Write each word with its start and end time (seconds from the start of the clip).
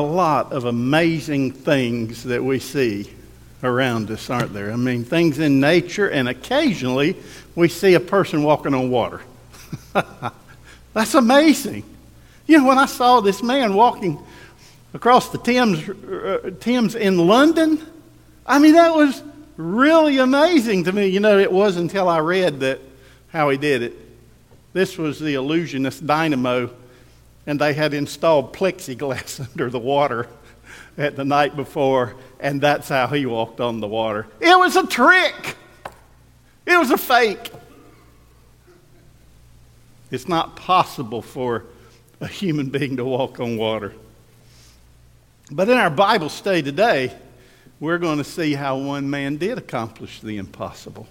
a 0.00 0.02
lot 0.02 0.54
of 0.54 0.64
amazing 0.64 1.52
things 1.52 2.24
that 2.24 2.42
we 2.42 2.58
see 2.58 3.10
around 3.62 4.10
us, 4.10 4.30
aren't 4.30 4.54
there? 4.54 4.72
I 4.72 4.76
mean, 4.76 5.04
things 5.04 5.38
in 5.38 5.60
nature, 5.60 6.08
and 6.08 6.26
occasionally 6.26 7.16
we 7.54 7.68
see 7.68 7.92
a 7.92 8.00
person 8.00 8.42
walking 8.42 8.72
on 8.72 8.88
water. 8.88 9.20
That's 10.94 11.12
amazing. 11.14 11.84
You 12.46 12.58
know, 12.58 12.64
when 12.64 12.78
I 12.78 12.86
saw 12.86 13.20
this 13.20 13.42
man 13.42 13.74
walking 13.74 14.18
across 14.94 15.28
the 15.28 15.36
Thames, 15.36 15.86
uh, 15.86 16.50
Thames 16.60 16.94
in 16.94 17.18
London, 17.18 17.78
I 18.46 18.58
mean, 18.58 18.72
that 18.72 18.94
was 18.94 19.22
really 19.58 20.16
amazing 20.16 20.84
to 20.84 20.92
me. 20.92 21.08
You 21.08 21.20
know, 21.20 21.38
it 21.38 21.52
was 21.52 21.76
until 21.76 22.08
I 22.08 22.20
read 22.20 22.60
that 22.60 22.80
how 23.28 23.50
he 23.50 23.58
did 23.58 23.82
it. 23.82 23.94
This 24.72 24.96
was 24.96 25.20
the 25.20 25.34
illusionist 25.34 26.06
dynamo, 26.06 26.70
and 27.46 27.60
they 27.60 27.72
had 27.72 27.94
installed 27.94 28.52
plexiglass 28.52 29.40
under 29.50 29.70
the 29.70 29.78
water 29.78 30.28
at 30.98 31.16
the 31.16 31.24
night 31.24 31.56
before, 31.56 32.14
and 32.38 32.60
that's 32.60 32.88
how 32.88 33.06
he 33.06 33.26
walked 33.26 33.60
on 33.60 33.80
the 33.80 33.88
water. 33.88 34.26
It 34.40 34.58
was 34.58 34.76
a 34.76 34.86
trick. 34.86 35.56
It 36.66 36.78
was 36.78 36.90
a 36.90 36.98
fake. 36.98 37.50
It's 40.10 40.28
not 40.28 40.56
possible 40.56 41.22
for 41.22 41.64
a 42.20 42.26
human 42.26 42.68
being 42.68 42.96
to 42.96 43.04
walk 43.04 43.40
on 43.40 43.56
water. 43.56 43.94
But 45.50 45.68
in 45.68 45.78
our 45.78 45.90
Bible 45.90 46.28
study 46.28 46.62
today, 46.62 47.12
we're 47.80 47.98
going 47.98 48.18
to 48.18 48.24
see 48.24 48.52
how 48.52 48.76
one 48.76 49.08
man 49.08 49.36
did 49.36 49.56
accomplish 49.58 50.20
the 50.20 50.36
impossible. 50.36 51.08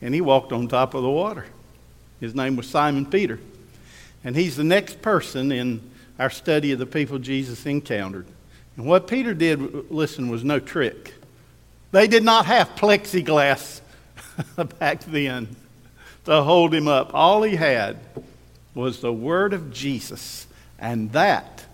And 0.00 0.14
he 0.14 0.20
walked 0.20 0.52
on 0.52 0.68
top 0.68 0.94
of 0.94 1.02
the 1.02 1.10
water. 1.10 1.46
His 2.20 2.34
name 2.34 2.56
was 2.56 2.68
Simon 2.68 3.06
Peter. 3.06 3.40
And 4.26 4.34
he's 4.34 4.56
the 4.56 4.64
next 4.64 5.00
person 5.02 5.52
in 5.52 5.80
our 6.18 6.30
study 6.30 6.72
of 6.72 6.80
the 6.80 6.86
people 6.86 7.20
Jesus 7.20 7.64
encountered. 7.64 8.26
And 8.76 8.84
what 8.84 9.06
Peter 9.06 9.34
did, 9.34 9.88
listen, 9.88 10.28
was 10.28 10.42
no 10.42 10.58
trick. 10.58 11.14
They 11.92 12.08
did 12.08 12.24
not 12.24 12.46
have 12.46 12.70
plexiglass 12.74 13.82
back 14.80 15.04
then 15.04 15.54
to 16.24 16.42
hold 16.42 16.74
him 16.74 16.88
up. 16.88 17.14
All 17.14 17.44
he 17.44 17.54
had 17.54 18.00
was 18.74 19.00
the 19.00 19.12
word 19.12 19.52
of 19.52 19.72
Jesus. 19.72 20.48
And 20.76 21.12
that, 21.12 21.64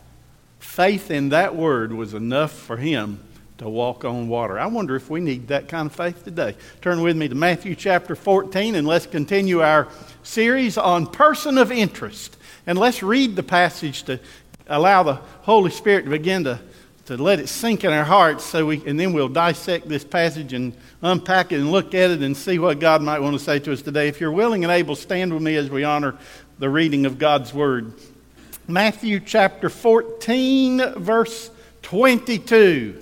faith 0.59 1.11
in 1.11 1.31
that 1.31 1.57
word, 1.57 1.95
was 1.95 2.13
enough 2.13 2.53
for 2.53 2.77
him 2.77 3.21
to 3.59 3.69
walk 3.69 4.05
on 4.05 4.29
water. 4.29 4.59
I 4.59 4.67
wonder 4.67 4.97
if 4.97 5.11
we 5.11 5.21
need 5.21 5.49
that 5.49 5.69
kind 5.69 5.87
of 5.87 5.95
faith 5.95 6.25
today. 6.25 6.57
Turn 6.81 7.01
with 7.01 7.17
me 7.17 7.29
to 7.29 7.35
Matthew 7.35 7.75
chapter 7.75 8.17
14 8.17 8.75
and 8.75 8.87
let's 8.87 9.07
continue 9.07 9.63
our 9.63 9.89
series 10.23 10.79
on 10.79 11.07
person 11.07 11.59
of 11.59 11.71
interest. 11.71 12.37
And 12.67 12.79
let's 12.79 13.03
read 13.03 13.37
the 13.37 13.43
passage 13.43 14.05
to 14.05 14.21
allow 14.69 15.03
the 15.03 15.15
Holy 15.43 15.71
Spirit 15.71 16.05
to 16.05 16.11
begin 16.11 16.45
to, 16.45 16.61
to 17.07 17.17
let 17.17 17.41
it 17.41 17.49
sink 17.49 17.85
in 17.85 17.93
our 17.93 18.05
hearts 18.05 18.45
so 18.45 18.67
we 18.67 18.85
and 18.87 18.99
then 18.99 19.13
we'll 19.13 19.29
dissect 19.29 19.89
this 19.89 20.05
passage 20.05 20.53
and 20.53 20.73
unpack 21.03 21.53
it 21.53 21.57
and 21.57 21.71
look 21.71 21.95
at 21.95 22.11
it 22.11 22.23
and 22.23 22.37
see 22.37 22.59
what 22.59 22.81
God 22.81 23.03
might 23.03 23.21
want 23.21 23.37
to 23.37 23.45
say 23.45 23.59
to 23.61 23.73
us 23.73 23.83
today. 23.83 24.09
If 24.09 24.21
you're 24.21 24.33
willing 24.33 24.65
and 24.65 24.73
able, 24.73 24.97
stand 24.97 25.33
with 25.33 25.43
me 25.43 25.57
as 25.57 25.71
we 25.71 25.85
honor 25.85 26.17
the 26.59 26.71
reading 26.71 27.07
of 27.07 27.19
God's 27.19 27.53
word. 27.53 27.93
Matthew 28.69 29.19
chapter 29.19 29.69
14, 29.69 30.95
verse 30.95 31.51
22. 31.83 33.02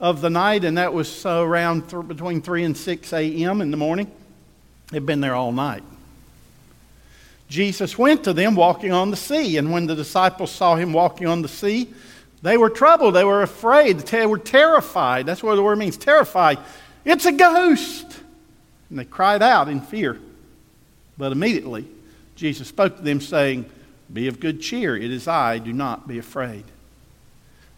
of 0.00 0.22
the 0.22 0.30
night, 0.30 0.64
and 0.64 0.78
that 0.78 0.92
was 0.92 1.24
around 1.26 1.88
th- 1.90 2.08
between 2.08 2.40
3 2.40 2.64
and 2.64 2.76
6 2.76 3.12
a.m. 3.12 3.60
in 3.60 3.70
the 3.70 3.76
morning. 3.76 4.10
They'd 4.90 5.06
been 5.06 5.20
there 5.20 5.34
all 5.34 5.52
night. 5.52 5.84
Jesus 7.48 7.98
went 7.98 8.24
to 8.24 8.32
them 8.32 8.54
walking 8.54 8.92
on 8.92 9.10
the 9.10 9.16
sea, 9.16 9.58
and 9.58 9.70
when 9.70 9.86
the 9.86 9.94
disciples 9.94 10.50
saw 10.50 10.76
him 10.76 10.92
walking 10.92 11.26
on 11.26 11.42
the 11.42 11.48
sea, 11.48 11.92
they 12.42 12.56
were 12.56 12.70
troubled. 12.70 13.14
They 13.14 13.24
were 13.24 13.42
afraid. 13.42 13.98
They 13.98 14.26
were 14.26 14.38
terrified. 14.38 15.26
That's 15.26 15.42
what 15.42 15.56
the 15.56 15.62
word 15.62 15.76
means 15.76 15.96
terrified. 15.96 16.58
It's 17.04 17.26
a 17.26 17.32
ghost. 17.32 18.20
And 18.88 18.98
they 18.98 19.04
cried 19.04 19.42
out 19.42 19.68
in 19.68 19.80
fear. 19.80 20.18
But 21.18 21.32
immediately, 21.32 21.86
Jesus 22.36 22.68
spoke 22.68 22.96
to 22.96 23.02
them, 23.02 23.20
saying, 23.20 23.66
Be 24.10 24.28
of 24.28 24.40
good 24.40 24.62
cheer. 24.62 24.96
It 24.96 25.10
is 25.10 25.28
I. 25.28 25.58
Do 25.58 25.72
not 25.72 26.08
be 26.08 26.18
afraid. 26.18 26.64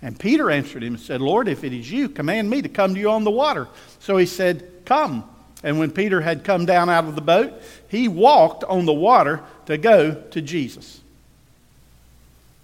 And 0.03 0.19
Peter 0.19 0.51
answered 0.51 0.83
him 0.83 0.95
and 0.95 1.03
said, 1.03 1.21
Lord, 1.21 1.47
if 1.47 1.63
it 1.63 1.73
is 1.73 1.91
you, 1.91 2.09
command 2.09 2.51
me 2.51 2.61
to 2.63 2.69
come 2.69 2.95
to 2.95 3.01
you 3.01 3.11
on 3.11 3.23
the 3.23 3.31
water. 3.31 3.69
So 4.01 4.17
he 4.17 4.27
said, 4.27 4.69
Come. 4.85 5.29
And 5.63 5.79
when 5.79 5.93
Peter 5.93 6.21
had 6.21 6.43
come 6.43 6.67
down 6.67 6.91
out 6.91 7.05
of 7.05 7.15
the 7.15 7.21
boat, 7.21 7.53
he 7.89 8.09
walked 8.09 8.65
on 8.65 8.85
the 8.85 8.93
water 8.93 9.41
to 9.67 9.79
go 9.79 10.13
to 10.13 10.43
Jesus. 10.43 11.01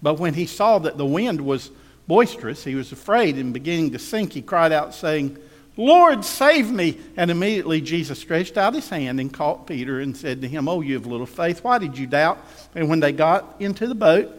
But 0.01 0.19
when 0.19 0.33
he 0.33 0.45
saw 0.45 0.79
that 0.79 0.97
the 0.97 1.05
wind 1.05 1.39
was 1.39 1.71
boisterous, 2.07 2.65
he 2.65 2.75
was 2.75 2.91
afraid 2.91 3.37
and 3.37 3.53
beginning 3.53 3.91
to 3.91 3.99
sink, 3.99 4.33
he 4.33 4.41
cried 4.41 4.73
out, 4.73 4.93
saying, 4.93 5.37
Lord, 5.77 6.25
save 6.25 6.69
me. 6.69 6.97
And 7.15 7.31
immediately 7.31 7.79
Jesus 7.79 8.19
stretched 8.19 8.57
out 8.57 8.73
his 8.73 8.89
hand 8.89 9.21
and 9.21 9.33
caught 9.33 9.65
Peter 9.65 10.01
and 10.01 10.15
said 10.15 10.41
to 10.41 10.47
him, 10.49 10.67
Oh, 10.67 10.81
you 10.81 10.95
have 10.95 11.05
little 11.05 11.25
faith, 11.25 11.63
why 11.63 11.77
did 11.77 11.97
you 11.97 12.05
doubt? 12.05 12.37
And 12.75 12.89
when 12.89 12.99
they 12.99 13.13
got 13.13 13.55
into 13.59 13.87
the 13.87 13.95
boat, 13.95 14.35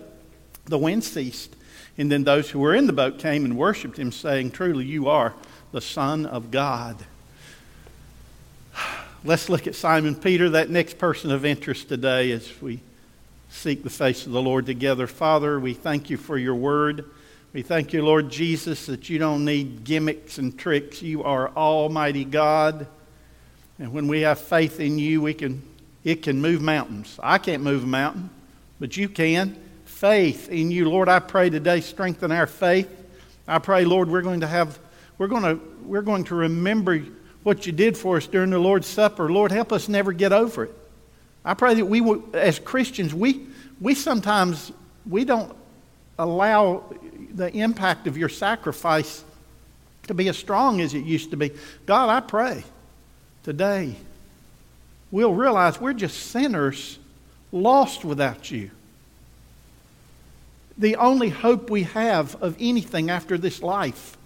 the 0.66 0.76
wind 0.76 1.02
ceased 1.02 1.56
and 2.00 2.10
then 2.10 2.24
those 2.24 2.48
who 2.48 2.60
were 2.60 2.74
in 2.74 2.86
the 2.86 2.94
boat 2.94 3.18
came 3.18 3.44
and 3.44 3.58
worshiped 3.58 3.98
him, 3.98 4.10
saying, 4.10 4.52
Truly, 4.52 4.86
you 4.86 5.08
are 5.08 5.34
the 5.70 5.82
Son 5.82 6.24
of 6.24 6.50
God. 6.50 6.96
Let's 9.24 9.50
look 9.50 9.66
at 9.66 9.74
Simon 9.74 10.14
Peter, 10.14 10.48
that 10.48 10.70
next 10.70 10.96
person 10.96 11.30
of 11.30 11.44
interest 11.44 11.90
today, 11.90 12.32
as 12.32 12.50
we 12.62 12.80
seek 13.50 13.82
the 13.82 13.90
face 13.90 14.24
of 14.24 14.32
the 14.32 14.40
Lord 14.40 14.64
together. 14.64 15.06
Father, 15.06 15.60
we 15.60 15.74
thank 15.74 16.08
you 16.08 16.16
for 16.16 16.38
your 16.38 16.54
word. 16.54 17.04
We 17.52 17.60
thank 17.60 17.92
you, 17.92 18.02
Lord 18.02 18.30
Jesus, 18.30 18.86
that 18.86 19.10
you 19.10 19.18
don't 19.18 19.44
need 19.44 19.84
gimmicks 19.84 20.38
and 20.38 20.58
tricks. 20.58 21.02
You 21.02 21.22
are 21.24 21.50
Almighty 21.50 22.24
God. 22.24 22.86
And 23.78 23.92
when 23.92 24.08
we 24.08 24.22
have 24.22 24.40
faith 24.40 24.80
in 24.80 24.98
you, 24.98 25.20
we 25.20 25.34
can, 25.34 25.62
it 26.02 26.22
can 26.22 26.40
move 26.40 26.62
mountains. 26.62 27.20
I 27.22 27.36
can't 27.36 27.62
move 27.62 27.84
a 27.84 27.86
mountain, 27.86 28.30
but 28.78 28.96
you 28.96 29.06
can 29.06 29.54
faith 30.00 30.48
in 30.48 30.70
you. 30.70 30.88
Lord, 30.88 31.10
I 31.10 31.18
pray 31.18 31.50
today 31.50 31.82
strengthen 31.82 32.32
our 32.32 32.46
faith. 32.46 32.88
I 33.46 33.58
pray, 33.58 33.84
Lord, 33.84 34.08
we're 34.08 34.22
going 34.22 34.40
to 34.40 34.46
have 34.46 34.78
we're 35.18 35.28
going 35.28 35.42
to 35.42 35.60
we're 35.84 36.00
going 36.00 36.24
to 36.24 36.34
remember 36.34 37.04
what 37.42 37.66
you 37.66 37.72
did 37.72 37.98
for 37.98 38.16
us 38.16 38.26
during 38.26 38.48
the 38.48 38.58
Lord's 38.58 38.86
Supper. 38.86 39.30
Lord, 39.30 39.52
help 39.52 39.74
us 39.74 39.90
never 39.90 40.14
get 40.14 40.32
over 40.32 40.64
it. 40.64 40.74
I 41.44 41.52
pray 41.52 41.74
that 41.74 41.84
we 41.84 42.02
as 42.32 42.58
Christians, 42.58 43.12
we 43.12 43.46
we 43.78 43.94
sometimes 43.94 44.72
we 45.06 45.26
don't 45.26 45.54
allow 46.18 46.82
the 47.34 47.54
impact 47.54 48.06
of 48.06 48.16
your 48.16 48.30
sacrifice 48.30 49.22
to 50.06 50.14
be 50.14 50.30
as 50.30 50.38
strong 50.38 50.80
as 50.80 50.94
it 50.94 51.04
used 51.04 51.30
to 51.32 51.36
be. 51.36 51.50
God, 51.84 52.08
I 52.08 52.20
pray 52.20 52.64
today 53.42 53.96
we'll 55.10 55.34
realize 55.34 55.78
we're 55.78 55.92
just 55.92 56.30
sinners 56.30 56.98
lost 57.52 58.02
without 58.02 58.50
you 58.50 58.70
the 60.78 60.96
only 60.96 61.28
hope 61.28 61.70
we 61.70 61.82
have 61.84 62.40
of 62.42 62.56
anything 62.58 63.10
after 63.10 63.36
this 63.36 63.62
life 63.62 64.16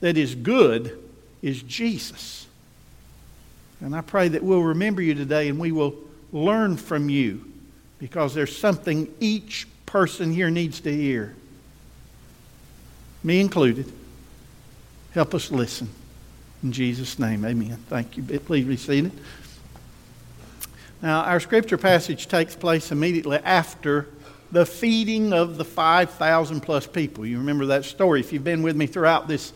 that 0.00 0.16
is 0.16 0.34
good 0.34 0.98
is 1.42 1.62
Jesus. 1.62 2.46
And 3.80 3.94
I 3.94 4.00
pray 4.00 4.28
that 4.28 4.42
we'll 4.42 4.62
remember 4.62 5.02
you 5.02 5.14
today 5.14 5.48
and 5.48 5.58
we 5.58 5.72
will 5.72 5.94
learn 6.32 6.76
from 6.76 7.08
you 7.08 7.44
because 7.98 8.34
there's 8.34 8.56
something 8.56 9.12
each 9.20 9.66
person 9.86 10.32
here 10.32 10.50
needs 10.50 10.80
to 10.80 10.92
hear. 10.92 11.34
Me 13.22 13.40
included. 13.40 13.92
Help 15.12 15.34
us 15.34 15.50
listen. 15.50 15.88
In 16.62 16.72
Jesus' 16.72 17.18
name, 17.18 17.44
amen. 17.44 17.76
Thank 17.88 18.16
you. 18.16 18.22
Please 18.22 18.64
be 18.64 18.76
seated. 18.76 19.12
Now, 21.02 21.22
our 21.22 21.40
scripture 21.40 21.76
passage 21.76 22.28
takes 22.28 22.54
place 22.54 22.92
immediately 22.92 23.38
after 23.38 24.06
the 24.52 24.66
feeding 24.66 25.32
of 25.32 25.56
the 25.56 25.64
5,000 25.64 26.60
plus 26.60 26.86
people. 26.86 27.24
You 27.24 27.38
remember 27.38 27.66
that 27.66 27.86
story. 27.86 28.20
If 28.20 28.32
you've 28.32 28.44
been 28.44 28.62
with 28.62 28.76
me 28.76 28.86
throughout 28.86 29.26
this 29.26 29.52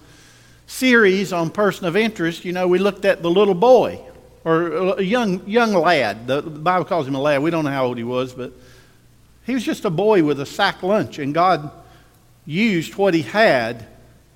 series 0.66 1.34
on 1.34 1.50
person 1.50 1.86
of 1.86 1.96
interest, 1.96 2.46
you 2.46 2.52
know, 2.52 2.66
we 2.66 2.78
looked 2.78 3.04
at 3.04 3.22
the 3.22 3.30
little 3.30 3.54
boy 3.54 4.00
or 4.42 4.96
a 4.98 5.02
young, 5.02 5.46
young 5.46 5.74
lad. 5.74 6.26
The, 6.26 6.40
Bible 6.40 6.86
calls 6.86 7.06
him 7.06 7.14
a 7.14 7.20
lad. 7.20 7.42
We 7.42 7.50
don't 7.50 7.64
know 7.64 7.70
how 7.70 7.84
old 7.84 7.98
he 7.98 8.04
was, 8.04 8.32
but 8.32 8.52
he 9.44 9.52
was 9.52 9.62
just 9.62 9.84
a 9.84 9.90
boy 9.90 10.24
with 10.24 10.40
a 10.40 10.46
sack 10.46 10.82
lunch, 10.82 11.18
and 11.18 11.34
God 11.34 11.70
used 12.46 12.94
what 12.94 13.12
he 13.12 13.22
had 13.22 13.86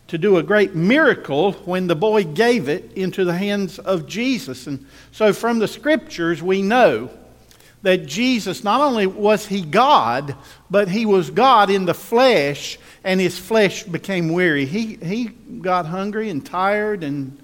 to 0.08 0.18
do 0.18 0.36
a 0.36 0.42
great 0.42 0.74
miracle 0.74 1.52
when 1.52 1.86
the 1.86 1.96
boy 1.96 2.24
gave 2.24 2.68
it 2.68 2.92
into 2.94 3.24
the 3.24 3.34
hands 3.34 3.78
of 3.78 4.06
Jesus. 4.06 4.66
And 4.66 4.84
so 5.12 5.32
from 5.32 5.58
the 5.58 5.68
scriptures, 5.68 6.42
we 6.42 6.60
know 6.60 7.10
that 7.82 8.06
Jesus, 8.06 8.62
not 8.62 8.80
only 8.80 9.06
was 9.06 9.46
he 9.46 9.62
God, 9.62 10.34
but 10.70 10.88
he 10.88 11.06
was 11.06 11.30
God 11.30 11.70
in 11.70 11.86
the 11.86 11.94
flesh, 11.94 12.78
and 13.04 13.20
his 13.20 13.38
flesh 13.38 13.84
became 13.84 14.32
weary. 14.32 14.66
He, 14.66 14.96
he 14.96 15.26
got 15.26 15.86
hungry 15.86 16.28
and 16.28 16.44
tired, 16.44 17.02
and 17.02 17.38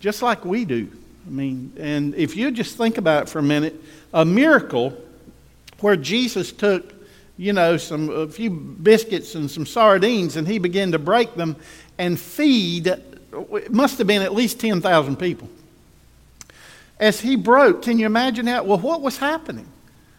just 0.00 0.20
like 0.20 0.44
we 0.44 0.64
do. 0.64 0.90
I 1.26 1.30
mean, 1.30 1.72
and 1.78 2.14
if 2.14 2.36
you 2.36 2.50
just 2.50 2.76
think 2.76 2.98
about 2.98 3.24
it 3.24 3.28
for 3.28 3.38
a 3.38 3.42
minute, 3.42 3.80
a 4.12 4.24
miracle 4.24 4.96
where 5.80 5.96
Jesus 5.96 6.52
took, 6.52 6.92
you 7.36 7.52
know, 7.52 7.76
some 7.76 8.10
a 8.10 8.28
few 8.28 8.50
biscuits 8.50 9.34
and 9.34 9.50
some 9.50 9.64
sardines, 9.64 10.36
and 10.36 10.46
he 10.46 10.58
began 10.58 10.92
to 10.92 10.98
break 10.98 11.34
them 11.34 11.56
and 11.96 12.18
feed. 12.18 12.86
It 12.86 13.72
must 13.72 13.98
have 13.98 14.06
been 14.06 14.22
at 14.22 14.34
least 14.34 14.60
ten 14.60 14.80
thousand 14.80 15.16
people. 15.16 15.48
As 16.98 17.20
he 17.20 17.36
broke, 17.36 17.82
can 17.82 17.98
you 17.98 18.06
imagine 18.06 18.46
that? 18.46 18.66
Well, 18.66 18.78
what 18.78 19.02
was 19.02 19.18
happening? 19.18 19.68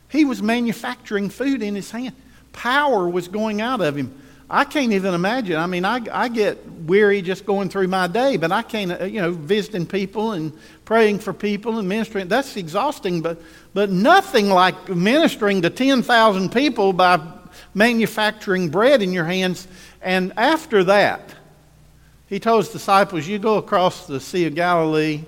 He 0.09 0.25
was 0.25 0.41
manufacturing 0.41 1.29
food 1.29 1.61
in 1.61 1.75
his 1.75 1.91
hand. 1.91 2.15
Power 2.51 3.07
was 3.07 3.27
going 3.27 3.61
out 3.61 3.81
of 3.81 3.95
him. 3.95 4.13
I 4.49 4.63
can't 4.63 4.93
even 4.93 5.13
imagine. 5.13 5.57
I 5.57 5.67
mean, 5.67 5.85
I, 5.85 6.01
I 6.11 6.27
get 6.27 6.65
weary 6.65 7.21
just 7.21 7.45
going 7.45 7.69
through 7.69 7.87
my 7.87 8.07
day, 8.07 8.35
but 8.35 8.51
I 8.51 8.63
can't, 8.63 8.99
uh, 8.99 9.05
you 9.05 9.21
know, 9.21 9.31
visiting 9.31 9.85
people 9.85 10.31
and 10.31 10.51
praying 10.85 11.19
for 11.19 11.33
people 11.33 11.77
and 11.77 11.87
ministering. 11.87 12.27
That's 12.27 12.57
exhausting, 12.57 13.21
but, 13.21 13.39
but 13.75 13.91
nothing 13.91 14.49
like 14.49 14.89
ministering 14.89 15.61
to 15.61 15.69
10,000 15.69 16.51
people 16.51 16.93
by 16.93 17.21
manufacturing 17.75 18.69
bread 18.69 19.03
in 19.03 19.13
your 19.13 19.25
hands. 19.25 19.67
And 20.01 20.33
after 20.35 20.83
that, 20.85 21.35
he 22.27 22.39
told 22.39 22.65
his 22.65 22.73
disciples, 22.73 23.27
You 23.27 23.37
go 23.37 23.57
across 23.57 24.07
the 24.07 24.19
Sea 24.19 24.47
of 24.47 24.55
Galilee. 24.55 25.23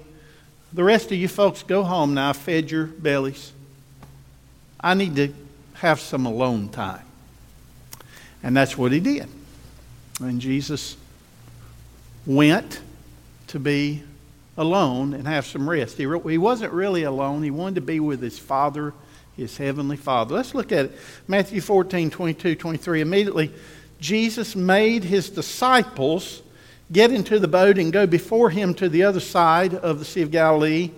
The 0.73 0.83
rest 0.83 1.07
of 1.07 1.17
you 1.17 1.27
folks 1.27 1.61
go 1.61 1.83
home 1.83 2.15
now. 2.15 2.33
Fed 2.33 2.71
your 2.71 2.85
bellies. 2.85 3.51
I 4.81 4.93
need 4.93 5.15
to 5.15 5.33
have 5.75 5.99
some 5.99 6.25
alone 6.25 6.69
time. 6.69 7.05
And 8.43 8.57
that's 8.57 8.77
what 8.77 8.91
he 8.91 8.99
did. 8.99 9.27
And 10.19 10.41
Jesus 10.41 10.97
went 12.25 12.81
to 13.47 13.59
be 13.59 14.03
alone 14.57 15.13
and 15.13 15.27
have 15.27 15.45
some 15.45 15.69
rest. 15.69 15.97
He, 15.97 16.03
he 16.03 16.37
wasn't 16.37 16.73
really 16.73 17.03
alone, 17.03 17.43
he 17.43 17.51
wanted 17.51 17.75
to 17.75 17.81
be 17.81 17.99
with 17.99 18.21
his 18.21 18.39
Father, 18.39 18.93
his 19.37 19.57
heavenly 19.57 19.97
Father. 19.97 20.35
Let's 20.35 20.53
look 20.53 20.71
at 20.71 20.85
it. 20.85 20.97
Matthew 21.27 21.61
14, 21.61 22.09
22, 22.09 22.55
23. 22.55 23.01
Immediately, 23.01 23.51
Jesus 23.99 24.55
made 24.55 25.03
his 25.03 25.29
disciples 25.29 26.41
get 26.91 27.11
into 27.11 27.39
the 27.39 27.47
boat 27.47 27.77
and 27.77 27.93
go 27.93 28.05
before 28.05 28.49
him 28.49 28.73
to 28.75 28.89
the 28.89 29.03
other 29.03 29.19
side 29.19 29.73
of 29.73 29.99
the 29.99 30.05
Sea 30.05 30.23
of 30.23 30.31
Galilee 30.31 30.91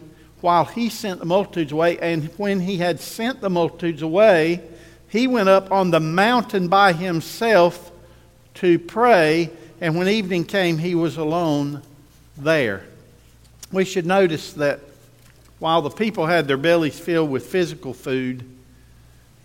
while 0.43 0.65
he 0.65 0.89
sent 0.89 1.21
the 1.21 1.25
multitudes 1.25 1.71
away. 1.71 1.97
And 1.99 2.25
when 2.35 2.59
he 2.59 2.77
had 2.77 2.99
sent 2.99 3.39
the 3.39 3.49
multitudes 3.49 4.01
away, 4.01 4.61
he 5.07 5.25
went 5.25 5.47
up 5.47 5.71
on 5.71 5.89
the 5.89 6.01
mountain 6.01 6.67
by 6.67 6.91
himself 6.91 7.93
to 8.55 8.77
pray. 8.77 9.49
And 9.79 9.97
when 9.97 10.09
evening 10.09 10.43
came, 10.43 10.77
he 10.77 10.95
was 10.95 11.15
alone 11.15 11.81
there. 12.37 12.83
We 13.71 13.85
should 13.85 14.05
notice 14.05 14.51
that 14.53 14.81
while 15.59 15.81
the 15.81 15.89
people 15.89 16.25
had 16.25 16.45
their 16.45 16.57
bellies 16.57 16.99
filled 16.99 17.31
with 17.31 17.45
physical 17.45 17.93
food, 17.93 18.43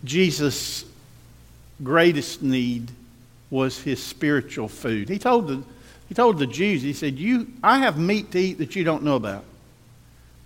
Jesus' 0.02 0.84
greatest 1.80 2.42
need 2.42 2.90
was 3.50 3.80
his 3.80 4.02
spiritual 4.02 4.66
food. 4.66 5.08
He 5.08 5.20
told 5.20 5.46
the, 5.46 5.62
he 6.08 6.14
told 6.16 6.40
the 6.40 6.46
Jews, 6.48 6.82
he 6.82 6.92
said, 6.92 7.20
you, 7.20 7.46
I 7.62 7.78
have 7.78 7.98
meat 7.98 8.32
to 8.32 8.38
eat 8.40 8.58
that 8.58 8.74
you 8.74 8.82
don't 8.82 9.04
know 9.04 9.14
about 9.14 9.44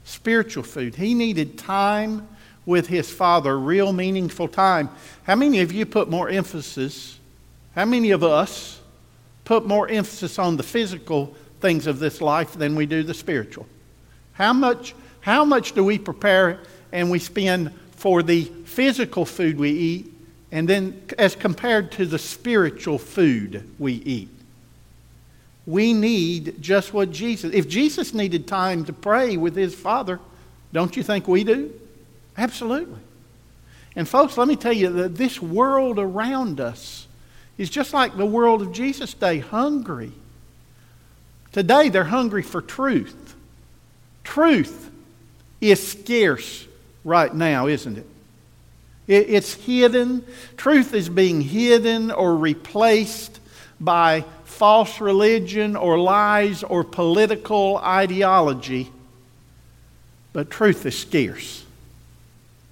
spiritual 0.05 0.63
food. 0.63 0.95
He 0.97 1.15
needed 1.15 1.59
time 1.59 2.29
with 2.65 2.87
his 2.87 3.11
father, 3.11 3.59
real 3.59 3.93
meaningful 3.93 4.49
time. 4.49 4.89
How 5.25 5.35
many 5.35 5.61
of 5.61 5.73
you 5.73 5.85
put 5.87 6.09
more 6.09 6.29
emphasis, 6.29 7.19
how 7.75 7.85
many 7.85 8.11
of 8.11 8.23
us 8.23 8.81
put 9.45 9.67
more 9.67 9.89
emphasis 9.89 10.39
on 10.39 10.57
the 10.57 10.63
physical 10.63 11.35
things 11.61 11.87
of 11.87 11.99
this 11.99 12.21
life 12.21 12.53
than 12.53 12.77
we 12.77 12.87
do 12.87 13.03
the 13.03 13.15
spiritual? 13.15 13.67
How 14.35 14.53
much, 14.53 14.95
how 15.21 15.45
much 15.45 15.73
do 15.73 15.85
we 15.85 15.99
prepare 15.99 16.61
and 16.93 17.11
we 17.11 17.19
spend 17.19 17.73
for 17.93 18.23
the 18.23 18.45
physical 18.65 19.25
food 19.25 19.59
we 19.59 19.71
eat 19.71 20.13
and 20.51 20.69
then 20.69 21.03
as 21.19 21.35
compared 21.35 21.93
to 21.93 22.07
the 22.07 22.19
spiritual 22.19 22.99
food 22.99 23.69
we 23.79 23.95
eat? 23.95 24.32
We 25.67 25.93
need 25.93 26.61
just 26.61 26.93
what 26.93 27.11
Jesus. 27.11 27.55
If 27.55 27.69
Jesus 27.69 28.13
needed 28.15 28.47
time 28.49 28.85
to 28.87 28.93
pray 28.93 29.37
with 29.37 29.55
his 29.55 29.75
Father, 29.75 30.19
don't 30.73 30.97
you 30.97 31.03
think 31.03 31.29
we 31.29 31.45
do? 31.45 31.73
Absolutely. 32.37 33.01
And 33.95 34.09
folks, 34.09 34.39
let 34.39 34.49
me 34.49 34.57
tell 34.57 34.73
you 34.73 34.91
that 34.91 35.17
this 35.17 35.41
world 35.41 35.99
around 35.99 36.61
us 36.61 37.07
is 37.59 37.71
just 37.71 37.93
like 37.93 38.17
the 38.17 38.27
world 38.27 38.63
of 38.63 38.73
Jesus' 38.73 39.15
day, 39.15 39.39
hungry. 39.39 40.13
Today 41.53 41.91
they're 41.91 42.05
hungry 42.05 42.43
for 42.43 42.63
truth. 42.63 43.35
Truth 44.25 44.91
is 45.61 45.87
scarce 45.87 46.67
right 47.05 47.33
now, 47.33 47.67
isn't 47.67 47.99
it? 47.99 48.07
It's 49.07 49.55
hidden. 49.55 50.25
Truth 50.57 50.95
is 50.95 51.09
being 51.09 51.41
hidden 51.43 52.11
or 52.11 52.37
replaced 52.37 53.41
by 53.79 54.25
false 54.63 55.01
religion 55.01 55.75
or 55.75 55.99
lies 55.99 56.63
or 56.63 56.85
political 56.85 57.79
ideology, 57.79 58.89
but 60.33 60.51
truth 60.51 60.87
is 60.87 60.97
scarce. 60.97 61.65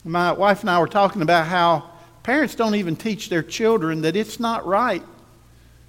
My 0.04 0.30
wife 0.30 0.60
and 0.60 0.70
I 0.70 0.78
were 0.78 0.86
talking 0.86 1.20
about 1.20 1.48
how 1.48 1.90
parents 2.22 2.54
don't 2.54 2.76
even 2.76 2.94
teach 2.94 3.28
their 3.28 3.42
children 3.42 4.02
that 4.02 4.14
it's 4.14 4.38
not 4.38 4.64
right 4.64 5.02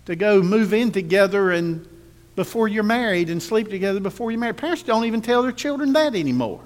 to 0.08 0.16
go 0.16 0.42
move 0.42 0.74
in 0.74 0.92
together 0.92 1.52
and 1.52 1.88
before 2.36 2.68
you're 2.68 2.82
married 2.82 3.30
and 3.30 3.44
sleep 3.44 3.70
together 3.70 4.00
before 4.00 4.32
you're 4.32 4.40
married. 4.40 4.58
Parents 4.58 4.82
don't 4.82 5.06
even 5.06 5.22
tell 5.22 5.44
their 5.44 5.52
children 5.52 5.94
that 5.94 6.16
anymore. 6.16 6.62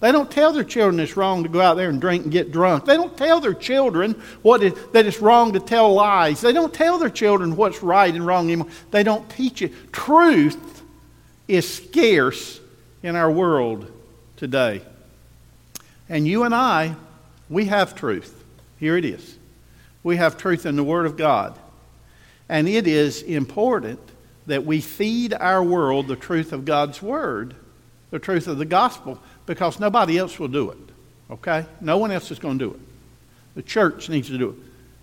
They 0.00 0.12
don't 0.12 0.30
tell 0.30 0.52
their 0.52 0.64
children 0.64 0.98
it's 0.98 1.16
wrong 1.16 1.42
to 1.42 1.48
go 1.50 1.60
out 1.60 1.74
there 1.74 1.90
and 1.90 2.00
drink 2.00 2.24
and 2.24 2.32
get 2.32 2.50
drunk. 2.50 2.86
They 2.86 2.96
don't 2.96 3.16
tell 3.18 3.40
their 3.40 3.52
children 3.52 4.20
what 4.40 4.62
is, 4.62 4.72
that 4.92 5.04
it's 5.04 5.20
wrong 5.20 5.52
to 5.52 5.60
tell 5.60 5.92
lies. 5.92 6.40
They 6.40 6.54
don't 6.54 6.72
tell 6.72 6.98
their 6.98 7.10
children 7.10 7.54
what's 7.54 7.82
right 7.82 8.12
and 8.12 8.26
wrong 8.26 8.46
anymore. 8.46 8.68
They 8.90 9.02
don't 9.02 9.28
teach 9.28 9.60
it. 9.60 9.92
Truth 9.92 10.82
is 11.46 11.70
scarce 11.72 12.60
in 13.02 13.14
our 13.14 13.30
world 13.30 13.92
today. 14.36 14.80
And 16.08 16.26
you 16.26 16.44
and 16.44 16.54
I, 16.54 16.96
we 17.50 17.66
have 17.66 17.94
truth. 17.94 18.42
Here 18.78 18.96
it 18.96 19.04
is. 19.04 19.36
We 20.02 20.16
have 20.16 20.38
truth 20.38 20.64
in 20.64 20.76
the 20.76 20.84
Word 20.84 21.04
of 21.04 21.18
God. 21.18 21.58
And 22.48 22.66
it 22.66 22.86
is 22.86 23.20
important 23.20 24.00
that 24.46 24.64
we 24.64 24.80
feed 24.80 25.34
our 25.34 25.62
world 25.62 26.08
the 26.08 26.16
truth 26.16 26.54
of 26.54 26.64
God's 26.64 27.02
Word, 27.02 27.54
the 28.10 28.18
truth 28.18 28.48
of 28.48 28.56
the 28.56 28.64
gospel 28.64 29.20
because 29.50 29.80
nobody 29.80 30.16
else 30.16 30.38
will 30.38 30.46
do 30.46 30.70
it. 30.70 30.78
Okay? 31.28 31.66
No 31.80 31.98
one 31.98 32.12
else 32.12 32.30
is 32.30 32.38
going 32.38 32.56
to 32.60 32.66
do 32.66 32.70
it. 32.70 32.80
The 33.56 33.62
church 33.62 34.08
needs 34.08 34.28
to 34.28 34.38
do 34.38 34.50
it. 34.50 34.54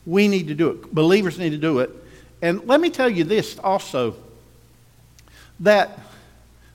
We 0.06 0.30
need 0.30 0.48
to 0.48 0.56
do 0.56 0.70
it. 0.70 0.96
Believers 0.96 1.38
need 1.38 1.50
to 1.50 1.58
do 1.58 1.80
it. 1.80 1.89
And 2.42 2.66
let 2.66 2.80
me 2.80 2.89
tell 2.89 3.10
you 3.10 3.25
this 3.25 3.60
also 3.60 4.16
that 5.60 6.00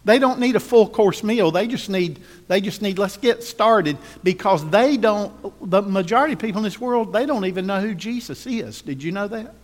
they 0.05 0.19
don't 0.19 0.38
need 0.38 0.55
a 0.55 0.61
full 0.61 0.87
course 0.87 1.25
meal. 1.25 1.50
They 1.50 1.67
just 1.67 1.88
need 1.88 2.21
they 2.47 2.61
just 2.61 2.83
need 2.83 2.99
let's 2.99 3.17
get 3.17 3.43
started 3.43 3.97
because 4.23 4.69
they 4.69 4.99
don't 4.99 5.33
the 5.71 5.81
majority 5.81 6.35
of 6.35 6.41
people 6.41 6.59
in 6.59 6.64
this 6.64 6.79
world 6.79 7.11
they 7.11 7.25
don't 7.25 7.47
even 7.47 7.67
know 7.67 7.81
who 7.81 7.95
Jesus 7.95 8.47
is. 8.47 8.83
Did 8.83 9.02
you 9.02 9.12
know 9.12 9.29
that? 9.29 9.55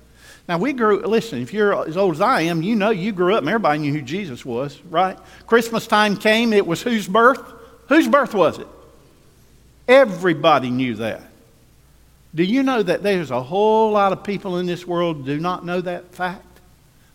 Now 0.48 0.56
we 0.56 0.72
grew 0.72 1.00
listen, 1.00 1.42
if 1.42 1.52
you're 1.52 1.86
as 1.86 1.98
old 1.98 2.14
as 2.14 2.20
I 2.22 2.42
am, 2.42 2.62
you 2.62 2.74
know 2.74 2.88
you 2.88 3.12
grew 3.12 3.34
up 3.34 3.40
and 3.40 3.50
everybody 3.50 3.80
knew 3.80 3.92
who 3.92 4.00
Jesus 4.00 4.46
was, 4.46 4.80
right? 4.88 5.18
Christmas 5.46 5.86
time 5.86 6.16
came, 6.16 6.54
it 6.54 6.66
was 6.66 6.80
whose 6.80 7.06
birth? 7.06 7.56
Whose 7.88 8.08
birth 8.08 8.34
was 8.34 8.58
it? 8.58 8.66
Everybody 9.86 10.70
knew 10.70 10.96
that. 10.96 11.22
Do 12.34 12.44
you 12.44 12.62
know 12.62 12.82
that 12.82 13.02
there's 13.02 13.30
a 13.30 13.42
whole 13.42 13.92
lot 13.92 14.12
of 14.12 14.22
people 14.22 14.58
in 14.58 14.66
this 14.66 14.86
world 14.86 15.24
do 15.24 15.40
not 15.40 15.64
know 15.64 15.80
that 15.80 16.14
fact? 16.14 16.44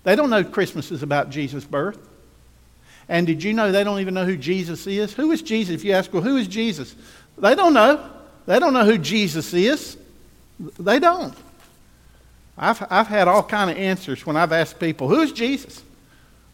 They 0.03 0.15
don't 0.15 0.29
know 0.29 0.43
Christmas 0.43 0.91
is 0.91 1.03
about 1.03 1.29
Jesus' 1.29 1.63
birth. 1.63 1.99
And 3.07 3.27
did 3.27 3.43
you 3.43 3.53
know 3.53 3.71
they 3.71 3.83
don't 3.83 3.99
even 3.99 4.13
know 4.13 4.25
who 4.25 4.37
Jesus 4.37 4.87
is? 4.87 5.13
Who 5.13 5.31
is 5.31 5.41
Jesus? 5.41 5.75
If 5.75 5.85
you 5.85 5.93
ask, 5.93 6.11
well, 6.11 6.23
who 6.23 6.37
is 6.37 6.47
Jesus? 6.47 6.95
They 7.37 7.53
don't 7.53 7.73
know. 7.73 8.09
They 8.45 8.59
don't 8.59 8.73
know 8.73 8.85
who 8.85 8.97
Jesus 8.97 9.53
is. 9.53 9.97
They 10.79 10.99
don't. 10.99 11.35
I've, 12.57 12.85
I've 12.89 13.07
had 13.07 13.27
all 13.27 13.43
kind 13.43 13.69
of 13.69 13.77
answers 13.77 14.25
when 14.25 14.37
I've 14.37 14.51
asked 14.51 14.79
people, 14.79 15.07
who 15.07 15.21
is 15.21 15.31
Jesus? 15.31 15.83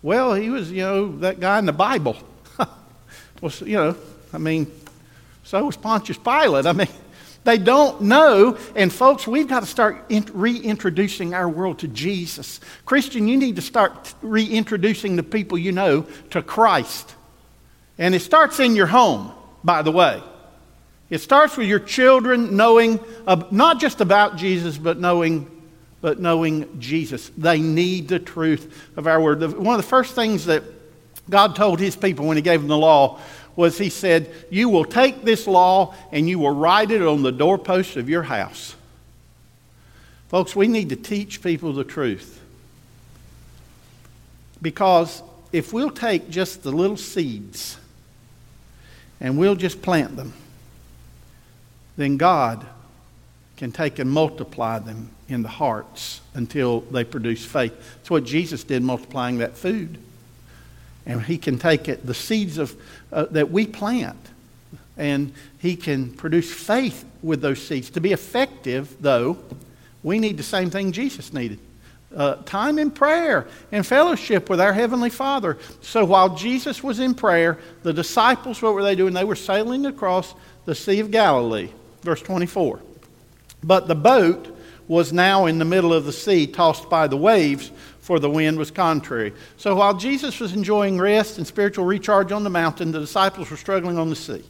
Well, 0.02 0.34
he 0.34 0.50
was, 0.50 0.72
you 0.72 0.82
know, 0.82 1.18
that 1.20 1.40
guy 1.40 1.60
in 1.60 1.66
the 1.66 1.74
Bible. 1.74 2.18
Well, 3.42 3.52
you 3.62 3.76
know, 3.76 3.96
I 4.34 4.38
mean, 4.38 4.72
so 5.44 5.66
was 5.66 5.78
Pontius 5.78 6.18
Pilate. 6.18 6.66
I 6.66 6.74
mean, 6.74 6.88
They 7.44 7.58
don't 7.58 8.02
know. 8.02 8.58
And, 8.76 8.92
folks, 8.92 9.26
we've 9.28 9.48
got 9.48 9.62
to 9.62 9.66
start 9.66 10.06
reintroducing 10.10 11.34
our 11.34 11.48
world 11.48 11.80
to 11.80 11.88
Jesus. 11.88 12.60
Christian, 12.86 13.28
you 13.28 13.38
need 13.38 13.56
to 13.56 13.62
start 13.62 14.14
reintroducing 14.22 15.16
the 15.16 15.24
people 15.24 15.58
you 15.58 15.72
know 15.72 16.06
to 16.32 16.42
Christ. 16.42 17.16
And 17.98 18.14
it 18.14 18.22
starts 18.22 18.60
in 18.60 18.76
your 18.76 18.88
home, 18.88 19.32
by 19.64 19.82
the 19.82 19.92
way. 19.92 20.22
It 21.10 21.22
starts 21.22 21.58
with 21.58 21.68
your 21.68 21.80
children 21.80 22.56
knowing 22.56 23.00
uh, 23.26 23.44
not 23.52 23.80
just 23.80 24.00
about 24.00 24.36
Jesus, 24.36 24.78
but 24.78 25.00
knowing, 25.00 25.50
but 26.02 26.20
knowing 26.20 26.80
Jesus. 26.80 27.32
They 27.36 27.60
need 27.62 28.10
the 28.10 28.20
truth 28.20 28.92
of 28.96 29.08
our 29.08 29.20
word. 29.20 29.42
One 29.58 29.76
of 29.76 29.82
the 29.82 29.88
first 29.88 30.14
things 30.14 30.46
that 30.46 30.64
God 31.30 31.56
told 31.56 31.80
his 31.80 31.96
people 31.96 32.26
when 32.26 32.38
he 32.38 32.42
gave 32.42 32.60
them 32.62 32.70
the 32.70 32.78
law 32.78 33.20
was 33.56 33.78
he 33.78 33.90
said, 33.90 34.34
You 34.50 34.70
will 34.70 34.86
take 34.86 35.24
this 35.24 35.46
law 35.46 35.94
and 36.12 36.30
you 36.30 36.40
will 36.40 36.56
write 36.56 36.92
it 36.92 37.02
on 37.02 37.24
the 37.24 37.32
doorpost 37.32 37.98
of 37.98 38.10
your 38.10 38.24
house. 38.24 38.76
Folks, 40.30 40.56
we 40.56 40.68
need 40.68 40.90
to 40.90 40.96
teach 40.96 41.42
people 41.42 41.74
the 41.74 41.84
truth. 41.84 42.40
Because 44.62 45.24
if 45.52 45.74
we'll 45.74 45.90
take 45.90 46.30
just 46.30 46.64
the 46.64 46.72
little 46.72 46.98
seeds 46.98 47.78
and 49.20 49.38
we'll 49.38 49.56
just 49.56 49.82
plant 49.82 50.16
them, 50.16 50.34
then 51.98 52.18
God 52.18 52.66
can 53.58 53.72
take 53.74 54.00
and 54.00 54.10
multiply 54.10 54.80
them 54.80 55.10
in 55.28 55.42
the 55.42 55.50
hearts 55.50 56.22
until 56.34 56.82
they 56.82 57.04
produce 57.04 57.44
faith. 57.44 57.74
That's 57.98 58.10
what 58.10 58.24
Jesus 58.24 58.64
did 58.64 58.84
multiplying 58.84 59.40
that 59.40 59.58
food. 59.58 59.98
And 61.06 61.22
he 61.24 61.38
can 61.38 61.58
take 61.58 61.88
it, 61.88 62.06
the 62.06 62.14
seeds 62.14 62.58
of, 62.58 62.76
uh, 63.12 63.26
that 63.32 63.52
we 63.52 63.66
plant, 63.66 64.18
and 64.98 65.34
he 65.60 65.76
can 65.76 66.12
produce 66.14 66.54
faith 66.54 67.06
with 67.24 67.42
those 67.42 67.66
seeds. 67.66 67.90
To 67.92 68.02
be 68.02 68.12
effective, 68.12 68.96
though, 69.00 69.38
we 70.04 70.20
need 70.20 70.38
the 70.38 70.44
same 70.44 70.70
thing 70.70 70.92
Jesus 70.92 71.34
needed. 71.34 71.60
Uh, 72.16 72.36
time 72.44 72.80
in 72.80 72.90
prayer 72.90 73.48
and 73.72 73.86
fellowship 73.86 74.50
with 74.50 74.60
our 74.60 74.74
Heavenly 74.74 75.12
Father. 75.12 75.58
So 75.82 76.06
while 76.06 76.36
Jesus 76.36 76.84
was 76.84 77.00
in 77.00 77.14
prayer, 77.14 77.60
the 77.84 77.94
disciples, 77.94 78.62
what 78.62 78.74
were 78.74 78.82
they 78.82 78.96
doing? 78.96 79.14
They 79.14 79.24
were 79.24 79.36
sailing 79.36 79.86
across 79.86 80.34
the 80.66 80.74
Sea 80.74 81.00
of 81.02 81.12
Galilee. 81.12 81.70
Verse 82.02 82.22
24. 82.22 82.80
But 83.64 83.88
the 83.88 83.96
boat 83.96 84.56
was 84.88 85.14
now 85.14 85.46
in 85.46 85.60
the 85.60 85.66
middle 85.66 85.94
of 85.94 86.06
the 86.06 86.14
sea, 86.14 86.48
tossed 86.48 86.90
by 86.90 87.06
the 87.06 87.18
waves, 87.18 87.72
for 88.10 88.18
the 88.18 88.28
wind 88.28 88.58
was 88.58 88.72
contrary. 88.72 89.32
So 89.58 89.76
while 89.76 89.94
Jesus 89.96 90.40
was 90.40 90.54
enjoying 90.54 90.98
rest 90.98 91.38
and 91.38 91.46
spiritual 91.46 91.86
recharge 91.86 92.32
on 92.32 92.44
the 92.44 92.50
mountain, 92.50 92.92
the 92.92 93.00
disciples 93.00 93.52
were 93.52 93.56
struggling 93.56 94.00
on 94.00 94.10
the 94.10 94.16
sea. 94.16 94.44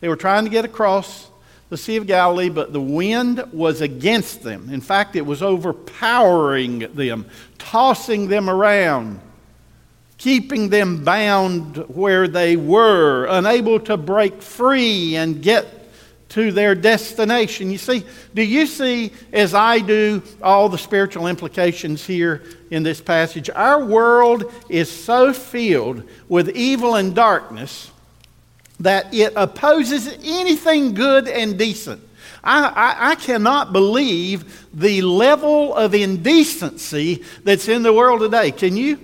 They 0.00 0.08
were 0.08 0.16
trying 0.16 0.42
to 0.46 0.50
get 0.50 0.64
across 0.64 1.30
the 1.68 1.76
Sea 1.76 1.94
of 1.94 2.08
Galilee, 2.08 2.48
but 2.48 2.72
the 2.72 2.80
wind 2.80 3.40
was 3.52 3.82
against 3.82 4.42
them. 4.42 4.68
In 4.68 4.80
fact, 4.80 5.14
it 5.14 5.24
was 5.24 5.44
overpowering 5.44 6.92
them, 6.92 7.26
tossing 7.56 8.26
them 8.26 8.50
around, 8.50 9.20
keeping 10.18 10.70
them 10.70 11.04
bound 11.04 11.76
where 11.86 12.26
they 12.26 12.56
were, 12.56 13.26
unable 13.26 13.78
to 13.78 13.96
break 13.96 14.42
free 14.42 15.14
and 15.14 15.40
get 15.40 15.83
to 16.34 16.50
their 16.50 16.74
destination. 16.74 17.70
You 17.70 17.78
see, 17.78 18.04
do 18.34 18.42
you 18.42 18.66
see, 18.66 19.12
as 19.32 19.54
I 19.54 19.78
do, 19.78 20.20
all 20.42 20.68
the 20.68 20.76
spiritual 20.76 21.28
implications 21.28 22.04
here 22.04 22.42
in 22.72 22.82
this 22.82 23.00
passage? 23.00 23.48
Our 23.50 23.84
world 23.84 24.52
is 24.68 24.90
so 24.90 25.32
filled 25.32 26.02
with 26.28 26.48
evil 26.56 26.96
and 26.96 27.14
darkness 27.14 27.88
that 28.80 29.14
it 29.14 29.32
opposes 29.36 30.08
anything 30.24 30.94
good 30.94 31.28
and 31.28 31.56
decent. 31.56 32.02
I, 32.42 32.66
I, 32.66 33.10
I, 33.12 33.14
cannot 33.14 33.72
believe 33.72 34.66
the 34.74 35.02
level 35.02 35.72
of 35.72 35.94
indecency 35.94 37.22
that's 37.44 37.68
in 37.68 37.84
the 37.84 37.92
world 37.92 38.20
today. 38.20 38.50
Can 38.50 38.76
you? 38.76 38.98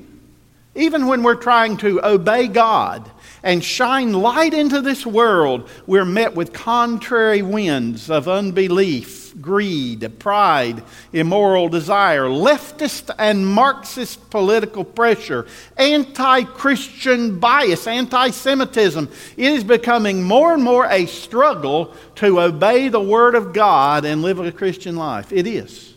Even 0.75 1.06
when 1.06 1.22
we're 1.22 1.37
trying 1.37 1.76
to 1.78 2.04
obey 2.04 2.49
God 2.49 3.08
and 3.42 3.64
shine 3.64 4.12
light 4.12 4.52
into 4.52 4.80
this 4.80 5.06
world, 5.06 5.68
we're 5.87 6.04
met 6.04 6.35
with 6.35 6.52
contrary 6.52 7.42
winds 7.42 8.11
of 8.11 8.28
unbelief, 8.28 9.40
greed, 9.40 10.18
pride, 10.18 10.82
immoral 11.12 11.68
desire, 11.68 12.25
leftist 12.25 13.11
and 13.18 13.47
Marxist 13.47 14.30
political 14.30 14.85
pressure, 14.85 15.47
anti 15.76 16.44
Christian 16.44 17.38
bias, 17.38 17.87
anti 17.87 18.30
Semitism. 18.30 19.09
It 19.37 19.52
is 19.52 19.64
becoming 19.64 20.23
more 20.23 20.52
and 20.52 20.62
more 20.62 20.87
a 20.87 21.06
struggle 21.06 21.94
to 22.16 22.40
obey 22.40 22.88
the 22.88 23.00
Word 23.00 23.35
of 23.35 23.52
God 23.52 24.04
and 24.04 24.23
live 24.23 24.38
a 24.38 24.52
Christian 24.52 24.97
life. 24.97 25.32
It 25.32 25.47
is. 25.47 25.94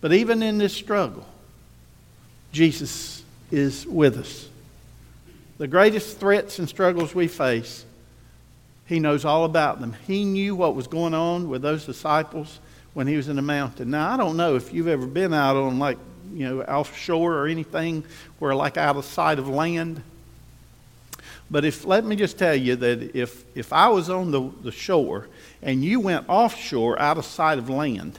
But 0.00 0.12
even 0.12 0.42
in 0.42 0.58
this 0.58 0.74
struggle, 0.74 1.24
Jesus 2.50 3.22
is 3.50 3.86
with 3.86 4.18
us 4.18 4.48
the 5.58 5.68
greatest 5.68 6.18
threats 6.18 6.58
and 6.58 6.68
struggles 6.68 7.14
we 7.14 7.28
face, 7.28 7.84
he 8.86 8.98
knows 8.98 9.24
all 9.24 9.44
about 9.44 9.80
them. 9.80 9.94
He 10.06 10.24
knew 10.24 10.54
what 10.54 10.74
was 10.74 10.86
going 10.86 11.14
on 11.14 11.48
with 11.48 11.62
those 11.62 11.86
disciples 11.86 12.58
when 12.94 13.06
he 13.06 13.16
was 13.16 13.28
in 13.28 13.36
the 13.36 13.42
mountain. 13.42 13.90
Now, 13.90 14.12
I 14.12 14.16
don't 14.16 14.36
know 14.36 14.56
if 14.56 14.72
you've 14.72 14.88
ever 14.88 15.06
been 15.06 15.32
out 15.32 15.56
on, 15.56 15.78
like, 15.78 15.98
you 16.34 16.48
know, 16.48 16.62
offshore 16.62 17.34
or 17.34 17.46
anything 17.46 18.04
where, 18.38 18.54
like, 18.54 18.76
out 18.76 18.96
of 18.96 19.04
sight 19.04 19.38
of 19.38 19.48
land. 19.48 20.02
But 21.50 21.64
if, 21.64 21.84
let 21.84 22.04
me 22.04 22.16
just 22.16 22.38
tell 22.38 22.54
you 22.54 22.76
that 22.76 23.14
if, 23.16 23.44
if 23.54 23.72
I 23.72 23.88
was 23.88 24.10
on 24.10 24.30
the, 24.30 24.50
the 24.62 24.72
shore 24.72 25.28
and 25.62 25.84
you 25.84 26.00
went 26.00 26.28
offshore 26.28 26.98
out 26.98 27.18
of 27.18 27.24
sight 27.24 27.58
of 27.58 27.68
land, 27.68 28.18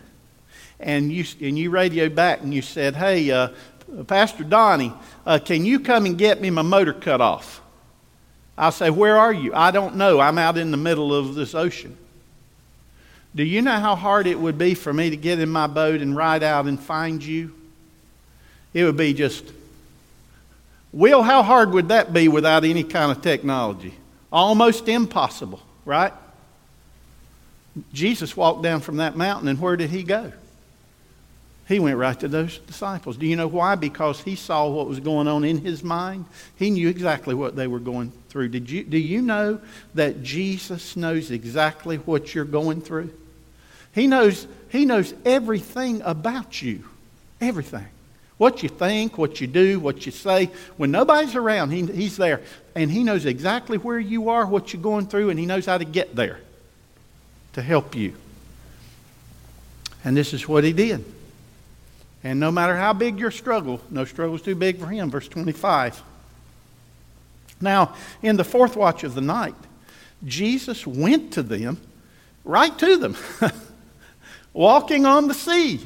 and 0.80 1.12
you, 1.12 1.24
and 1.42 1.58
you 1.58 1.70
radioed 1.70 2.14
back 2.14 2.42
and 2.42 2.54
you 2.54 2.62
said, 2.62 2.96
hey, 2.96 3.32
uh, 3.32 3.50
Pastor 4.08 4.44
Donnie, 4.44 4.94
uh, 5.26 5.40
can 5.44 5.66
you 5.66 5.80
come 5.80 6.06
and 6.06 6.18
get 6.18 6.42
me 6.42 6.50
my 6.50 6.62
motor 6.62 6.94
cut 6.94 7.22
off? 7.22 7.62
I'll 8.58 8.72
say, 8.72 8.90
Where 8.90 9.18
are 9.18 9.34
you? 9.34 9.54
I 9.54 9.72
don't 9.72 9.96
know. 9.96 10.20
I'm 10.20 10.38
out 10.38 10.58
in 10.58 10.72
the 10.72 10.78
middle 10.78 11.14
of 11.14 11.36
this 11.36 11.56
ocean. 11.56 11.98
Do 13.36 13.44
you 13.44 13.62
know 13.62 13.80
how 13.80 13.96
hard 13.96 14.28
it 14.28 14.40
would 14.40 14.58
be 14.58 14.76
for 14.76 14.94
me 14.94 15.10
to 15.10 15.18
get 15.18 15.40
in 15.40 15.50
my 15.50 15.68
boat 15.68 16.02
and 16.02 16.16
ride 16.16 16.44
out 16.44 16.66
and 16.66 16.80
find 16.80 17.24
you? 17.24 17.54
It 18.74 18.84
would 18.84 18.98
be 18.98 19.14
just, 19.14 19.44
Will, 20.92 21.24
how 21.24 21.42
hard 21.42 21.72
would 21.72 21.90
that 21.90 22.14
be 22.14 22.28
without 22.28 22.64
any 22.64 22.84
kind 22.84 23.12
of 23.12 23.22
technology? 23.22 23.94
Almost 24.32 24.88
impossible, 24.88 25.62
right? 25.86 26.14
Jesus 27.92 28.38
walked 28.38 28.62
down 28.62 28.82
from 28.82 28.98
that 28.98 29.16
mountain, 29.16 29.48
and 29.48 29.60
where 29.60 29.76
did 29.76 29.90
he 29.90 30.04
go? 30.04 30.32
He 31.74 31.80
went 31.80 31.98
right 31.98 32.20
to 32.20 32.28
those 32.28 32.60
disciples. 32.60 33.18
Do 33.18 33.26
you 33.26 33.36
know 33.36 33.48
why? 33.48 33.74
Because 33.74 34.22
he 34.22 34.36
saw 34.36 34.70
what 34.70 34.88
was 34.88 35.00
going 35.00 35.28
on 35.28 35.44
in 35.44 35.58
his 35.58 35.84
mind. 35.84 36.26
He 36.56 36.70
knew 36.70 36.88
exactly 36.88 37.34
what 37.34 37.56
they 37.56 37.66
were 37.66 37.80
going 37.80 38.12
through. 38.30 38.50
Did 38.50 38.70
you, 38.70 38.84
do 38.84 39.00
you 39.00 39.24
know 39.24 39.60
that 39.96 40.22
Jesus 40.22 40.96
knows 40.96 41.32
exactly 41.32 41.98
what 41.98 42.36
you're 42.36 42.46
going 42.46 42.80
through? 42.80 43.12
He 43.92 44.06
knows, 44.06 44.46
he 44.70 44.86
knows 44.86 45.16
everything 45.26 46.04
about 46.04 46.62
you. 46.62 46.84
Everything. 47.42 47.88
What 48.38 48.62
you 48.62 48.70
think, 48.70 49.18
what 49.18 49.42
you 49.42 49.48
do, 49.48 49.80
what 49.80 50.06
you 50.06 50.12
say. 50.12 50.52
When 50.78 50.92
nobody's 50.92 51.34
around, 51.34 51.72
he, 51.72 51.88
he's 51.88 52.18
there. 52.18 52.42
And 52.76 52.92
he 52.92 53.04
knows 53.04 53.26
exactly 53.26 53.80
where 53.80 54.00
you 54.00 54.30
are, 54.30 54.46
what 54.46 54.74
you're 54.74 54.82
going 54.84 55.08
through, 55.08 55.32
and 55.32 55.40
he 55.40 55.48
knows 55.48 55.66
how 55.66 55.80
to 55.80 55.86
get 55.86 56.16
there 56.16 56.40
to 57.54 57.64
help 57.64 57.96
you. 57.96 58.14
And 60.06 60.16
this 60.16 60.36
is 60.36 60.48
what 60.48 60.64
he 60.64 60.72
did. 60.72 61.04
And 62.24 62.40
no 62.40 62.52
matter 62.52 62.76
how 62.76 62.94
big 62.94 63.20
your 63.20 63.32
struggle, 63.32 63.82
no 63.90 64.06
struggle 64.06 64.36
is 64.36 64.42
too 64.42 64.56
big 64.56 64.80
for 64.80 64.88
him. 64.88 65.12
Verse 65.12 65.28
25. 65.28 66.02
Now, 67.60 67.96
in 68.22 68.38
the 68.38 68.44
fourth 68.44 68.76
watch 68.76 69.04
of 69.04 69.16
the 69.16 69.22
night, 69.22 69.56
Jesus 70.26 70.88
went 70.88 71.34
to 71.34 71.44
them, 71.44 71.80
right 72.44 72.78
to 72.80 72.98
them, 72.98 73.18
walking 74.54 75.06
on 75.06 75.28
the 75.28 75.34
sea. 75.34 75.82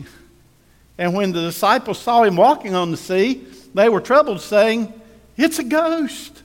And 0.98 1.14
when 1.14 1.32
the 1.32 1.42
disciples 1.42 2.00
saw 2.00 2.24
him 2.24 2.36
walking 2.36 2.76
on 2.76 2.92
the 2.92 2.98
sea, 2.98 3.46
they 3.74 3.90
were 3.90 4.02
troubled, 4.02 4.42
saying, 4.42 4.94
It's 5.38 5.60
a 5.60 5.64
ghost. 5.64 6.44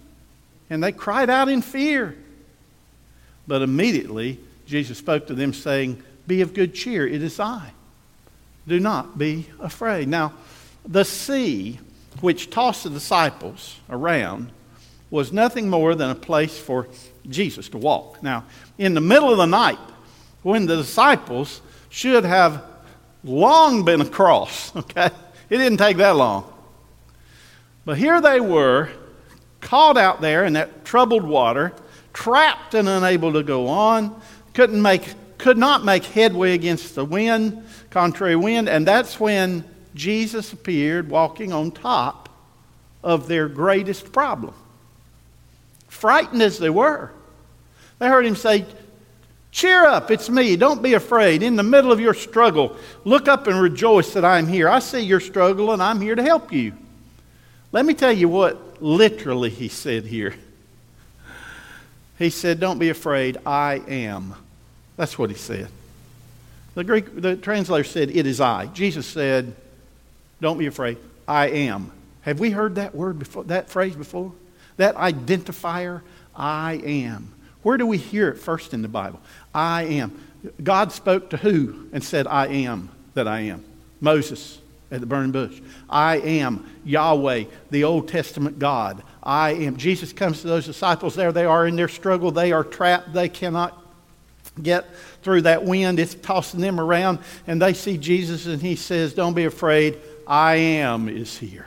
And 0.71 0.83
they 0.83 0.93
cried 0.93 1.29
out 1.29 1.49
in 1.49 1.61
fear. 1.61 2.17
But 3.47 3.63
immediately 3.63 4.39
Jesus 4.67 4.99
spoke 4.99 5.27
to 5.27 5.35
them, 5.35 5.53
saying, 5.53 6.03
Be 6.27 6.41
of 6.41 6.55
good 6.55 6.75
cheer, 6.75 7.07
it 7.07 7.23
is 7.23 7.39
I. 7.41 7.73
Do 8.67 8.79
not 8.79 9.19
be 9.19 9.49
afraid. 9.61 10.09
Now, 10.09 10.33
the 10.87 11.05
sea 11.05 11.79
which 12.21 12.51
tossed 12.51 12.85
the 12.85 12.91
disciples 12.91 13.79
around 13.91 14.53
was 15.11 15.33
nothing 15.33 15.69
more 15.69 15.95
than 15.95 16.11
a 16.11 16.15
place 16.15 16.59
for 16.59 16.89
Jesus 17.29 17.69
to 17.71 17.79
walk. 17.79 18.23
Now, 18.23 18.45
in 18.79 18.95
the 18.95 19.01
middle 19.01 19.31
of 19.31 19.39
the 19.39 19.47
night, 19.47 19.79
when 20.43 20.67
the 20.67 20.77
disciples 20.77 21.61
should 21.89 22.25
have 22.25 22.65
long 23.25 23.85
been 23.85 24.01
across, 24.01 24.75
okay? 24.77 25.11
It 25.51 25.59
didn't 25.59 25.79
take 25.79 25.99
that 25.99 26.17
long. 26.17 26.51
But 27.85 27.99
here 27.99 28.21
they 28.21 28.41
were, 28.41 28.91
caught 29.61 29.97
out 29.97 30.21
there 30.21 30.45
in 30.45 30.55
that 30.55 30.85
troubled 30.85 31.25
water, 31.25 31.73
trapped 32.13 32.75
and 32.75 32.89
unable 32.89 33.33
to 33.33 33.43
go 33.43 33.69
on, 33.69 34.21
couldn't 34.55 34.81
make 34.81 35.15
could 35.39 35.59
not 35.59 35.85
make 35.85 36.05
headway 36.05 36.55
against 36.55 36.95
the 36.95 37.05
wind, 37.05 37.65
contrary 37.93 38.37
wind, 38.37 38.69
and 38.69 38.87
that's 38.87 39.21
when 39.21 39.65
Jesus 39.95 40.53
appeared 40.53 41.11
walking 41.11 41.53
on 41.53 41.71
top 41.71 42.31
of 43.05 43.29
their 43.29 43.49
greatest 43.49 44.13
problem. 44.13 44.55
Frightened 45.89 46.43
as 46.43 46.59
they 46.59 46.71
were, 46.71 47.13
they 47.99 48.09
heard 48.09 48.27
him 48.27 48.35
say, 48.35 48.65
Cheer 49.51 49.85
up, 49.85 50.11
it's 50.11 50.31
me. 50.31 50.57
Don't 50.57 50.83
be 50.83 50.95
afraid. 50.95 51.43
In 51.43 51.57
the 51.57 51.63
middle 51.63 51.93
of 51.93 52.01
your 52.01 52.15
struggle, 52.15 52.75
look 53.05 53.29
up 53.29 53.47
and 53.47 53.61
rejoice 53.61 54.15
that 54.15 54.25
I'm 54.25 54.47
here. 54.47 54.67
I 54.67 54.79
see 54.79 55.01
your 55.01 55.21
struggle 55.21 55.73
and 55.73 55.83
I'm 55.83 56.01
here 56.01 56.15
to 56.15 56.23
help 56.23 56.51
you. 56.51 56.73
Let 57.71 57.85
me 57.85 57.93
tell 57.93 58.13
you 58.13 58.31
what 58.31 58.83
literally 58.83 59.51
he 59.51 59.69
said 59.69 60.07
here. 60.07 60.35
He 62.19 62.31
said, 62.31 62.61
Don't 62.61 62.79
be 62.79 62.89
afraid, 62.89 63.37
I 63.45 63.83
am. 63.87 64.35
That's 64.97 65.19
what 65.19 65.29
he 65.29 65.37
said. 65.37 65.69
The 66.75 66.85
Greek, 66.85 67.21
the 67.21 67.37
translator 67.37 67.85
said, 67.85 68.11
It 68.11 68.27
is 68.27 68.41
I. 68.41 68.67
Jesus 68.67 69.07
said, 69.07 69.55
Don't 70.41 70.59
be 70.59 70.67
afraid, 70.67 70.99
I 71.29 71.49
am. 71.49 71.93
Have 72.23 72.41
we 72.41 72.51
heard 72.51 72.77
that 72.77 72.95
word 72.95 73.19
before, 73.19 73.45
that 73.45 73.69
phrase 73.69 73.97
before? 73.97 74.33
That 74.77 74.95
identifier, 74.97 76.03
I 76.35 76.75
am. 76.85 77.35
Where 77.63 77.77
do 77.77 77.87
we 77.87 77.99
hear 77.99 78.29
it 78.29 78.39
first 78.39 78.75
in 78.75 78.83
the 78.83 78.89
Bible? 78.89 79.21
I 79.55 79.85
am. 79.85 80.19
God 80.63 80.93
spoke 80.93 81.31
to 81.31 81.37
who 81.37 81.89
and 81.93 82.03
said, 82.03 82.27
I 82.27 82.49
am 82.49 82.91
that 83.15 83.29
I 83.29 83.41
am? 83.41 83.65
Moses 84.01 84.59
at 84.91 85.01
the 85.01 85.07
burning 85.07 85.33
bush. 85.33 85.61
I 85.89 86.17
am 86.19 86.71
Yahweh, 86.85 87.45
the 87.71 87.85
Old 87.85 88.09
Testament 88.09 88.59
God. 88.59 89.03
I 89.23 89.53
am. 89.53 89.77
Jesus 89.77 90.13
comes 90.13 90.43
to 90.43 90.49
those 90.49 90.67
disciples 90.67 91.15
there. 91.15 91.33
They 91.33 91.47
are 91.47 91.67
in 91.67 91.77
their 91.77 91.89
struggle. 91.89 92.31
They 92.31 92.53
are 92.53 92.65
trapped. 92.65 93.13
They 93.13 93.29
cannot 93.29 93.81
get 94.61 94.87
through 95.23 95.43
that 95.43 95.65
wind. 95.65 95.99
It's 95.99 96.15
tossing 96.15 96.61
them 96.61 96.81
around. 96.81 97.19
And 97.47 97.61
they 97.61 97.75
see 97.75 97.99
Jesus 97.99 98.47
and 98.47 98.61
he 98.61 98.77
says, 98.77 99.15
Don't 99.15 99.35
be 99.35 99.45
afraid. 99.45 99.99
I 100.27 100.57
am 100.57 101.09
is 101.09 101.39
here. 101.39 101.67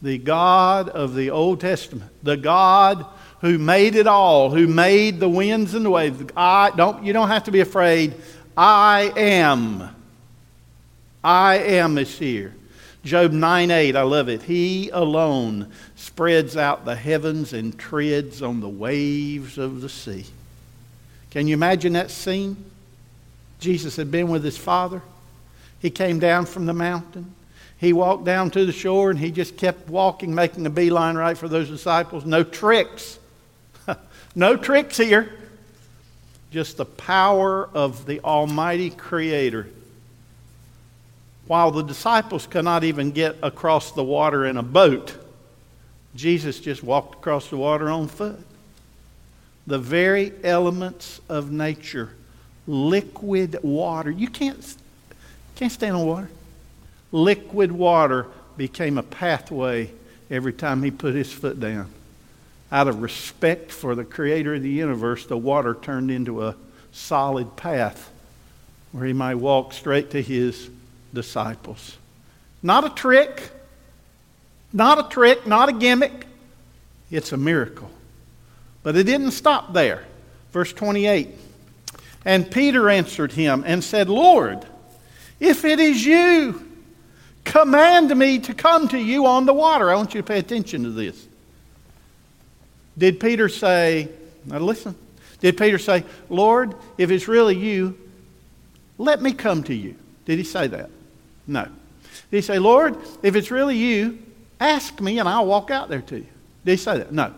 The 0.00 0.18
God 0.18 0.88
of 0.88 1.14
the 1.14 1.30
Old 1.30 1.60
Testament, 1.60 2.10
the 2.22 2.36
God 2.36 3.06
who 3.40 3.58
made 3.58 3.94
it 3.94 4.06
all, 4.06 4.50
who 4.50 4.66
made 4.66 5.20
the 5.20 5.28
winds 5.28 5.74
and 5.74 5.84
the 5.84 5.90
waves. 5.90 6.22
I 6.36 6.72
don't 6.76 7.04
you 7.04 7.12
don't 7.12 7.28
have 7.28 7.44
to 7.44 7.50
be 7.50 7.60
afraid. 7.60 8.14
I 8.56 9.12
am. 9.16 9.94
I 11.22 11.58
am 11.58 11.98
is 11.98 12.18
here. 12.18 12.54
Job 13.04 13.32
9 13.32 13.70
8, 13.70 13.96
I 13.96 14.02
love 14.02 14.28
it. 14.28 14.42
He 14.42 14.88
alone 14.90 15.72
spreads 15.96 16.56
out 16.56 16.84
the 16.84 16.94
heavens 16.94 17.52
and 17.52 17.76
treads 17.76 18.42
on 18.42 18.60
the 18.60 18.68
waves 18.68 19.58
of 19.58 19.80
the 19.80 19.88
sea. 19.88 20.26
Can 21.32 21.46
you 21.46 21.54
imagine 21.54 21.94
that 21.94 22.10
scene? 22.10 22.62
Jesus 23.58 23.96
had 23.96 24.10
been 24.10 24.28
with 24.28 24.44
his 24.44 24.58
Father. 24.58 25.00
He 25.78 25.88
came 25.88 26.18
down 26.18 26.44
from 26.44 26.66
the 26.66 26.74
mountain. 26.74 27.34
He 27.78 27.94
walked 27.94 28.26
down 28.26 28.50
to 28.50 28.66
the 28.66 28.72
shore 28.72 29.08
and 29.08 29.18
he 29.18 29.30
just 29.30 29.56
kept 29.56 29.88
walking, 29.88 30.34
making 30.34 30.66
a 30.66 30.70
beeline 30.70 31.16
right 31.16 31.36
for 31.36 31.48
those 31.48 31.70
disciples. 31.70 32.26
No 32.26 32.44
tricks. 32.44 33.18
no 34.34 34.58
tricks 34.58 34.98
here. 34.98 35.32
Just 36.50 36.76
the 36.76 36.84
power 36.84 37.66
of 37.72 38.04
the 38.04 38.20
Almighty 38.20 38.90
Creator. 38.90 39.70
While 41.46 41.70
the 41.70 41.82
disciples 41.82 42.46
could 42.46 42.66
not 42.66 42.84
even 42.84 43.10
get 43.10 43.36
across 43.42 43.92
the 43.92 44.04
water 44.04 44.44
in 44.44 44.58
a 44.58 44.62
boat, 44.62 45.16
Jesus 46.14 46.60
just 46.60 46.82
walked 46.82 47.14
across 47.14 47.48
the 47.48 47.56
water 47.56 47.88
on 47.88 48.06
foot. 48.08 48.38
The 49.66 49.78
very 49.78 50.32
elements 50.42 51.20
of 51.28 51.50
nature, 51.50 52.10
liquid 52.66 53.58
water. 53.62 54.10
You 54.10 54.28
can't, 54.28 54.76
can't 55.54 55.72
stand 55.72 55.96
on 55.96 56.06
water. 56.06 56.30
Liquid 57.12 57.72
water 57.72 58.26
became 58.56 58.98
a 58.98 59.02
pathway 59.02 59.90
every 60.30 60.52
time 60.52 60.82
he 60.82 60.90
put 60.90 61.14
his 61.14 61.32
foot 61.32 61.60
down 61.60 61.90
out 62.72 62.88
of 62.88 63.02
respect 63.02 63.70
for 63.70 63.94
the 63.94 64.04
creator 64.04 64.54
of 64.54 64.62
the 64.62 64.70
universe, 64.70 65.26
the 65.26 65.36
water 65.36 65.74
turned 65.74 66.10
into 66.10 66.42
a 66.42 66.56
solid 66.90 67.54
path 67.54 68.10
where 68.92 69.04
he 69.04 69.12
might 69.12 69.34
walk 69.34 69.74
straight 69.74 70.10
to 70.10 70.22
his 70.22 70.70
disciples. 71.12 71.98
Not 72.62 72.84
a 72.84 72.88
trick, 72.88 73.50
not 74.72 74.98
a 74.98 75.08
trick, 75.10 75.46
not 75.46 75.68
a 75.68 75.72
gimmick. 75.72 76.26
It's 77.10 77.32
a 77.32 77.36
miracle. 77.36 77.90
But 78.82 78.96
it 78.96 79.04
didn't 79.04 79.32
stop 79.32 79.72
there. 79.72 80.04
Verse 80.52 80.72
28 80.72 81.28
And 82.24 82.50
Peter 82.50 82.88
answered 82.88 83.32
him 83.32 83.64
and 83.66 83.82
said, 83.82 84.08
Lord, 84.08 84.66
if 85.40 85.64
it 85.64 85.80
is 85.80 86.04
you, 86.04 86.68
command 87.44 88.16
me 88.16 88.38
to 88.40 88.54
come 88.54 88.88
to 88.88 88.98
you 88.98 89.26
on 89.26 89.46
the 89.46 89.54
water. 89.54 89.90
I 89.90 89.94
want 89.94 90.14
you 90.14 90.20
to 90.20 90.26
pay 90.26 90.38
attention 90.38 90.84
to 90.84 90.90
this. 90.90 91.26
Did 92.96 93.20
Peter 93.20 93.48
say, 93.48 94.08
now 94.44 94.58
listen, 94.58 94.94
did 95.40 95.56
Peter 95.56 95.78
say, 95.78 96.04
Lord, 96.28 96.74
if 96.98 97.10
it's 97.10 97.26
really 97.26 97.56
you, 97.56 97.98
let 98.98 99.22
me 99.22 99.32
come 99.32 99.64
to 99.64 99.74
you? 99.74 99.96
Did 100.24 100.38
he 100.38 100.44
say 100.44 100.66
that? 100.68 100.90
No. 101.46 101.64
Did 101.64 101.72
he 102.36 102.40
say, 102.42 102.58
Lord, 102.58 102.96
if 103.22 103.34
it's 103.34 103.50
really 103.50 103.76
you, 103.76 104.18
ask 104.60 105.00
me 105.00 105.18
and 105.18 105.28
I'll 105.28 105.46
walk 105.46 105.70
out 105.70 105.88
there 105.88 106.02
to 106.02 106.16
you? 106.18 106.26
Did 106.64 106.72
he 106.72 106.76
say 106.76 106.98
that? 106.98 107.12
No. 107.12 107.34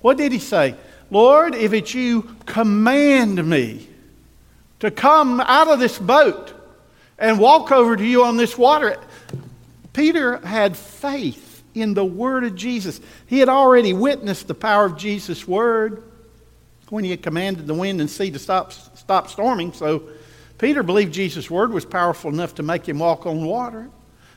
What 0.00 0.16
did 0.16 0.32
he 0.32 0.38
say? 0.38 0.74
Lord, 1.10 1.54
if 1.54 1.72
it's 1.72 1.92
you, 1.94 2.36
command 2.46 3.44
me 3.48 3.88
to 4.78 4.90
come 4.90 5.40
out 5.40 5.68
of 5.68 5.78
this 5.78 5.98
boat 5.98 6.52
and 7.18 7.38
walk 7.38 7.70
over 7.70 7.96
to 7.96 8.04
you 8.04 8.24
on 8.24 8.36
this 8.36 8.56
water. 8.56 8.96
Peter 9.92 10.38
had 10.38 10.76
faith 10.76 11.62
in 11.74 11.94
the 11.94 12.04
Word 12.04 12.44
of 12.44 12.54
Jesus. 12.54 13.00
He 13.26 13.38
had 13.38 13.48
already 13.48 13.92
witnessed 13.92 14.48
the 14.48 14.54
power 14.54 14.84
of 14.84 14.96
Jesus' 14.96 15.46
Word 15.46 16.02
when 16.88 17.04
he 17.04 17.10
had 17.10 17.22
commanded 17.22 17.66
the 17.66 17.74
wind 17.74 18.00
and 18.00 18.10
sea 18.10 18.30
to 18.30 18.38
stop, 18.38 18.72
stop 18.72 19.28
storming. 19.28 19.72
So 19.72 20.02
Peter 20.58 20.82
believed 20.82 21.12
Jesus' 21.12 21.50
Word 21.50 21.72
was 21.72 21.84
powerful 21.84 22.32
enough 22.32 22.54
to 22.56 22.62
make 22.62 22.88
him 22.88 22.98
walk 22.98 23.26
on 23.26 23.44
water. 23.44 23.90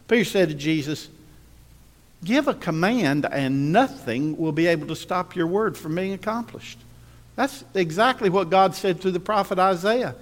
Peter 0.07 0.25
said 0.25 0.49
to 0.49 0.55
Jesus, 0.55 1.09
Give 2.23 2.47
a 2.47 2.53
command, 2.53 3.27
and 3.29 3.71
nothing 3.71 4.37
will 4.37 4.51
be 4.51 4.67
able 4.67 4.87
to 4.87 4.95
stop 4.95 5.35
your 5.35 5.47
word 5.47 5.77
from 5.77 5.95
being 5.95 6.13
accomplished. 6.13 6.79
That's 7.35 7.63
exactly 7.73 8.29
what 8.29 8.49
God 8.49 8.75
said 8.75 9.01
to 9.01 9.11
the 9.11 9.19
prophet 9.19 9.59
Isaiah. 9.59 10.15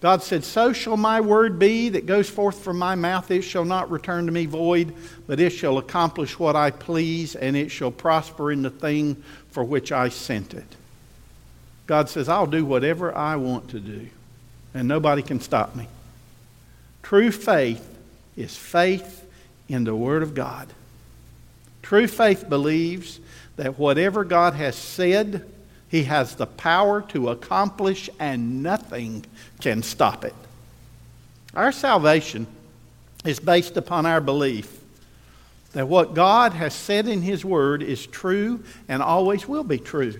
God 0.00 0.22
said, 0.22 0.44
So 0.44 0.72
shall 0.72 0.96
my 0.96 1.20
word 1.20 1.58
be 1.58 1.90
that 1.90 2.06
goes 2.06 2.28
forth 2.28 2.58
from 2.58 2.76
my 2.76 2.94
mouth. 2.96 3.30
It 3.30 3.42
shall 3.42 3.64
not 3.64 3.90
return 3.90 4.26
to 4.26 4.32
me 4.32 4.46
void, 4.46 4.94
but 5.26 5.38
it 5.38 5.50
shall 5.50 5.78
accomplish 5.78 6.38
what 6.38 6.56
I 6.56 6.70
please, 6.70 7.36
and 7.36 7.56
it 7.56 7.70
shall 7.70 7.92
prosper 7.92 8.50
in 8.50 8.62
the 8.62 8.70
thing 8.70 9.22
for 9.50 9.62
which 9.62 9.92
I 9.92 10.08
sent 10.08 10.54
it. 10.54 10.66
God 11.86 12.08
says, 12.08 12.28
I'll 12.28 12.46
do 12.46 12.64
whatever 12.64 13.14
I 13.14 13.36
want 13.36 13.70
to 13.70 13.80
do, 13.80 14.08
and 14.74 14.88
nobody 14.88 15.22
can 15.22 15.40
stop 15.40 15.76
me. 15.76 15.86
True 17.02 17.30
faith 17.30 17.88
is 18.36 18.56
faith 18.56 19.24
in 19.68 19.84
the 19.84 19.94
Word 19.94 20.22
of 20.22 20.34
God. 20.34 20.68
True 21.92 22.06
faith 22.06 22.48
believes 22.48 23.20
that 23.56 23.78
whatever 23.78 24.24
God 24.24 24.54
has 24.54 24.76
said, 24.76 25.46
He 25.90 26.04
has 26.04 26.36
the 26.36 26.46
power 26.46 27.02
to 27.08 27.28
accomplish, 27.28 28.08
and 28.18 28.62
nothing 28.62 29.26
can 29.60 29.82
stop 29.82 30.24
it. 30.24 30.34
Our 31.52 31.70
salvation 31.70 32.46
is 33.26 33.40
based 33.40 33.76
upon 33.76 34.06
our 34.06 34.22
belief 34.22 34.80
that 35.74 35.86
what 35.86 36.14
God 36.14 36.54
has 36.54 36.72
said 36.72 37.08
in 37.08 37.20
His 37.20 37.44
Word 37.44 37.82
is 37.82 38.06
true 38.06 38.64
and 38.88 39.02
always 39.02 39.46
will 39.46 39.62
be 39.62 39.76
true. 39.76 40.14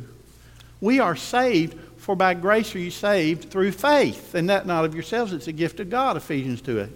We 0.82 1.00
are 1.00 1.16
saved, 1.16 1.80
for 1.96 2.14
by 2.14 2.34
grace 2.34 2.74
are 2.74 2.80
you 2.80 2.90
saved 2.90 3.50
through 3.50 3.72
faith, 3.72 4.34
and 4.34 4.50
that 4.50 4.66
not 4.66 4.84
of 4.84 4.92
yourselves, 4.92 5.32
it's 5.32 5.48
a 5.48 5.52
gift 5.52 5.80
of 5.80 5.88
God, 5.88 6.18
Ephesians 6.18 6.60
2 6.60 6.82
8. 6.82 6.88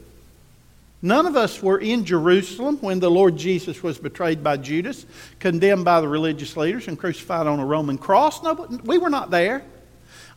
None 1.07 1.27
of 1.27 1.37
us 1.37 1.62
were 1.62 1.79
in 1.79 2.05
Jerusalem 2.05 2.79
when 2.81 2.99
the 2.99 3.09
Lord 3.09 3.37
Jesus 3.37 3.81
was 3.81 3.97
betrayed 3.97 4.42
by 4.42 4.57
Judas, 4.57 5.07
condemned 5.38 5.85
by 5.85 6.01
the 6.01 6.09
religious 6.09 6.57
leaders, 6.57 6.88
and 6.88 6.99
crucified 6.99 7.47
on 7.47 7.61
a 7.61 7.64
Roman 7.64 7.97
cross. 7.97 8.42
No, 8.42 8.55
we 8.83 8.99
were 8.99 9.09
not 9.09 9.31
there. 9.31 9.62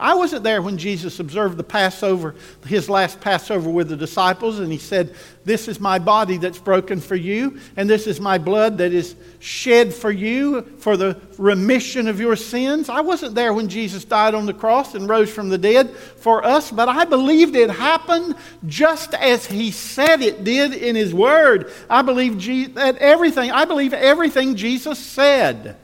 I 0.02 0.14
wasn't 0.14 0.44
there 0.44 0.62
when 0.62 0.78
Jesus 0.78 1.20
observed 1.20 1.58
the 1.58 1.64
Passover, 1.64 2.34
his 2.66 2.90
last 2.90 3.20
Passover 3.20 3.70
with 3.70 3.90
the 3.90 3.98
disciples, 3.98 4.60
and 4.60 4.72
he 4.72 4.78
said, 4.78 5.14
This 5.44 5.68
is 5.68 5.82
my 5.82 6.00
body 6.00 6.38
that's 6.38 6.58
broken 6.58 7.02
for 7.02 7.18
you, 7.18 7.60
and 7.76 7.90
this 7.90 8.08
is 8.08 8.22
my 8.22 8.38
blood 8.38 8.78
that 8.78 8.94
is 8.94 9.18
shed 9.40 9.94
for 9.94 10.10
you 10.10 10.62
for 10.80 10.96
the 10.96 11.20
remission 11.38 12.08
of 12.08 12.18
your 12.18 12.38
sins. 12.38 12.88
I 12.88 13.02
wasn't 13.02 13.36
there 13.36 13.54
when 13.54 13.68
Jesus 13.68 14.06
died 14.06 14.36
on 14.36 14.46
the 14.46 14.54
cross 14.54 14.96
and 14.96 15.10
rose 15.10 15.30
from 15.30 15.50
the 15.50 15.58
dead 15.58 15.90
for 15.90 16.46
us, 16.46 16.72
but 16.72 16.88
I 16.88 17.04
believed 17.04 17.58
it 17.58 17.70
happened 17.70 18.36
just 18.68 19.14
as 19.16 19.46
he 19.48 19.70
said 19.70 20.22
it 20.22 20.46
did 20.46 20.74
in 20.74 20.96
his 20.96 21.14
word. 21.14 21.74
I 21.90 22.04
believe 22.04 22.42
that 22.76 22.96
everything, 23.00 23.52
I 23.52 23.66
believe 23.66 23.94
everything 23.94 24.56
Jesus 24.56 24.98
said. 24.98 25.76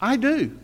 I 0.00 0.16
do 0.16 0.58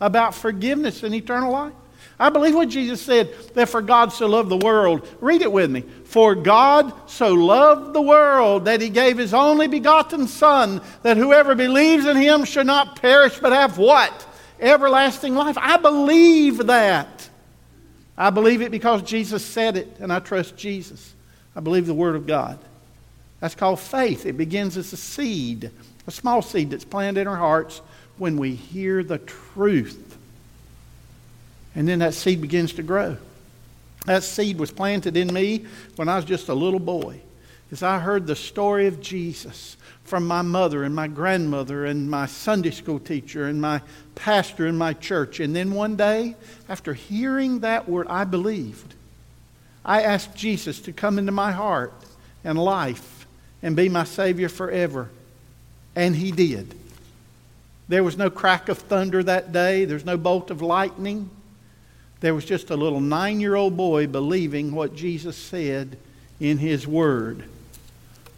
about 0.00 0.34
forgiveness 0.34 1.02
and 1.02 1.14
eternal 1.14 1.52
life. 1.52 1.72
I 2.20 2.30
believe 2.30 2.54
what 2.54 2.68
Jesus 2.68 3.00
said 3.00 3.32
that 3.54 3.68
for 3.68 3.80
God 3.80 4.12
so 4.12 4.26
loved 4.26 4.48
the 4.48 4.56
world. 4.56 5.06
Read 5.20 5.40
it 5.40 5.52
with 5.52 5.70
me. 5.70 5.82
For 6.04 6.34
God 6.34 6.92
so 7.08 7.32
loved 7.32 7.94
the 7.94 8.02
world 8.02 8.64
that 8.64 8.80
he 8.80 8.88
gave 8.88 9.18
his 9.18 9.32
only 9.32 9.68
begotten 9.68 10.26
Son, 10.26 10.80
that 11.02 11.16
whoever 11.16 11.54
believes 11.54 12.06
in 12.06 12.16
him 12.16 12.44
should 12.44 12.66
not 12.66 13.00
perish 13.00 13.38
but 13.38 13.52
have 13.52 13.78
what? 13.78 14.26
Everlasting 14.58 15.36
life. 15.36 15.56
I 15.58 15.76
believe 15.76 16.66
that. 16.66 17.28
I 18.16 18.30
believe 18.30 18.62
it 18.62 18.72
because 18.72 19.02
Jesus 19.02 19.44
said 19.44 19.76
it, 19.76 19.96
and 20.00 20.12
I 20.12 20.18
trust 20.18 20.56
Jesus. 20.56 21.14
I 21.54 21.60
believe 21.60 21.86
the 21.86 21.94
Word 21.94 22.16
of 22.16 22.26
God. 22.26 22.58
That's 23.38 23.54
called 23.54 23.78
faith. 23.78 24.26
It 24.26 24.36
begins 24.36 24.76
as 24.76 24.92
a 24.92 24.96
seed, 24.96 25.70
a 26.08 26.10
small 26.10 26.42
seed 26.42 26.70
that's 26.70 26.84
planted 26.84 27.20
in 27.20 27.28
our 27.28 27.36
hearts 27.36 27.80
when 28.18 28.36
we 28.36 28.54
hear 28.54 29.02
the 29.02 29.18
truth. 29.18 30.16
And 31.74 31.86
then 31.86 32.00
that 32.00 32.14
seed 32.14 32.40
begins 32.40 32.72
to 32.74 32.82
grow. 32.82 33.16
That 34.06 34.24
seed 34.24 34.58
was 34.58 34.70
planted 34.70 35.16
in 35.16 35.32
me 35.32 35.66
when 35.96 36.08
I 36.08 36.16
was 36.16 36.24
just 36.24 36.48
a 36.48 36.54
little 36.54 36.80
boy. 36.80 37.20
As 37.70 37.82
I 37.82 37.98
heard 37.98 38.26
the 38.26 38.36
story 38.36 38.86
of 38.86 39.00
Jesus 39.00 39.76
from 40.04 40.26
my 40.26 40.40
mother 40.40 40.84
and 40.84 40.94
my 40.94 41.06
grandmother 41.06 41.84
and 41.84 42.10
my 42.10 42.26
Sunday 42.26 42.70
school 42.70 42.98
teacher 42.98 43.46
and 43.46 43.60
my 43.60 43.82
pastor 44.14 44.66
in 44.66 44.76
my 44.76 44.94
church. 44.94 45.38
And 45.38 45.54
then 45.54 45.72
one 45.72 45.96
day, 45.96 46.34
after 46.68 46.94
hearing 46.94 47.60
that 47.60 47.88
word, 47.88 48.06
I 48.08 48.24
believed. 48.24 48.94
I 49.84 50.02
asked 50.02 50.34
Jesus 50.34 50.80
to 50.80 50.92
come 50.92 51.18
into 51.18 51.32
my 51.32 51.52
heart 51.52 51.92
and 52.42 52.58
life 52.58 53.26
and 53.62 53.76
be 53.76 53.88
my 53.88 54.04
Savior 54.04 54.48
forever. 54.48 55.10
And 55.94 56.16
He 56.16 56.32
did. 56.32 56.74
There 57.88 58.04
was 58.04 58.18
no 58.18 58.28
crack 58.28 58.68
of 58.68 58.78
thunder 58.78 59.22
that 59.22 59.52
day, 59.52 59.84
there's 59.84 60.04
no 60.04 60.16
bolt 60.16 60.50
of 60.50 60.60
lightning. 60.60 61.30
There 62.20 62.34
was 62.34 62.44
just 62.44 62.70
a 62.70 62.76
little 62.76 63.00
nine 63.00 63.40
year 63.40 63.54
old 63.54 63.76
boy 63.76 64.06
believing 64.06 64.72
what 64.72 64.94
Jesus 64.94 65.36
said 65.36 65.96
in 66.40 66.58
His 66.58 66.86
Word. 66.86 67.44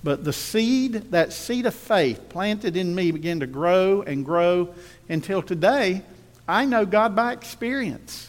But 0.02 0.24
the 0.24 0.32
seed, 0.32 1.10
that 1.10 1.32
seed 1.32 1.66
of 1.66 1.74
faith 1.74 2.28
planted 2.28 2.76
in 2.76 2.94
me, 2.94 3.10
began 3.10 3.40
to 3.40 3.46
grow 3.46 4.02
and 4.02 4.24
grow 4.24 4.74
until 5.08 5.42
today 5.42 6.02
I 6.48 6.64
know 6.64 6.86
God 6.86 7.14
by 7.16 7.32
experience. 7.32 8.28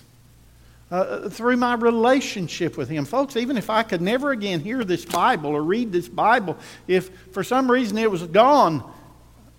Uh, 0.90 1.30
through 1.30 1.56
my 1.56 1.74
relationship 1.74 2.76
with 2.76 2.90
Him. 2.90 3.06
Folks, 3.06 3.38
even 3.38 3.56
if 3.56 3.70
I 3.70 3.82
could 3.82 4.02
never 4.02 4.32
again 4.32 4.60
hear 4.60 4.84
this 4.84 5.06
Bible 5.06 5.52
or 5.52 5.64
read 5.64 5.94
this 5.94 6.10
Bible, 6.10 6.58
if 6.86 7.10
for 7.32 7.46
some 7.46 7.72
reason 7.72 7.98
it 7.98 8.12
was 8.12 8.24
gone, 8.24 8.84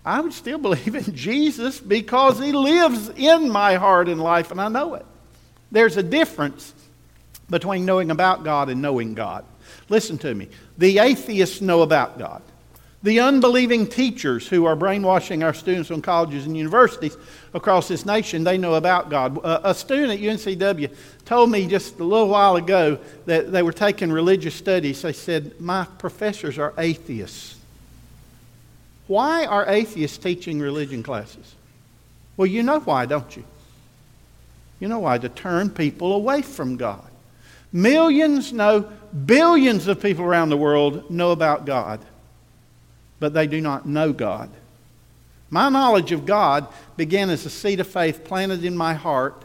I 0.05 0.21
would 0.21 0.33
still 0.33 0.59
believe 0.59 0.95
in 0.95 1.15
Jesus 1.15 1.81
because 1.81 2.39
He 2.39 2.53
lives 2.53 3.11
in 3.11 3.51
my 3.51 3.75
heart 3.75 4.09
and 4.09 4.21
life, 4.21 4.51
and 4.51 4.61
I 4.61 4.69
know 4.69 4.95
it. 4.95 5.07
There's 5.71 5.97
a 5.97 6.03
difference 6.03 6.75
between 7.49 7.85
knowing 7.85 8.11
about 8.11 8.45
God 8.45 8.69
and 8.69 8.81
knowing 8.83 9.15
God. 9.15 9.45
Listen 9.89 10.19
to 10.19 10.35
me. 10.35 10.49
The 10.79 10.99
atheists 10.99 11.61
know 11.61 11.83
about 11.83 12.19
God. 12.19 12.43
The 13.03 13.19
unbelieving 13.19 13.89
teachers 13.89 14.47
who 14.47 14.65
are 14.65 14.77
brainwashing 14.77 15.43
our 15.43 15.53
students 15.53 15.91
in 15.91 16.03
colleges 16.03 16.47
and 16.47 16.57
universities 16.57 17.17
across 17.53 17.89
this 17.89 18.07
nation, 18.07 18.45
they 18.45 18.57
know 18.57 18.75
about 18.75 19.11
God. 19.11 19.45
Uh, 19.45 19.61
a 19.65 19.75
student 19.75 20.13
at 20.13 20.21
UNCW 20.21 20.95
told 21.25 21.51
me 21.51 21.67
just 21.67 21.99
a 21.99 22.05
little 22.05 22.29
while 22.29 22.55
ago 22.55 22.99
that 23.27 23.51
they 23.51 23.63
were 23.63 23.73
taking 23.73 24.13
religious 24.13 24.55
studies. 24.55 25.03
They 25.03 25.13
said, 25.13 25.61
My 25.61 25.85
professors 25.99 26.59
are 26.59 26.75
atheists. 26.79 27.57
Why 29.13 29.45
are 29.45 29.69
atheists 29.69 30.17
teaching 30.17 30.59
religion 30.59 31.03
classes? 31.03 31.55
Well, 32.39 32.47
you 32.47 32.63
know 32.63 32.81
why, 32.81 33.05
don't 33.05 33.37
you? 33.37 33.45
You 34.81 34.89
know 34.89 35.01
why? 35.01 35.19
To 35.19 35.29
turn 35.29 35.69
people 35.69 36.15
away 36.15 36.41
from 36.41 36.79
God. 36.79 37.07
Millions, 37.75 38.55
no, 38.55 38.91
billions 39.27 39.87
of 39.87 40.01
people 40.01 40.25
around 40.25 40.49
the 40.49 40.57
world 40.57 41.11
know 41.11 41.31
about 41.31 41.67
God, 41.67 42.01
but 43.21 43.35
they 43.35 43.47
do 43.47 43.61
not 43.61 43.85
know 43.85 44.15
God. 44.15 44.49
My 45.51 45.69
knowledge 45.69 46.13
of 46.13 46.25
God 46.25 46.67
began 46.97 47.29
as 47.29 47.45
a 47.45 47.51
seed 47.51 47.81
of 47.81 47.89
faith 47.89 48.25
planted 48.25 48.65
in 48.65 48.75
my 48.75 48.95
heart 48.95 49.45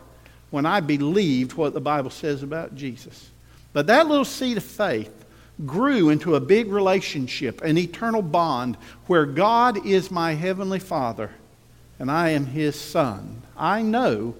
when 0.50 0.66
I 0.66 0.80
believed 0.80 1.56
what 1.56 1.74
the 1.74 1.82
Bible 1.82 2.10
says 2.10 2.42
about 2.42 2.74
Jesus. 2.74 3.32
But 3.74 3.88
that 3.88 4.08
little 4.08 4.24
seed 4.24 4.56
of 4.56 4.64
faith 4.64 5.26
grew 5.66 6.10
into 6.10 6.36
a 6.36 6.40
big 6.40 6.68
relationship, 6.68 7.62
an 7.64 7.78
eternal 7.78 8.22
bond 8.22 8.78
where 9.08 9.26
God 9.26 9.86
is 9.86 10.12
my 10.12 10.34
heavenly 10.34 10.80
Father 10.80 11.32
and 12.00 12.12
I 12.12 12.30
am 12.30 12.46
his 12.46 12.80
son. 12.80 13.42
I 13.56 13.82
know 13.82 14.36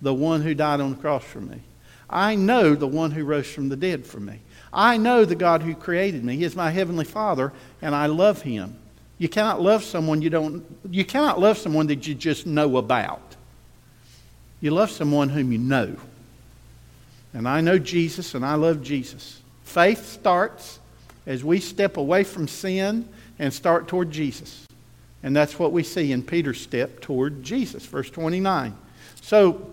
the 0.00 0.14
one 0.14 0.42
who 0.42 0.54
died 0.54 0.80
on 0.80 0.90
the 0.90 0.96
cross 0.96 1.24
for 1.24 1.40
me. 1.40 1.60
I 2.08 2.34
know 2.34 2.74
the 2.74 2.86
one 2.86 3.10
who 3.10 3.24
rose 3.24 3.50
from 3.50 3.68
the 3.68 3.76
dead 3.76 4.06
for 4.06 4.20
me. 4.20 4.40
I 4.72 4.96
know 4.96 5.24
the 5.24 5.34
God 5.34 5.62
who 5.62 5.74
created 5.74 6.24
me. 6.24 6.36
He 6.36 6.44
is 6.44 6.56
my 6.56 6.70
heavenly 6.70 7.04
Father, 7.04 7.52
and 7.80 7.94
I 7.94 8.06
love 8.06 8.42
him. 8.42 8.76
You 9.18 9.28
cannot 9.28 9.60
love 9.60 9.84
someone 9.84 10.22
you 10.22 10.30
don't 10.30 10.64
you 10.90 11.04
cannot 11.04 11.40
love 11.40 11.56
someone 11.56 11.86
that 11.86 12.06
you 12.06 12.14
just 12.14 12.46
know 12.46 12.76
about. 12.76 13.36
You 14.60 14.72
love 14.72 14.90
someone 14.90 15.28
whom 15.28 15.52
you 15.52 15.58
know. 15.58 15.96
And 17.32 17.48
I 17.48 17.60
know 17.60 17.78
Jesus 17.78 18.34
and 18.34 18.44
I 18.44 18.54
love 18.54 18.82
Jesus. 18.82 19.40
Faith 19.74 20.08
starts 20.08 20.78
as 21.26 21.42
we 21.42 21.58
step 21.58 21.96
away 21.96 22.22
from 22.22 22.46
sin 22.46 23.08
and 23.40 23.52
start 23.52 23.88
toward 23.88 24.08
Jesus. 24.08 24.68
And 25.20 25.34
that's 25.34 25.58
what 25.58 25.72
we 25.72 25.82
see 25.82 26.12
in 26.12 26.22
Peter's 26.22 26.60
step 26.60 27.00
toward 27.00 27.42
Jesus, 27.42 27.84
verse 27.84 28.08
29. 28.08 28.72
So 29.20 29.68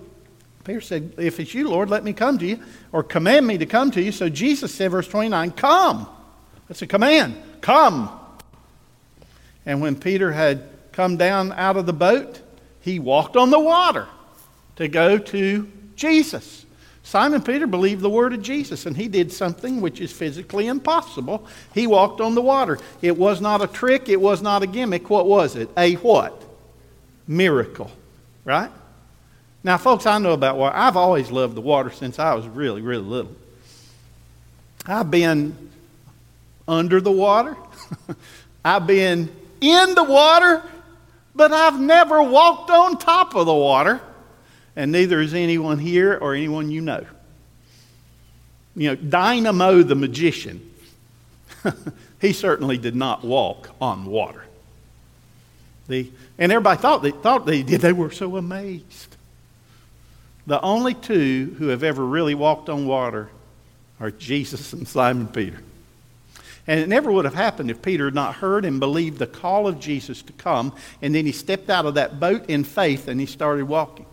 Peter 0.64 0.82
said, 0.82 1.14
If 1.20 1.40
it's 1.40 1.54
you, 1.54 1.70
Lord, 1.70 1.92
let 1.92 2.04
me 2.04 2.14
come 2.14 2.40
to 2.40 2.48
you, 2.48 2.60
or 2.92 3.04
command 3.04 3.46
me 3.46 3.60
to 3.60 3.68
come 3.68 3.92
to 3.92 4.02
you. 4.02 4.12
So 4.12 4.28
Jesus 4.28 4.74
said, 4.74 4.90
verse 4.90 5.08
29, 5.08 5.52
Come. 5.52 6.08
That's 6.68 6.82
a 6.82 6.88
command. 6.88 7.36
Come. 7.62 8.10
And 9.68 9.82
when 9.82 9.96
Peter 9.96 10.32
had 10.32 10.68
come 10.94 11.16
down 11.16 11.52
out 11.52 11.78
of 11.78 11.86
the 11.86 11.94
boat, 11.94 12.42
he 12.80 12.98
walked 12.98 13.38
on 13.38 13.52
the 13.52 13.60
water 13.60 14.08
to 14.78 14.88
go 14.88 15.20
to 15.20 15.72
Jesus. 15.96 16.66
Simon 17.04 17.42
Peter 17.42 17.68
believed 17.68 18.02
the 18.02 18.10
word 18.10 18.34
of 18.34 18.42
Jesus, 18.42 18.86
and 18.86 18.96
he 18.96 19.08
did 19.08 19.32
something 19.32 19.82
which 19.82 20.00
is 20.00 20.12
physically 20.12 20.68
impossible. 20.68 21.48
He 21.74 21.88
walked 21.88 22.22
on 22.22 22.36
the 22.36 22.42
water. 22.42 22.78
It 23.02 23.18
was 23.18 23.42
not 23.42 23.62
a 23.62 23.68
trick, 23.68 24.08
it 24.08 24.22
was 24.22 24.42
not 24.42 24.64
a 24.64 24.68
gimmick. 24.68 25.10
What 25.10 25.26
was 25.26 25.56
it? 25.56 25.70
A 25.78 25.96
what? 25.96 26.42
Miracle. 27.28 27.92
Right? 28.46 28.72
Now, 29.64 29.78
folks, 29.78 30.06
I 30.06 30.18
know 30.18 30.32
about 30.32 30.58
water. 30.58 30.76
I've 30.76 30.98
always 30.98 31.32
loved 31.32 31.56
the 31.56 31.62
water 31.62 31.92
since 31.92 32.18
I 32.20 32.34
was 32.34 32.48
really, 32.48 32.82
really 32.82 33.04
little. 33.04 33.36
I've 34.86 35.12
been 35.12 35.70
under 36.68 37.02
the 37.02 37.12
water, 37.12 37.56
I've 38.66 38.88
been 38.88 39.30
in 39.60 39.96
the 39.96 40.04
water, 40.04 40.64
but 41.36 41.52
I've 41.52 41.80
never 41.80 42.24
walked 42.24 42.72
on 42.72 42.98
top 42.98 43.36
of 43.36 43.46
the 43.46 43.54
water, 43.54 44.02
and 44.76 44.92
neither 44.92 45.20
is 45.20 45.34
anyone 45.34 45.80
here 45.80 46.18
or 46.18 46.34
anyone 46.34 46.70
you 46.72 46.82
know. 46.82 47.06
You 48.76 48.90
know, 48.90 48.96
Dynamo 48.96 49.84
the 49.84 49.96
magician, 49.96 50.72
he 52.22 52.34
certainly 52.34 52.78
did 52.78 52.96
not 52.96 53.24
walk 53.24 53.70
on 53.82 54.06
water. 54.06 54.46
The, 55.88 56.10
and 56.38 56.52
everybody 56.52 56.80
thought 56.80 57.04
they, 57.04 57.12
thought 57.12 57.46
they 57.46 57.64
did. 57.64 57.82
They 57.82 57.92
were 57.92 58.12
so 58.12 58.38
amazed. 58.38 59.18
The 60.48 60.62
only 60.62 60.94
two 60.94 61.56
who 61.60 61.68
have 61.68 61.84
ever 61.84 62.06
really 62.06 62.34
walked 62.34 62.70
on 62.70 62.88
water 62.88 63.30
are 64.00 64.10
Jesus 64.10 64.74
and 64.74 64.88
Simon 64.88 65.28
Peter. 65.28 65.60
And 66.68 66.80
it 66.80 66.88
never 66.88 67.12
would 67.12 67.26
have 67.26 67.34
happened 67.34 67.70
if 67.70 67.82
Peter 67.82 68.06
had 68.06 68.16
not 68.16 68.36
heard 68.36 68.66
and 68.66 68.80
believed 68.80 69.20
the 69.20 69.28
call 69.28 69.68
of 69.68 69.80
Jesus 69.80 70.22
to 70.24 70.34
come, 70.34 70.74
and 71.02 71.14
then 71.14 71.26
he 71.26 71.32
stepped 71.32 71.70
out 71.70 71.86
of 71.86 71.96
that 71.96 72.20
boat 72.20 72.50
in 72.50 72.64
faith 72.64 73.08
and 73.08 73.20
he 73.20 73.26
started 73.26 73.66
walking. 73.66 74.06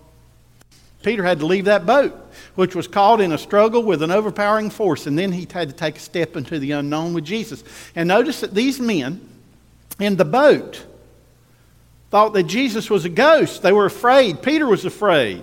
Peter 1.08 1.22
had 1.22 1.38
to 1.38 1.46
leave 1.46 1.64
that 1.64 1.86
boat, 1.86 2.14
which 2.54 2.74
was 2.74 2.86
caught 2.86 3.18
in 3.18 3.32
a 3.32 3.38
struggle 3.38 3.82
with 3.82 4.02
an 4.02 4.10
overpowering 4.10 4.68
force, 4.68 5.06
and 5.06 5.18
then 5.18 5.32
he 5.32 5.48
had 5.50 5.70
to 5.70 5.74
take 5.74 5.96
a 5.96 6.00
step 6.00 6.36
into 6.36 6.58
the 6.58 6.72
unknown 6.72 7.14
with 7.14 7.24
Jesus. 7.24 7.64
And 7.96 8.08
notice 8.08 8.40
that 8.40 8.52
these 8.52 8.78
men 8.78 9.26
in 9.98 10.16
the 10.16 10.26
boat 10.26 10.84
thought 12.10 12.34
that 12.34 12.42
Jesus 12.42 12.90
was 12.90 13.06
a 13.06 13.08
ghost. 13.08 13.62
They 13.62 13.72
were 13.72 13.86
afraid. 13.86 14.42
Peter 14.42 14.66
was 14.66 14.84
afraid. 14.84 15.42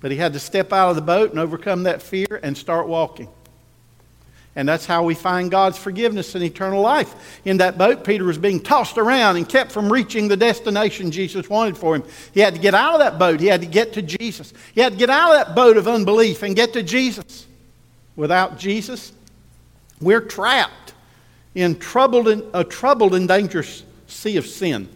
But 0.00 0.10
he 0.10 0.16
had 0.16 0.32
to 0.32 0.40
step 0.40 0.72
out 0.72 0.90
of 0.90 0.96
the 0.96 1.02
boat 1.02 1.30
and 1.30 1.38
overcome 1.38 1.84
that 1.84 2.02
fear 2.02 2.40
and 2.42 2.58
start 2.58 2.88
walking. 2.88 3.28
And 4.56 4.68
that's 4.68 4.86
how 4.86 5.02
we 5.02 5.14
find 5.14 5.50
God's 5.50 5.76
forgiveness 5.76 6.36
and 6.36 6.44
eternal 6.44 6.80
life. 6.80 7.40
In 7.44 7.56
that 7.56 7.76
boat, 7.76 8.04
Peter 8.04 8.24
was 8.24 8.38
being 8.38 8.60
tossed 8.60 8.98
around 8.98 9.36
and 9.36 9.48
kept 9.48 9.72
from 9.72 9.92
reaching 9.92 10.28
the 10.28 10.36
destination 10.36 11.10
Jesus 11.10 11.50
wanted 11.50 11.76
for 11.76 11.96
him. 11.96 12.04
He 12.32 12.40
had 12.40 12.54
to 12.54 12.60
get 12.60 12.72
out 12.72 12.94
of 12.94 13.00
that 13.00 13.18
boat. 13.18 13.40
He 13.40 13.46
had 13.46 13.62
to 13.62 13.66
get 13.66 13.92
to 13.94 14.02
Jesus. 14.02 14.52
He 14.72 14.80
had 14.80 14.92
to 14.92 14.98
get 14.98 15.10
out 15.10 15.34
of 15.34 15.46
that 15.46 15.56
boat 15.56 15.76
of 15.76 15.88
unbelief 15.88 16.44
and 16.44 16.54
get 16.54 16.72
to 16.74 16.84
Jesus. 16.84 17.46
Without 18.14 18.56
Jesus, 18.58 19.12
we're 20.00 20.20
trapped 20.20 20.94
in 21.56 21.76
troubled 21.78 22.28
and, 22.28 22.44
a 22.54 22.62
troubled 22.62 23.14
and 23.14 23.26
dangerous 23.26 23.82
sea 24.06 24.36
of 24.36 24.46
sin. 24.46 24.88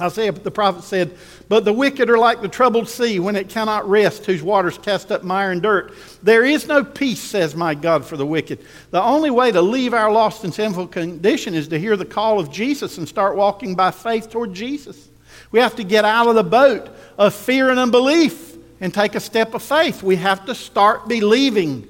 Isaiah 0.00 0.32
the 0.32 0.50
prophet 0.50 0.82
said, 0.82 1.16
But 1.48 1.64
the 1.64 1.72
wicked 1.72 2.10
are 2.10 2.18
like 2.18 2.40
the 2.40 2.48
troubled 2.48 2.88
sea 2.88 3.20
when 3.20 3.36
it 3.36 3.48
cannot 3.48 3.88
rest, 3.88 4.26
whose 4.26 4.42
waters 4.42 4.76
cast 4.76 5.12
up 5.12 5.22
mire 5.22 5.52
and 5.52 5.62
dirt. 5.62 5.94
There 6.20 6.44
is 6.44 6.66
no 6.66 6.82
peace, 6.82 7.20
says 7.20 7.54
my 7.54 7.74
God, 7.74 8.04
for 8.04 8.16
the 8.16 8.26
wicked. 8.26 8.58
The 8.90 9.00
only 9.00 9.30
way 9.30 9.52
to 9.52 9.62
leave 9.62 9.94
our 9.94 10.10
lost 10.10 10.42
and 10.42 10.52
sinful 10.52 10.88
condition 10.88 11.54
is 11.54 11.68
to 11.68 11.78
hear 11.78 11.96
the 11.96 12.04
call 12.04 12.40
of 12.40 12.50
Jesus 12.50 12.98
and 12.98 13.08
start 13.08 13.36
walking 13.36 13.76
by 13.76 13.92
faith 13.92 14.30
toward 14.30 14.52
Jesus. 14.52 15.08
We 15.52 15.60
have 15.60 15.76
to 15.76 15.84
get 15.84 16.04
out 16.04 16.26
of 16.26 16.34
the 16.34 16.42
boat 16.42 16.88
of 17.16 17.32
fear 17.32 17.70
and 17.70 17.78
unbelief 17.78 18.56
and 18.80 18.92
take 18.92 19.14
a 19.14 19.20
step 19.20 19.54
of 19.54 19.62
faith. 19.62 20.02
We 20.02 20.16
have 20.16 20.44
to 20.46 20.56
start 20.56 21.06
believing. 21.06 21.88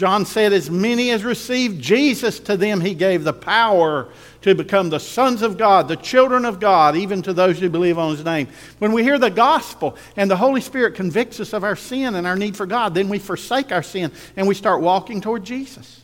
John 0.00 0.24
said, 0.24 0.54
As 0.54 0.70
many 0.70 1.10
as 1.10 1.24
received 1.24 1.78
Jesus, 1.78 2.40
to 2.40 2.56
them 2.56 2.80
he 2.80 2.94
gave 2.94 3.22
the 3.22 3.34
power 3.34 4.08
to 4.40 4.54
become 4.54 4.88
the 4.88 4.98
sons 4.98 5.42
of 5.42 5.58
God, 5.58 5.88
the 5.88 5.96
children 5.96 6.46
of 6.46 6.58
God, 6.58 6.96
even 6.96 7.20
to 7.20 7.34
those 7.34 7.58
who 7.58 7.68
believe 7.68 7.98
on 7.98 8.16
his 8.16 8.24
name. 8.24 8.48
When 8.78 8.92
we 8.92 9.02
hear 9.02 9.18
the 9.18 9.28
gospel 9.28 9.98
and 10.16 10.30
the 10.30 10.38
Holy 10.38 10.62
Spirit 10.62 10.94
convicts 10.94 11.38
us 11.38 11.52
of 11.52 11.64
our 11.64 11.76
sin 11.76 12.14
and 12.14 12.26
our 12.26 12.34
need 12.34 12.56
for 12.56 12.64
God, 12.64 12.94
then 12.94 13.10
we 13.10 13.18
forsake 13.18 13.72
our 13.72 13.82
sin 13.82 14.10
and 14.38 14.48
we 14.48 14.54
start 14.54 14.80
walking 14.80 15.20
toward 15.20 15.44
Jesus. 15.44 16.00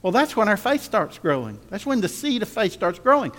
Well, 0.00 0.12
that's 0.12 0.34
when 0.34 0.48
our 0.48 0.56
faith 0.56 0.80
starts 0.80 1.18
growing. 1.18 1.60
That's 1.68 1.84
when 1.84 2.00
the 2.00 2.08
seed 2.08 2.40
of 2.40 2.48
faith 2.48 2.72
starts 2.72 2.98
growing. 2.98 3.32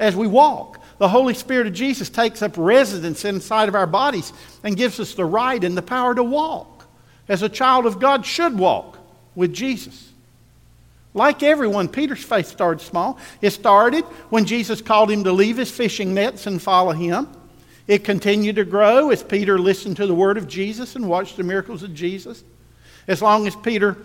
As 0.00 0.16
we 0.16 0.26
walk, 0.26 0.82
the 0.98 1.08
Holy 1.08 1.34
Spirit 1.34 1.68
of 1.68 1.74
Jesus 1.74 2.10
takes 2.10 2.42
up 2.42 2.54
residence 2.56 3.24
inside 3.24 3.68
of 3.68 3.76
our 3.76 3.86
bodies 3.86 4.32
and 4.64 4.76
gives 4.76 4.98
us 4.98 5.14
the 5.14 5.24
right 5.24 5.62
and 5.62 5.76
the 5.76 5.80
power 5.80 6.12
to 6.12 6.24
walk 6.24 6.86
as 7.28 7.42
a 7.42 7.48
child 7.48 7.86
of 7.86 8.00
God 8.00 8.26
should 8.26 8.58
walk 8.58 8.98
with 9.34 9.52
Jesus. 9.52 10.10
Like 11.14 11.42
everyone, 11.42 11.88
Peter's 11.88 12.24
faith 12.24 12.46
started 12.46 12.80
small. 12.80 13.18
It 13.40 13.50
started 13.50 14.04
when 14.30 14.46
Jesus 14.46 14.80
called 14.80 15.10
him 15.10 15.24
to 15.24 15.32
leave 15.32 15.58
his 15.58 15.70
fishing 15.70 16.14
nets 16.14 16.46
and 16.46 16.60
follow 16.60 16.92
him. 16.92 17.28
It 17.86 18.04
continued 18.04 18.56
to 18.56 18.64
grow 18.64 19.10
as 19.10 19.22
Peter 19.22 19.58
listened 19.58 19.96
to 19.98 20.06
the 20.06 20.14
word 20.14 20.38
of 20.38 20.48
Jesus 20.48 20.96
and 20.96 21.08
watched 21.08 21.36
the 21.36 21.42
miracles 21.42 21.82
of 21.82 21.94
Jesus. 21.94 22.44
As 23.08 23.20
long 23.20 23.46
as 23.46 23.56
Peter 23.56 23.98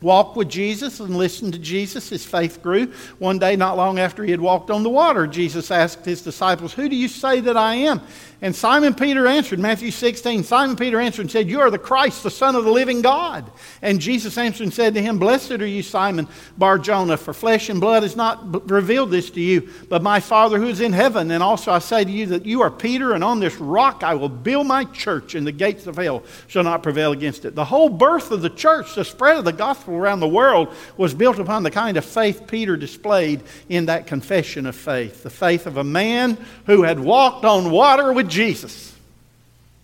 walked 0.00 0.36
with 0.36 0.48
Jesus 0.48 1.00
and 1.00 1.16
listened 1.16 1.52
to 1.54 1.58
Jesus, 1.58 2.08
his 2.08 2.24
faith 2.24 2.62
grew. 2.62 2.92
One 3.18 3.38
day, 3.38 3.56
not 3.56 3.76
long 3.76 3.98
after 3.98 4.24
he 4.24 4.30
had 4.30 4.40
walked 4.40 4.70
on 4.70 4.82
the 4.82 4.88
water, 4.88 5.26
Jesus 5.26 5.70
asked 5.70 6.04
his 6.04 6.22
disciples, 6.22 6.72
Who 6.72 6.88
do 6.88 6.96
you 6.96 7.08
say 7.08 7.40
that 7.40 7.56
I 7.56 7.74
am? 7.74 8.00
And 8.40 8.54
Simon 8.54 8.94
Peter 8.94 9.26
answered, 9.26 9.58
Matthew 9.58 9.90
16, 9.90 10.44
Simon 10.44 10.76
Peter 10.76 11.00
answered 11.00 11.22
and 11.22 11.30
said, 11.30 11.50
You 11.50 11.60
are 11.60 11.72
the 11.72 11.78
Christ, 11.78 12.22
the 12.22 12.30
Son 12.30 12.54
of 12.54 12.64
the 12.64 12.70
living 12.70 13.02
God. 13.02 13.50
And 13.82 14.00
Jesus 14.00 14.38
answered 14.38 14.62
and 14.62 14.72
said 14.72 14.94
to 14.94 15.02
him, 15.02 15.18
Blessed 15.18 15.52
are 15.52 15.66
you, 15.66 15.82
Simon 15.82 16.28
Bar 16.56 16.78
Jonah, 16.78 17.16
for 17.16 17.34
flesh 17.34 17.68
and 17.68 17.80
blood 17.80 18.04
has 18.04 18.14
not 18.14 18.70
revealed 18.70 19.10
this 19.10 19.28
to 19.30 19.40
you, 19.40 19.68
but 19.88 20.04
my 20.04 20.20
Father 20.20 20.58
who 20.58 20.68
is 20.68 20.80
in 20.80 20.92
heaven. 20.92 21.32
And 21.32 21.42
also 21.42 21.72
I 21.72 21.80
say 21.80 22.04
to 22.04 22.10
you 22.10 22.26
that 22.26 22.46
you 22.46 22.62
are 22.62 22.70
Peter, 22.70 23.12
and 23.12 23.24
on 23.24 23.40
this 23.40 23.56
rock 23.56 24.04
I 24.04 24.14
will 24.14 24.28
build 24.28 24.68
my 24.68 24.84
church, 24.84 25.34
and 25.34 25.44
the 25.44 25.50
gates 25.50 25.88
of 25.88 25.96
hell 25.96 26.22
shall 26.46 26.62
not 26.62 26.84
prevail 26.84 27.10
against 27.10 27.44
it. 27.44 27.56
The 27.56 27.64
whole 27.64 27.88
birth 27.88 28.30
of 28.30 28.42
the 28.42 28.50
church, 28.50 28.94
the 28.94 29.04
spread 29.04 29.36
of 29.36 29.44
the 29.46 29.52
gospel 29.52 29.87
around 29.96 30.20
the 30.20 30.28
world, 30.28 30.74
was 30.96 31.14
built 31.14 31.38
upon 31.38 31.62
the 31.62 31.70
kind 31.70 31.96
of 31.96 32.04
faith 32.04 32.46
Peter 32.46 32.76
displayed 32.76 33.42
in 33.68 33.86
that 33.86 34.06
confession 34.06 34.66
of 34.66 34.76
faith. 34.76 35.22
The 35.22 35.30
faith 35.30 35.66
of 35.66 35.76
a 35.76 35.84
man 35.84 36.38
who 36.66 36.82
had 36.82 37.00
walked 37.00 37.44
on 37.44 37.70
water 37.70 38.12
with 38.12 38.28
Jesus. 38.28 38.94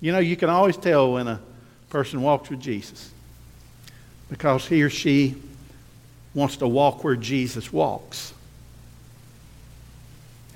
You 0.00 0.12
know, 0.12 0.18
you 0.18 0.36
can 0.36 0.50
always 0.50 0.76
tell 0.76 1.12
when 1.14 1.28
a 1.28 1.40
person 1.88 2.22
walks 2.22 2.50
with 2.50 2.60
Jesus 2.60 3.10
because 4.28 4.66
he 4.66 4.82
or 4.82 4.90
she 4.90 5.36
wants 6.34 6.56
to 6.56 6.68
walk 6.68 7.04
where 7.04 7.16
Jesus 7.16 7.72
walks 7.72 8.34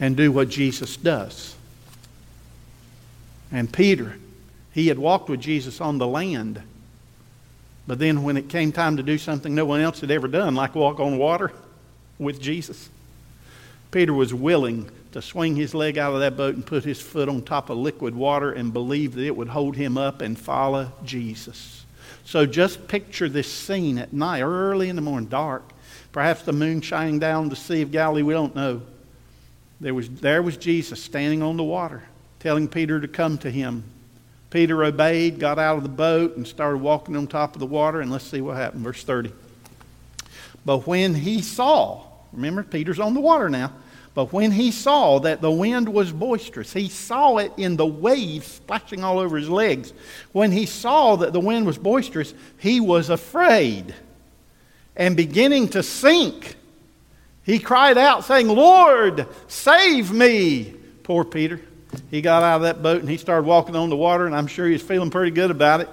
and 0.00 0.16
do 0.16 0.32
what 0.32 0.48
Jesus 0.48 0.96
does. 0.96 1.54
And 3.50 3.72
Peter, 3.72 4.18
he 4.72 4.88
had 4.88 4.98
walked 4.98 5.28
with 5.28 5.40
Jesus 5.40 5.80
on 5.80 5.98
the 5.98 6.06
land. 6.06 6.62
But 7.88 7.98
then 7.98 8.22
when 8.22 8.36
it 8.36 8.50
came 8.50 8.70
time 8.70 8.98
to 8.98 9.02
do 9.02 9.16
something 9.16 9.54
no 9.54 9.64
one 9.64 9.80
else 9.80 10.02
had 10.02 10.10
ever 10.10 10.28
done, 10.28 10.54
like 10.54 10.74
walk 10.74 11.00
on 11.00 11.16
water 11.16 11.50
with 12.18 12.38
Jesus, 12.38 12.90
Peter 13.90 14.12
was 14.12 14.34
willing 14.34 14.90
to 15.12 15.22
swing 15.22 15.56
his 15.56 15.74
leg 15.74 15.96
out 15.96 16.12
of 16.12 16.20
that 16.20 16.36
boat 16.36 16.54
and 16.54 16.66
put 16.66 16.84
his 16.84 17.00
foot 17.00 17.30
on 17.30 17.40
top 17.40 17.70
of 17.70 17.78
liquid 17.78 18.14
water 18.14 18.52
and 18.52 18.74
believe 18.74 19.14
that 19.14 19.24
it 19.24 19.34
would 19.34 19.48
hold 19.48 19.74
him 19.74 19.96
up 19.96 20.20
and 20.20 20.38
follow 20.38 20.92
Jesus. 21.02 21.86
So 22.26 22.44
just 22.44 22.88
picture 22.88 23.26
this 23.26 23.50
scene 23.50 23.96
at 23.96 24.12
night, 24.12 24.42
early 24.42 24.90
in 24.90 24.96
the 24.96 25.02
morning, 25.02 25.30
dark. 25.30 25.62
Perhaps 26.12 26.42
the 26.42 26.52
moon 26.52 26.82
shining 26.82 27.18
down 27.18 27.48
the 27.48 27.56
Sea 27.56 27.80
of 27.80 27.90
Galilee, 27.90 28.20
we 28.20 28.34
don't 28.34 28.54
know. 28.54 28.82
There 29.80 29.94
was, 29.94 30.10
there 30.10 30.42
was 30.42 30.58
Jesus 30.58 31.02
standing 31.02 31.42
on 31.42 31.56
the 31.56 31.64
water, 31.64 32.02
telling 32.38 32.68
Peter 32.68 33.00
to 33.00 33.08
come 33.08 33.38
to 33.38 33.50
him. 33.50 33.84
Peter 34.50 34.82
obeyed, 34.84 35.38
got 35.38 35.58
out 35.58 35.76
of 35.76 35.82
the 35.82 35.88
boat, 35.88 36.36
and 36.36 36.46
started 36.46 36.78
walking 36.78 37.16
on 37.16 37.26
top 37.26 37.54
of 37.54 37.60
the 37.60 37.66
water. 37.66 38.00
And 38.00 38.10
let's 38.10 38.24
see 38.24 38.40
what 38.40 38.56
happened. 38.56 38.84
Verse 38.84 39.04
30. 39.04 39.32
But 40.64 40.86
when 40.86 41.14
he 41.14 41.42
saw, 41.42 42.02
remember, 42.32 42.62
Peter's 42.62 43.00
on 43.00 43.14
the 43.14 43.20
water 43.20 43.48
now. 43.48 43.72
But 44.14 44.32
when 44.32 44.50
he 44.50 44.72
saw 44.72 45.20
that 45.20 45.40
the 45.40 45.50
wind 45.50 45.88
was 45.88 46.10
boisterous, 46.10 46.72
he 46.72 46.88
saw 46.88 47.36
it 47.36 47.52
in 47.56 47.76
the 47.76 47.86
waves 47.86 48.48
splashing 48.48 49.04
all 49.04 49.20
over 49.20 49.36
his 49.36 49.48
legs. 49.48 49.92
When 50.32 50.50
he 50.50 50.66
saw 50.66 51.16
that 51.16 51.32
the 51.32 51.38
wind 51.38 51.66
was 51.66 51.78
boisterous, 51.78 52.34
he 52.58 52.80
was 52.80 53.10
afraid 53.10 53.94
and 54.96 55.16
beginning 55.16 55.68
to 55.68 55.84
sink. 55.84 56.56
He 57.44 57.60
cried 57.60 57.96
out, 57.96 58.24
saying, 58.24 58.48
Lord, 58.48 59.28
save 59.46 60.10
me. 60.10 60.74
Poor 61.04 61.24
Peter. 61.24 61.60
He 62.10 62.20
got 62.20 62.42
out 62.42 62.56
of 62.56 62.62
that 62.62 62.82
boat 62.82 63.00
and 63.00 63.08
he 63.08 63.16
started 63.16 63.46
walking 63.46 63.76
on 63.76 63.90
the 63.90 63.96
water, 63.96 64.26
and 64.26 64.34
I'm 64.34 64.46
sure 64.46 64.66
he 64.66 64.72
was 64.72 64.82
feeling 64.82 65.10
pretty 65.10 65.30
good 65.30 65.50
about 65.50 65.80
it. 65.80 65.88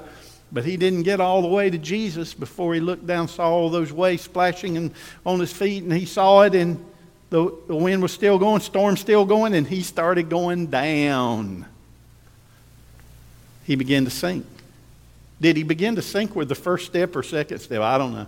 But 0.51 0.63
he 0.65 0.77
didn't 0.77 1.03
get 1.03 1.19
all 1.19 1.41
the 1.41 1.47
way 1.47 1.69
to 1.69 1.77
Jesus 1.77 2.33
before 2.33 2.73
he 2.73 2.79
looked 2.79 3.05
down, 3.05 3.27
saw 3.27 3.49
all 3.49 3.69
those 3.69 3.91
waves 3.91 4.23
splashing 4.23 4.77
and 4.77 4.91
on 5.25 5.39
his 5.39 5.51
feet, 5.51 5.83
and 5.83 5.91
he 5.91 6.05
saw 6.05 6.41
it, 6.41 6.55
and 6.55 6.83
the, 7.29 7.53
the 7.67 7.75
wind 7.75 8.01
was 8.01 8.13
still 8.13 8.37
going, 8.37 8.61
storm 8.61 8.95
still 8.95 9.25
going, 9.25 9.53
and 9.53 9.67
he 9.67 9.81
started 9.81 10.29
going 10.29 10.67
down. 10.67 11.65
He 13.65 13.75
began 13.75 14.05
to 14.05 14.11
sink. 14.11 14.45
Did 15.41 15.57
he 15.57 15.63
begin 15.63 15.95
to 15.95 16.01
sink 16.01 16.35
with 16.35 16.47
the 16.47 16.55
first 16.55 16.85
step 16.85 17.15
or 17.15 17.23
second 17.23 17.59
step? 17.59 17.81
I 17.81 17.97
don't 17.97 18.13
know. 18.13 18.27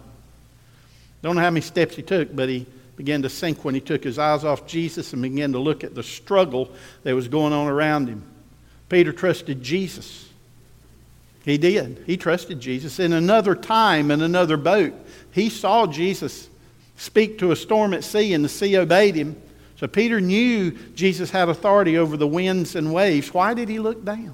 Don't 1.22 1.36
know 1.36 1.42
how 1.42 1.50
many 1.50 1.62
steps 1.62 1.96
he 1.96 2.02
took, 2.02 2.36
but 2.36 2.50
he 2.50 2.66
began 2.98 3.22
to 3.22 3.30
sink 3.30 3.64
when 3.64 3.76
he 3.76 3.80
took 3.80 4.04
his 4.04 4.20
eyes 4.20 4.44
off 4.44 4.68
Jesus 4.68 5.14
and 5.14 5.22
began 5.22 5.54
to 5.54 5.60
look 5.60 5.84
at 5.84 5.96
the 5.96 6.04
struggle 6.04 6.70
that 7.04 7.16
was 7.16 7.28
going 7.28 7.54
on 7.54 7.68
around 7.68 8.10
him. 8.10 8.24
Peter 8.90 9.14
trusted 9.14 9.62
Jesus. 9.62 10.28
He 11.46 11.58
did. 11.58 12.04
He 12.06 12.18
trusted 12.18 12.60
Jesus. 12.60 13.00
In 13.00 13.14
another 13.14 13.56
time, 13.56 14.12
in 14.12 14.22
another 14.22 14.58
boat, 14.58 14.94
he 15.32 15.50
saw 15.50 15.86
Jesus 15.86 16.50
speak 16.98 17.38
to 17.40 17.52
a 17.52 17.56
storm 17.56 17.94
at 17.94 18.04
sea, 18.04 18.34
and 18.34 18.44
the 18.44 18.50
sea 18.50 18.76
obeyed 18.76 19.16
him. 19.16 19.40
So 19.78 19.88
Peter 19.88 20.20
knew 20.20 20.72
Jesus 20.96 21.30
had 21.30 21.50
authority 21.50 21.98
over 21.98 22.18
the 22.18 22.28
winds 22.28 22.76
and 22.76 22.92
waves. 22.92 23.32
Why 23.32 23.54
did 23.54 23.70
he 23.70 23.78
look 23.78 24.04
down? 24.04 24.34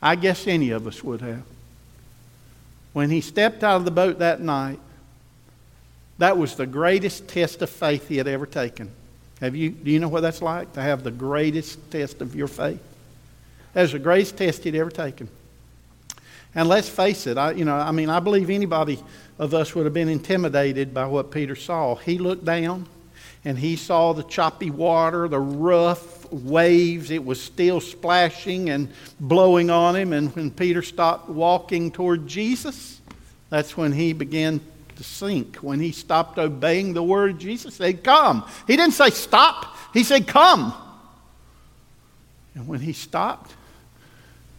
I 0.00 0.14
guess 0.14 0.46
any 0.46 0.70
of 0.70 0.86
us 0.86 1.02
would 1.02 1.20
have. 1.22 1.42
When 2.92 3.10
he 3.10 3.20
stepped 3.20 3.64
out 3.64 3.76
of 3.76 3.84
the 3.84 3.90
boat 3.90 4.20
that 4.20 4.40
night, 4.40 4.78
that 6.18 6.36
was 6.36 6.56
the 6.56 6.66
greatest 6.66 7.28
test 7.28 7.62
of 7.62 7.70
faith 7.70 8.08
he 8.08 8.16
had 8.16 8.28
ever 8.28 8.46
taken. 8.46 8.90
Have 9.40 9.54
you, 9.54 9.70
do 9.70 9.90
you 9.90 10.00
know 10.00 10.08
what 10.08 10.20
that's 10.20 10.42
like? 10.42 10.72
To 10.72 10.82
have 10.82 11.04
the 11.04 11.12
greatest 11.12 11.90
test 11.90 12.20
of 12.20 12.34
your 12.34 12.48
faith? 12.48 12.82
That 13.72 13.82
was 13.82 13.92
the 13.92 14.00
greatest 14.00 14.36
test 14.36 14.64
he'd 14.64 14.74
ever 14.74 14.90
taken. 14.90 15.28
And 16.54 16.68
let's 16.68 16.88
face 16.88 17.26
it, 17.26 17.38
I, 17.38 17.52
you 17.52 17.64
know, 17.64 17.76
I 17.76 17.92
mean, 17.92 18.10
I 18.10 18.18
believe 18.18 18.50
anybody 18.50 18.98
of 19.38 19.54
us 19.54 19.74
would 19.74 19.84
have 19.84 19.94
been 19.94 20.08
intimidated 20.08 20.92
by 20.92 21.06
what 21.06 21.30
Peter 21.30 21.54
saw. 21.54 21.94
He 21.94 22.18
looked 22.18 22.44
down 22.44 22.86
and 23.44 23.56
he 23.56 23.76
saw 23.76 24.12
the 24.12 24.24
choppy 24.24 24.70
water, 24.70 25.28
the 25.28 25.38
rough 25.38 26.30
waves. 26.32 27.12
It 27.12 27.24
was 27.24 27.40
still 27.40 27.80
splashing 27.80 28.70
and 28.70 28.88
blowing 29.20 29.70
on 29.70 29.94
him. 29.94 30.12
And 30.12 30.34
when 30.34 30.50
Peter 30.50 30.82
stopped 30.82 31.28
walking 31.28 31.92
toward 31.92 32.26
Jesus, 32.26 33.00
that's 33.50 33.76
when 33.76 33.92
he 33.92 34.12
began 34.12 34.60
to 34.98 35.04
sink. 35.04 35.56
When 35.56 35.80
he 35.80 35.92
stopped 35.92 36.38
obeying 36.38 36.92
the 36.92 37.02
word 37.02 37.38
Jesus, 37.38 37.76
said, 37.76 38.04
Come. 38.04 38.44
He 38.66 38.76
didn't 38.76 38.94
say 38.94 39.10
stop, 39.10 39.76
he 39.94 40.04
said, 40.04 40.26
Come. 40.26 40.74
And 42.54 42.68
when 42.68 42.80
he 42.80 42.92
stopped, 42.92 43.54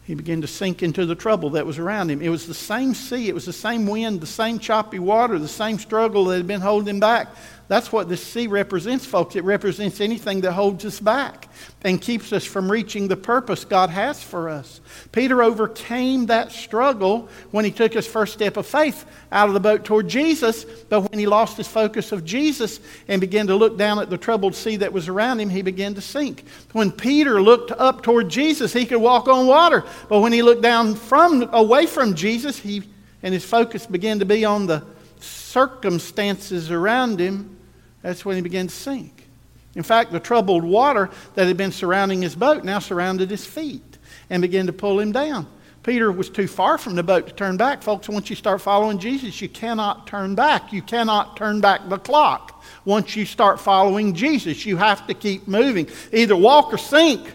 he 0.06 0.15
began 0.15 0.41
to 0.41 0.47
sink 0.47 0.82
into 0.82 1.06
the 1.06 1.13
trouble 1.13 1.52
that 1.52 1.65
was 1.65 1.78
around 1.78 2.10
him. 2.10 2.21
It 2.21 2.30
was 2.30 2.47
the 2.47 2.54
same 2.54 2.95
sea, 2.95 3.30
it 3.30 3.36
was 3.36 3.45
the 3.45 3.54
same 3.54 3.86
wind, 3.86 4.21
the 4.21 4.28
same 4.28 4.58
choppy 4.58 4.97
water, 4.97 5.38
the 5.38 5.47
same 5.47 5.78
struggle 5.78 6.25
that 6.25 6.38
had 6.38 6.47
been 6.47 6.62
holding 6.62 6.95
him 6.95 6.99
back. 6.99 7.28
That's 7.69 7.91
what 7.91 8.10
the 8.10 8.17
sea 8.17 8.47
represents, 8.47 9.05
folks. 9.05 9.36
It 9.36 9.43
represents 9.43 10.01
anything 10.01 10.41
that 10.41 10.53
holds 10.53 10.84
us 10.86 10.99
back 10.99 11.47
and 11.84 12.01
keeps 12.01 12.34
us 12.34 12.43
from 12.43 12.69
reaching 12.69 13.08
the 13.08 13.15
purpose 13.15 13.63
God 13.63 13.91
has 13.91 14.23
for 14.23 14.49
us. 14.49 14.82
Peter 15.12 15.43
overcame 15.43 16.25
that 16.25 16.51
struggle 16.51 17.29
when 17.51 17.65
he 17.65 17.69
took 17.69 17.93
his 17.93 18.08
first 18.08 18.34
step 18.34 18.58
of 18.58 18.65
faith 18.65 19.05
out 19.32 19.49
of 19.49 19.53
the 19.53 19.60
boat 19.60 19.86
toward 19.86 20.08
Jesus, 20.08 20.63
but 20.63 21.01
when 21.12 21.19
he 21.19 21.27
lost 21.27 21.58
his 21.58 21.67
focus 21.67 22.12
of 22.12 22.25
Jesus 22.25 22.79
and 23.08 23.21
began 23.21 23.45
to 23.45 23.55
look 23.55 23.77
down 23.77 23.99
at 23.99 24.10
the 24.10 24.17
troubled 24.17 24.55
sea 24.55 24.77
that 24.77 24.91
was 24.91 25.08
around 25.08 25.39
him, 25.39 25.51
he 25.51 25.62
began 25.62 25.93
to 25.93 26.01
sink. 26.01 26.45
When 26.71 26.91
Peter 26.91 27.39
looked 27.39 27.69
up 27.71 28.01
toward 28.01 28.29
Jesus, 28.29 28.73
he 28.73 28.88
could 28.88 28.97
walk 28.97 29.27
on 29.27 29.45
water, 29.45 29.86
but 30.08 30.21
when 30.21 30.34
he 30.34 30.41
looked 30.41 30.63
down 30.63 30.95
from 30.95 31.47
away 31.53 31.86
from 31.86 32.15
Jesus, 32.15 32.58
he 32.58 32.82
and 33.21 33.32
his 33.32 33.45
focus 33.45 33.86
began 33.86 34.17
to 34.17 34.25
be 34.25 34.43
on 34.43 34.65
the 34.65 34.84
circumstances 35.19 36.71
around 36.71 37.19
him, 37.19 37.58
that's 38.02 38.26
when 38.26 38.36
he 38.36 38.42
began 38.42 38.68
to 38.68 38.74
sink. 38.74 39.28
In 39.76 39.84
fact, 39.84 40.12
the 40.12 40.20
troubled 40.20 40.64
water 40.64 41.10
that 41.36 41.48
had 41.48 41.58
been 41.58 41.72
surrounding 41.72 42.22
his 42.22 42.36
boat 42.36 42.64
now 42.64 42.80
surrounded 42.80 43.30
his 43.30 43.46
feet 43.46 43.98
and 44.30 44.42
began 44.42 44.66
to 44.68 44.74
pull 44.74 45.00
him 45.00 45.12
down. 45.12 45.48
Peter 45.84 46.12
was 46.12 46.30
too 46.30 46.48
far 46.48 46.78
from 46.78 46.96
the 46.96 47.04
boat 47.04 47.28
to 47.28 47.34
turn 47.34 47.56
back. 47.56 47.82
Folks, 47.82 48.10
once 48.10 48.30
you 48.30 48.36
start 48.36 48.62
following 48.62 49.00
Jesus, 49.00 49.42
you 49.42 49.48
cannot 49.48 50.08
turn 50.08 50.36
back. 50.36 50.74
You 50.74 50.82
cannot 50.82 51.38
turn 51.38 51.62
back 51.62 51.88
the 51.88 51.98
clock. 51.98 52.64
Once 52.84 53.16
you 53.16 53.26
start 53.26 53.60
following 53.60 54.14
Jesus, 54.14 54.66
you 54.66 54.78
have 54.78 55.08
to 55.08 55.14
keep 55.14 55.48
moving. 55.48 55.88
Either 56.12 56.36
walk 56.36 56.74
or 56.74 56.78
sink. 56.78 57.34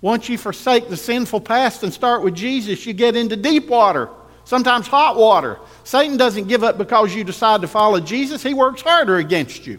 Once 0.00 0.28
you 0.28 0.38
forsake 0.38 0.88
the 0.88 0.96
sinful 0.96 1.40
past 1.40 1.82
and 1.82 1.92
start 1.92 2.22
with 2.22 2.34
Jesus, 2.34 2.86
you 2.86 2.92
get 2.92 3.16
into 3.16 3.36
deep 3.36 3.68
water, 3.68 4.08
sometimes 4.48 4.86
hot 4.86 5.16
water. 5.16 5.58
Satan 5.84 6.16
doesn't 6.16 6.48
give 6.48 6.64
up 6.64 6.78
because 6.78 7.14
you 7.14 7.22
decide 7.22 7.60
to 7.60 7.68
follow 7.68 8.00
Jesus, 8.00 8.42
he 8.42 8.54
works 8.54 8.80
harder 8.80 9.18
against 9.18 9.66
you. 9.66 9.78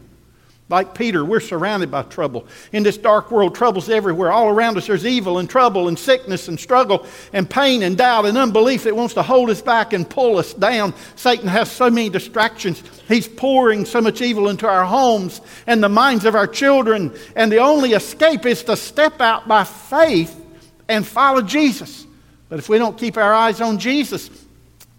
Like 0.70 0.94
Peter, 0.94 1.26
we're 1.26 1.40
surrounded 1.40 1.90
by 1.90 2.04
trouble. 2.04 2.46
In 2.72 2.84
this 2.84 2.96
dark 2.96 3.32
world, 3.32 3.56
trouble's 3.56 3.90
everywhere. 3.90 4.32
All 4.32 4.50
around 4.50 4.78
us, 4.78 4.86
there's 4.86 5.08
evil 5.08 5.40
and 5.40 5.50
trouble 5.50 5.88
and 5.88 5.98
sickness 5.98 6.48
and 6.48 6.60
struggle 6.60 7.08
and 7.34 7.50
pain 7.50 7.82
and 7.82 7.98
doubt 7.98 8.28
and 8.28 8.38
unbelief 8.38 8.84
that 8.84 8.96
wants 8.96 9.16
to 9.16 9.24
hold 9.24 9.50
us 9.50 9.64
back 9.64 9.92
and 9.94 10.08
pull 10.08 10.38
us 10.38 10.54
down. 10.54 10.94
Satan 11.16 11.48
has 11.48 11.72
so 11.72 11.90
many 11.90 12.10
distractions. 12.10 12.84
He's 13.08 13.28
pouring 13.28 13.86
so 13.86 14.02
much 14.02 14.22
evil 14.22 14.50
into 14.50 14.68
our 14.68 14.86
homes 14.86 15.42
and 15.66 15.82
the 15.82 15.90
minds 15.90 16.26
of 16.26 16.36
our 16.36 16.46
children. 16.46 17.16
And 17.36 17.52
the 17.52 17.58
only 17.58 17.94
escape 17.94 18.46
is 18.46 18.62
to 18.66 18.78
step 18.78 19.20
out 19.20 19.48
by 19.48 19.64
faith 19.64 20.40
and 20.88 21.08
follow 21.08 21.42
Jesus. 21.42 22.06
But 22.50 22.60
if 22.60 22.70
we 22.70 22.78
don't 22.78 23.00
keep 23.00 23.18
our 23.18 23.34
eyes 23.34 23.62
on 23.62 23.80
Jesus, 23.80 24.30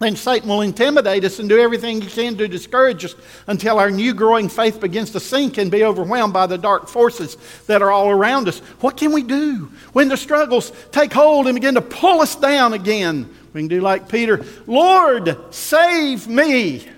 then 0.01 0.17
Satan 0.17 0.49
will 0.49 0.63
intimidate 0.63 1.25
us 1.25 1.39
and 1.39 1.49
do 1.49 1.61
everything 1.61 2.01
he 2.01 2.09
can 2.09 2.35
to 2.39 2.49
discourage 2.49 3.05
us 3.05 3.15
until 3.47 3.79
our 3.79 3.91
new 3.91 4.15
growing 4.15 4.49
faith 4.49 4.81
begins 4.81 5.11
to 5.11 5.21
sink 5.21 5.59
and 5.59 5.71
be 5.71 5.85
overwhelmed 5.85 6.33
by 6.33 6.47
the 6.47 6.57
dark 6.57 6.89
forces 6.89 7.37
that 7.67 7.83
are 7.83 7.91
all 7.91 8.09
around 8.09 8.49
us. 8.49 8.61
What 8.81 8.97
can 8.97 9.13
we 9.13 9.23
do 9.23 9.71
when 9.93 10.09
the 10.09 10.17
struggles 10.17 10.73
take 10.91 11.13
hold 11.13 11.47
and 11.47 11.55
begin 11.55 11.75
to 11.75 11.83
pull 11.83 12.23
us 12.23 12.35
down 12.35 12.73
again? 12.73 13.29
We 13.53 13.61
can 13.61 13.69
do 13.69 13.83
like 13.83 14.09
Peter 14.09 14.43
Lord, 14.67 15.37
save 15.55 16.27
me. 16.27 16.89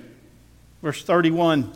Verse 0.81 1.03
31. 1.03 1.73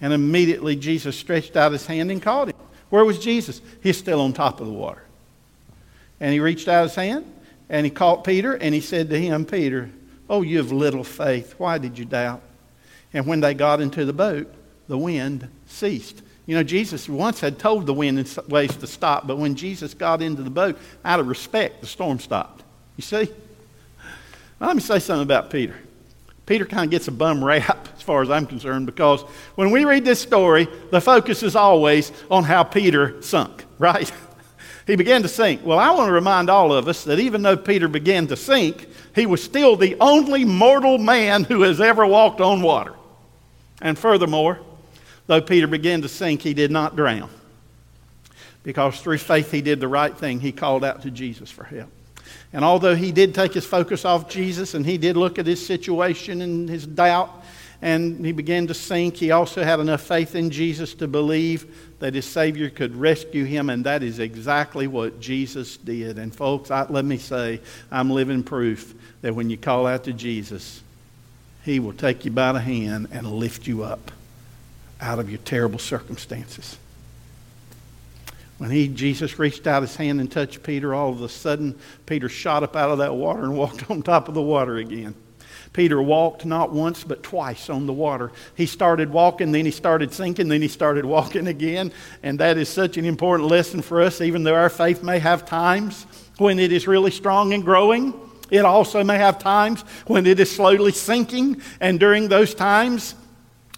And 0.00 0.14
immediately 0.14 0.76
Jesus 0.76 1.14
stretched 1.14 1.56
out 1.56 1.72
his 1.72 1.84
hand 1.84 2.10
and 2.10 2.22
caught 2.22 2.48
him. 2.48 2.56
Where 2.88 3.04
was 3.04 3.18
Jesus? 3.18 3.60
He's 3.82 3.98
still 3.98 4.22
on 4.22 4.32
top 4.32 4.60
of 4.62 4.66
the 4.66 4.72
water. 4.72 5.02
And 6.20 6.32
he 6.32 6.40
reached 6.40 6.68
out 6.68 6.84
his 6.84 6.94
hand 6.94 7.30
and 7.68 7.84
he 7.84 7.90
caught 7.90 8.24
Peter 8.24 8.54
and 8.54 8.74
he 8.74 8.80
said 8.80 9.10
to 9.10 9.20
him, 9.20 9.44
Peter, 9.44 9.90
Oh, 10.30 10.42
you 10.42 10.58
have 10.58 10.70
little 10.70 11.02
faith. 11.02 11.56
Why 11.58 11.76
did 11.76 11.98
you 11.98 12.04
doubt? 12.04 12.40
And 13.12 13.26
when 13.26 13.40
they 13.40 13.52
got 13.52 13.80
into 13.80 14.04
the 14.04 14.12
boat, 14.12 14.50
the 14.86 14.96
wind 14.96 15.48
ceased. 15.66 16.22
You 16.46 16.54
know, 16.54 16.62
Jesus 16.62 17.08
once 17.08 17.40
had 17.40 17.58
told 17.58 17.86
the 17.86 17.92
wind 17.92 18.18
and 18.18 18.48
waves 18.48 18.76
to 18.76 18.86
stop, 18.86 19.26
but 19.26 19.38
when 19.38 19.56
Jesus 19.56 19.92
got 19.92 20.22
into 20.22 20.42
the 20.42 20.50
boat, 20.50 20.78
out 21.04 21.18
of 21.18 21.26
respect, 21.26 21.80
the 21.80 21.86
storm 21.88 22.20
stopped. 22.20 22.62
You 22.96 23.02
see? 23.02 23.28
let 24.60 24.76
me 24.76 24.82
say 24.82 25.00
something 25.00 25.22
about 25.22 25.50
Peter. 25.50 25.74
Peter 26.46 26.64
kind 26.64 26.84
of 26.84 26.90
gets 26.90 27.08
a 27.08 27.12
bum 27.12 27.44
rap 27.44 27.88
as 27.96 28.02
far 28.02 28.22
as 28.22 28.30
I'm 28.30 28.46
concerned 28.46 28.86
because 28.86 29.22
when 29.56 29.70
we 29.70 29.84
read 29.84 30.04
this 30.04 30.20
story, 30.20 30.68
the 30.90 31.00
focus 31.00 31.42
is 31.42 31.56
always 31.56 32.12
on 32.30 32.44
how 32.44 32.62
Peter 32.62 33.20
sunk, 33.20 33.64
right? 33.78 34.10
He 34.90 34.96
began 34.96 35.22
to 35.22 35.28
sink. 35.28 35.64
Well, 35.64 35.78
I 35.78 35.90
want 35.90 36.08
to 36.08 36.12
remind 36.12 36.50
all 36.50 36.72
of 36.72 36.88
us 36.88 37.04
that 37.04 37.18
even 37.18 37.42
though 37.42 37.56
Peter 37.56 37.88
began 37.88 38.26
to 38.28 38.36
sink, 38.36 38.88
he 39.14 39.26
was 39.26 39.42
still 39.42 39.76
the 39.76 39.96
only 40.00 40.44
mortal 40.44 40.98
man 40.98 41.44
who 41.44 41.62
has 41.62 41.80
ever 41.80 42.06
walked 42.06 42.40
on 42.40 42.62
water. 42.62 42.94
And 43.80 43.98
furthermore, 43.98 44.58
though 45.26 45.40
Peter 45.40 45.66
began 45.66 46.02
to 46.02 46.08
sink, 46.08 46.42
he 46.42 46.54
did 46.54 46.70
not 46.70 46.96
drown. 46.96 47.30
Because 48.62 49.00
through 49.00 49.18
faith 49.18 49.50
he 49.50 49.62
did 49.62 49.80
the 49.80 49.88
right 49.88 50.16
thing. 50.16 50.40
He 50.40 50.52
called 50.52 50.84
out 50.84 51.02
to 51.02 51.10
Jesus 51.10 51.50
for 51.50 51.64
help. 51.64 51.90
And 52.52 52.64
although 52.64 52.94
he 52.94 53.12
did 53.12 53.34
take 53.34 53.54
his 53.54 53.64
focus 53.64 54.04
off 54.04 54.28
Jesus 54.28 54.74
and 54.74 54.84
he 54.84 54.98
did 54.98 55.16
look 55.16 55.38
at 55.38 55.46
his 55.46 55.64
situation 55.64 56.42
and 56.42 56.68
his 56.68 56.86
doubt, 56.86 57.30
and 57.82 58.24
he 58.24 58.32
began 58.32 58.66
to 58.66 58.74
sink, 58.74 59.16
he 59.16 59.30
also 59.30 59.62
had 59.64 59.80
enough 59.80 60.02
faith 60.02 60.34
in 60.34 60.50
Jesus 60.50 60.94
to 60.94 61.08
believe 61.08 61.89
that 62.00 62.14
his 62.14 62.24
Savior 62.24 62.70
could 62.70 62.96
rescue 62.96 63.44
him, 63.44 63.70
and 63.70 63.84
that 63.84 64.02
is 64.02 64.18
exactly 64.18 64.86
what 64.86 65.20
Jesus 65.20 65.76
did. 65.76 66.18
And 66.18 66.34
folks, 66.34 66.70
I, 66.70 66.86
let 66.88 67.04
me 67.04 67.18
say, 67.18 67.60
I'm 67.90 68.10
living 68.10 68.42
proof 68.42 68.94
that 69.20 69.34
when 69.34 69.50
you 69.50 69.56
call 69.56 69.86
out 69.86 70.04
to 70.04 70.12
Jesus, 70.12 70.82
he 71.62 71.78
will 71.78 71.92
take 71.92 72.24
you 72.24 72.30
by 72.30 72.52
the 72.52 72.60
hand 72.60 73.08
and 73.12 73.30
lift 73.30 73.66
you 73.66 73.84
up 73.84 74.10
out 75.00 75.18
of 75.18 75.30
your 75.30 75.38
terrible 75.38 75.78
circumstances. 75.78 76.78
When 78.56 78.70
he, 78.70 78.88
Jesus 78.88 79.38
reached 79.38 79.66
out 79.66 79.82
his 79.82 79.96
hand 79.96 80.20
and 80.20 80.30
touched 80.30 80.62
Peter, 80.62 80.94
all 80.94 81.10
of 81.10 81.22
a 81.22 81.28
sudden, 81.28 81.78
Peter 82.06 82.28
shot 82.28 82.62
up 82.62 82.76
out 82.76 82.90
of 82.90 82.98
that 82.98 83.14
water 83.14 83.44
and 83.44 83.56
walked 83.58 83.90
on 83.90 84.02
top 84.02 84.28
of 84.28 84.34
the 84.34 84.42
water 84.42 84.76
again. 84.76 85.14
Peter 85.72 86.02
walked 86.02 86.44
not 86.44 86.72
once 86.72 87.04
but 87.04 87.22
twice 87.22 87.70
on 87.70 87.86
the 87.86 87.92
water. 87.92 88.32
He 88.56 88.66
started 88.66 89.10
walking, 89.10 89.52
then 89.52 89.64
he 89.64 89.70
started 89.70 90.12
sinking, 90.12 90.48
then 90.48 90.62
he 90.62 90.68
started 90.68 91.04
walking 91.04 91.46
again. 91.46 91.92
And 92.22 92.40
that 92.40 92.58
is 92.58 92.68
such 92.68 92.96
an 92.96 93.04
important 93.04 93.48
lesson 93.48 93.80
for 93.82 94.00
us, 94.00 94.20
even 94.20 94.42
though 94.42 94.56
our 94.56 94.68
faith 94.68 95.02
may 95.02 95.20
have 95.20 95.46
times 95.46 96.06
when 96.38 96.58
it 96.58 96.72
is 96.72 96.88
really 96.88 97.12
strong 97.12 97.52
and 97.52 97.64
growing. 97.64 98.14
It 98.50 98.64
also 98.64 99.04
may 99.04 99.16
have 99.18 99.38
times 99.38 99.82
when 100.06 100.26
it 100.26 100.40
is 100.40 100.50
slowly 100.50 100.92
sinking, 100.92 101.62
and 101.80 102.00
during 102.00 102.28
those 102.28 102.52
times, 102.52 103.14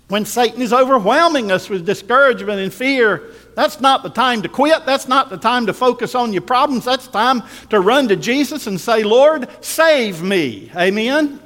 when 0.09 0.25
Satan 0.25 0.61
is 0.63 0.73
overwhelming 0.73 1.51
us 1.51 1.69
with 1.69 1.87
discouragement 1.87 2.61
and 2.61 2.73
fear, 2.73 3.31
that's 3.55 3.81
not 3.81 4.03
the 4.03 4.11
time 4.11 4.43
to 4.43 4.49
quit. 4.49 4.85
That's 4.87 5.09
not 5.09 5.31
the 5.31 5.39
time 5.39 5.67
to 5.67 5.73
focus 5.73 6.15
on 6.15 6.33
your 6.33 6.43
problems. 6.43 6.85
That's 6.85 7.09
time 7.09 7.43
to 7.71 7.81
run 7.81 8.09
to 8.09 8.17
Jesus 8.17 8.67
and 8.67 8.81
say, 8.81 9.03
Lord, 9.05 9.49
save 9.63 10.23
me. 10.23 10.71
Amen. 10.77 11.42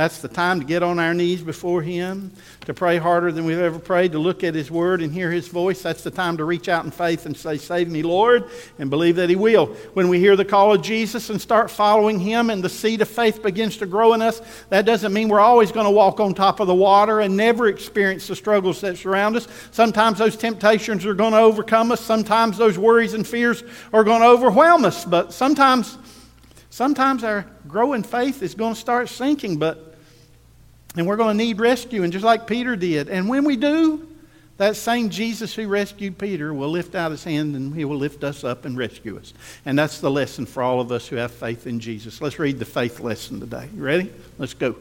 That's 0.00 0.22
the 0.22 0.28
time 0.28 0.60
to 0.60 0.64
get 0.64 0.82
on 0.82 0.98
our 0.98 1.12
knees 1.12 1.42
before 1.42 1.82
Him, 1.82 2.32
to 2.64 2.72
pray 2.72 2.96
harder 2.96 3.30
than 3.32 3.44
we've 3.44 3.58
ever 3.58 3.78
prayed, 3.78 4.12
to 4.12 4.18
look 4.18 4.42
at 4.42 4.54
His 4.54 4.70
Word 4.70 5.02
and 5.02 5.12
hear 5.12 5.30
His 5.30 5.48
voice. 5.48 5.82
That's 5.82 6.02
the 6.02 6.10
time 6.10 6.38
to 6.38 6.46
reach 6.46 6.70
out 6.70 6.86
in 6.86 6.90
faith 6.90 7.26
and 7.26 7.36
say, 7.36 7.58
Save 7.58 7.90
me, 7.90 8.02
Lord, 8.02 8.48
and 8.78 8.88
believe 8.88 9.16
that 9.16 9.28
He 9.28 9.36
will. 9.36 9.66
When 9.92 10.08
we 10.08 10.18
hear 10.18 10.36
the 10.36 10.44
call 10.46 10.72
of 10.72 10.80
Jesus 10.80 11.28
and 11.28 11.38
start 11.38 11.70
following 11.70 12.18
Him 12.18 12.48
and 12.48 12.64
the 12.64 12.70
seed 12.70 13.02
of 13.02 13.10
faith 13.10 13.42
begins 13.42 13.76
to 13.76 13.84
grow 13.84 14.14
in 14.14 14.22
us, 14.22 14.40
that 14.70 14.86
doesn't 14.86 15.12
mean 15.12 15.28
we're 15.28 15.38
always 15.38 15.70
going 15.70 15.84
to 15.84 15.90
walk 15.90 16.18
on 16.18 16.32
top 16.32 16.60
of 16.60 16.66
the 16.66 16.74
water 16.74 17.20
and 17.20 17.36
never 17.36 17.66
experience 17.66 18.26
the 18.26 18.34
struggles 18.34 18.80
that 18.80 18.96
surround 18.96 19.36
us. 19.36 19.48
Sometimes 19.70 20.16
those 20.16 20.34
temptations 20.34 21.04
are 21.04 21.12
going 21.12 21.32
to 21.32 21.40
overcome 21.40 21.92
us, 21.92 22.00
sometimes 22.00 22.56
those 22.56 22.78
worries 22.78 23.12
and 23.12 23.28
fears 23.28 23.62
are 23.92 24.04
going 24.04 24.22
to 24.22 24.28
overwhelm 24.28 24.86
us, 24.86 25.04
but 25.04 25.34
sometimes 25.34 25.98
Sometimes 26.72 27.24
our 27.24 27.44
growing 27.66 28.04
faith 28.04 28.44
is 28.44 28.54
going 28.54 28.74
to 28.74 28.80
start 28.80 29.08
sinking, 29.08 29.58
but 29.58 29.89
and 30.96 31.06
we're 31.06 31.16
going 31.16 31.36
to 31.36 31.44
need 31.44 31.58
rescue, 31.58 32.02
and 32.02 32.12
just 32.12 32.24
like 32.24 32.46
Peter 32.46 32.76
did. 32.76 33.08
And 33.08 33.28
when 33.28 33.44
we 33.44 33.56
do, 33.56 34.08
that 34.60 34.76
same 34.76 35.08
Jesus 35.08 35.54
who 35.54 35.66
rescued 35.68 36.18
Peter 36.18 36.52
will 36.52 36.68
lift 36.68 36.94
out 36.94 37.12
his 37.12 37.24
hand 37.24 37.56
and 37.56 37.74
he 37.74 37.86
will 37.86 37.96
lift 37.96 38.22
us 38.22 38.44
up 38.44 38.66
and 38.66 38.76
rescue 38.76 39.18
us. 39.18 39.32
And 39.64 39.78
that's 39.78 40.00
the 40.00 40.10
lesson 40.10 40.44
for 40.44 40.62
all 40.62 40.82
of 40.82 40.92
us 40.92 41.08
who 41.08 41.16
have 41.16 41.32
faith 41.32 41.66
in 41.66 41.80
Jesus. 41.80 42.20
Let's 42.20 42.38
read 42.38 42.58
the 42.58 42.66
faith 42.66 43.00
lesson 43.00 43.40
today. 43.40 43.70
You 43.74 43.82
ready? 43.82 44.12
Let's 44.36 44.52
go. 44.52 44.76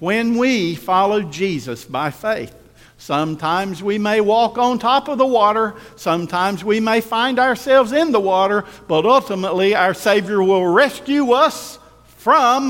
When 0.00 0.36
we 0.36 0.74
follow 0.74 1.22
Jesus 1.22 1.84
by 1.84 2.10
faith, 2.10 2.54
Sometimes 3.00 3.82
we 3.82 3.96
may 3.96 4.20
walk 4.20 4.58
on 4.58 4.78
top 4.78 5.08
of 5.08 5.16
the 5.16 5.24
water. 5.24 5.74
Sometimes 5.96 6.62
we 6.62 6.80
may 6.80 7.00
find 7.00 7.38
ourselves 7.38 7.92
in 7.92 8.12
the 8.12 8.20
water, 8.20 8.66
but 8.88 9.06
ultimately 9.06 9.74
our 9.74 9.94
Savior 9.94 10.42
will 10.42 10.66
rescue 10.66 11.32
us 11.32 11.78
from 12.04 12.68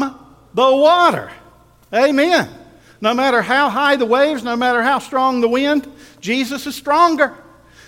the 0.55 0.63
water. 0.63 1.33
Amen. 1.93 2.49
No 3.01 3.15
matter 3.15 3.41
how 3.43 3.71
high 3.71 3.97
the 3.97 4.07
waves, 4.07 4.43
no 4.43 4.57
matter 4.57 4.83
how 4.83 4.99
strong 4.99 5.41
the 5.41 5.49
wind, 5.49 5.91
Jesus 6.21 6.67
is 6.67 6.75
stronger. 6.75 7.37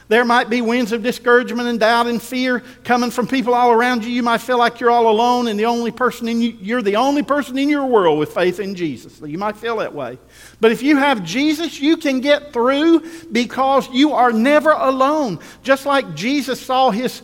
There 0.08 0.24
might 0.26 0.50
be 0.50 0.60
winds 0.60 0.92
of 0.92 1.02
discouragement 1.02 1.68
and 1.68 1.80
doubt 1.80 2.06
and 2.06 2.20
fear 2.20 2.60
coming 2.84 3.10
from 3.10 3.26
people 3.26 3.54
all 3.54 3.70
around 3.70 4.04
you. 4.04 4.10
You 4.10 4.22
might 4.22 4.42
feel 4.42 4.58
like 4.58 4.78
you're 4.78 4.90
all 4.90 5.08
alone 5.08 5.48
and 5.48 5.58
the 5.58 5.64
only 5.64 5.90
person 5.90 6.28
in 6.28 6.40
you, 6.40 6.50
you're 6.60 6.82
the 6.82 6.96
only 6.96 7.22
person 7.22 7.56
in 7.56 7.70
your 7.70 7.86
world 7.86 8.18
with 8.18 8.34
faith 8.34 8.60
in 8.60 8.74
Jesus. 8.74 9.22
You 9.24 9.38
might 9.38 9.56
feel 9.56 9.78
that 9.78 9.94
way. 9.94 10.18
But 10.60 10.70
if 10.70 10.82
you 10.82 10.98
have 10.98 11.24
Jesus, 11.24 11.80
you 11.80 11.96
can 11.96 12.20
get 12.20 12.52
through 12.52 13.08
because 13.32 13.88
you 13.90 14.12
are 14.12 14.32
never 14.32 14.72
alone. 14.72 15.38
Just 15.62 15.86
like 15.86 16.14
Jesus 16.14 16.60
saw 16.60 16.90
his 16.90 17.22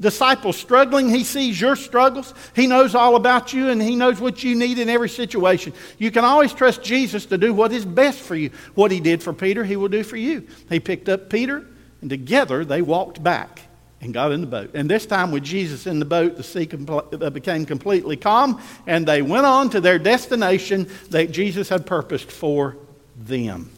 disciples 0.00 0.56
struggling, 0.56 1.10
he 1.10 1.24
sees 1.24 1.60
your 1.60 1.76
struggles. 1.76 2.32
He 2.56 2.66
knows 2.66 2.94
all 2.94 3.16
about 3.16 3.52
you 3.52 3.68
and 3.68 3.80
he 3.80 3.94
knows 3.94 4.20
what 4.20 4.42
you 4.42 4.54
need 4.54 4.78
in 4.78 4.88
every 4.88 5.08
situation. 5.08 5.72
You 5.98 6.10
can 6.10 6.24
always 6.24 6.52
trust 6.52 6.82
Jesus 6.82 7.26
to 7.26 7.38
do 7.38 7.52
what 7.52 7.72
is 7.72 7.84
best 7.84 8.18
for 8.18 8.34
you. 8.34 8.50
What 8.74 8.90
he 8.90 9.00
did 9.00 9.22
for 9.22 9.32
Peter, 9.32 9.62
he 9.62 9.76
will 9.76 9.88
do 9.88 10.02
for 10.02 10.16
you. 10.16 10.46
He 10.68 10.80
picked 10.80 11.08
up 11.08 11.28
Peter 11.28 11.66
and 12.00 12.08
together 12.08 12.64
they 12.64 12.82
walked 12.82 13.22
back 13.22 13.60
and 14.00 14.14
got 14.14 14.32
in 14.32 14.40
the 14.40 14.46
boat. 14.46 14.70
And 14.74 14.90
this 14.90 15.04
time, 15.04 15.30
with 15.30 15.44
Jesus 15.44 15.86
in 15.86 15.98
the 15.98 16.06
boat, 16.06 16.36
the 16.36 16.42
sea 16.42 16.66
compl- 16.66 17.22
uh, 17.22 17.30
became 17.30 17.66
completely 17.66 18.16
calm, 18.16 18.60
and 18.86 19.06
they 19.06 19.20
went 19.20 19.44
on 19.44 19.68
to 19.70 19.80
their 19.80 19.98
destination 19.98 20.88
that 21.10 21.30
Jesus 21.32 21.68
had 21.68 21.84
purposed 21.84 22.32
for 22.32 22.78
them. 23.18 23.70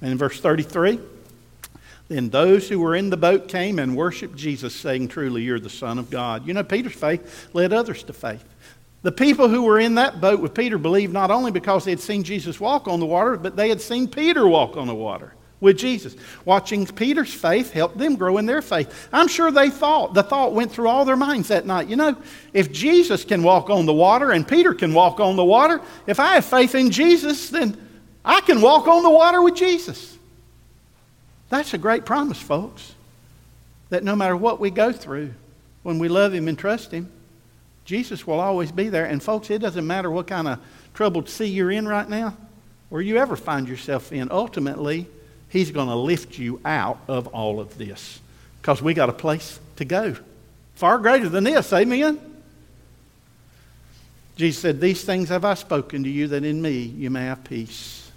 And 0.00 0.12
in 0.12 0.18
verse 0.18 0.40
33, 0.40 1.00
then 2.14 2.30
those 2.30 2.68
who 2.68 2.78
were 2.78 2.94
in 2.94 3.10
the 3.10 3.16
boat 3.16 3.48
came 3.48 3.78
and 3.78 3.96
worshiped 3.96 4.36
Jesus, 4.36 4.74
saying, 4.74 5.08
Truly, 5.08 5.42
you're 5.42 5.58
the 5.58 5.68
Son 5.68 5.98
of 5.98 6.10
God. 6.10 6.46
You 6.46 6.54
know, 6.54 6.62
Peter's 6.62 6.94
faith 6.94 7.48
led 7.52 7.72
others 7.72 8.02
to 8.04 8.12
faith. 8.12 8.44
The 9.02 9.12
people 9.12 9.48
who 9.48 9.62
were 9.62 9.78
in 9.78 9.96
that 9.96 10.20
boat 10.20 10.40
with 10.40 10.54
Peter 10.54 10.78
believed 10.78 11.12
not 11.12 11.30
only 11.30 11.50
because 11.50 11.84
they 11.84 11.90
had 11.90 12.00
seen 12.00 12.22
Jesus 12.22 12.58
walk 12.58 12.88
on 12.88 13.00
the 13.00 13.06
water, 13.06 13.36
but 13.36 13.56
they 13.56 13.68
had 13.68 13.80
seen 13.80 14.08
Peter 14.08 14.46
walk 14.48 14.76
on 14.76 14.86
the 14.86 14.94
water 14.94 15.34
with 15.60 15.76
Jesus. 15.76 16.14
Watching 16.44 16.86
Peter's 16.86 17.34
faith 17.34 17.72
helped 17.72 17.98
them 17.98 18.16
grow 18.16 18.38
in 18.38 18.46
their 18.46 18.62
faith. 18.62 19.08
I'm 19.12 19.28
sure 19.28 19.50
they 19.50 19.70
thought, 19.70 20.14
the 20.14 20.22
thought 20.22 20.52
went 20.52 20.70
through 20.70 20.88
all 20.88 21.04
their 21.04 21.16
minds 21.16 21.48
that 21.48 21.66
night. 21.66 21.88
You 21.88 21.96
know, 21.96 22.16
if 22.52 22.70
Jesus 22.72 23.24
can 23.24 23.42
walk 23.42 23.70
on 23.70 23.86
the 23.86 23.92
water 23.92 24.30
and 24.30 24.46
Peter 24.46 24.72
can 24.72 24.94
walk 24.94 25.20
on 25.20 25.36
the 25.36 25.44
water, 25.44 25.80
if 26.06 26.20
I 26.20 26.34
have 26.34 26.44
faith 26.44 26.74
in 26.74 26.90
Jesus, 26.90 27.50
then 27.50 27.76
I 28.24 28.40
can 28.40 28.60
walk 28.60 28.86
on 28.86 29.02
the 29.02 29.10
water 29.10 29.42
with 29.42 29.56
Jesus. 29.56 30.13
That's 31.54 31.72
a 31.72 31.78
great 31.78 32.04
promise, 32.04 32.40
folks. 32.40 32.96
That 33.90 34.02
no 34.02 34.16
matter 34.16 34.36
what 34.36 34.58
we 34.58 34.70
go 34.70 34.90
through, 34.90 35.32
when 35.84 36.00
we 36.00 36.08
love 36.08 36.34
Him 36.34 36.48
and 36.48 36.58
trust 36.58 36.90
Him, 36.90 37.12
Jesus 37.84 38.26
will 38.26 38.40
always 38.40 38.72
be 38.72 38.88
there. 38.88 39.04
And, 39.04 39.22
folks, 39.22 39.50
it 39.50 39.60
doesn't 39.60 39.86
matter 39.86 40.10
what 40.10 40.26
kind 40.26 40.48
of 40.48 40.58
troubled 40.94 41.28
sea 41.28 41.44
you're 41.44 41.70
in 41.70 41.86
right 41.86 42.08
now 42.08 42.36
or 42.90 43.00
you 43.02 43.18
ever 43.18 43.36
find 43.36 43.68
yourself 43.68 44.12
in. 44.12 44.32
Ultimately, 44.32 45.06
He's 45.48 45.70
going 45.70 45.86
to 45.86 45.94
lift 45.94 46.40
you 46.40 46.60
out 46.64 46.98
of 47.06 47.28
all 47.28 47.60
of 47.60 47.78
this 47.78 48.18
because 48.60 48.82
we 48.82 48.92
got 48.92 49.08
a 49.08 49.12
place 49.12 49.60
to 49.76 49.84
go. 49.84 50.16
Far 50.74 50.98
greater 50.98 51.28
than 51.28 51.44
this, 51.44 51.72
amen? 51.72 52.18
Jesus 54.34 54.60
said, 54.60 54.80
These 54.80 55.04
things 55.04 55.28
have 55.28 55.44
I 55.44 55.54
spoken 55.54 56.02
to 56.02 56.10
you 56.10 56.26
that 56.28 56.42
in 56.42 56.60
me 56.60 56.78
you 56.78 57.10
may 57.10 57.26
have 57.26 57.44
peace. 57.44 58.10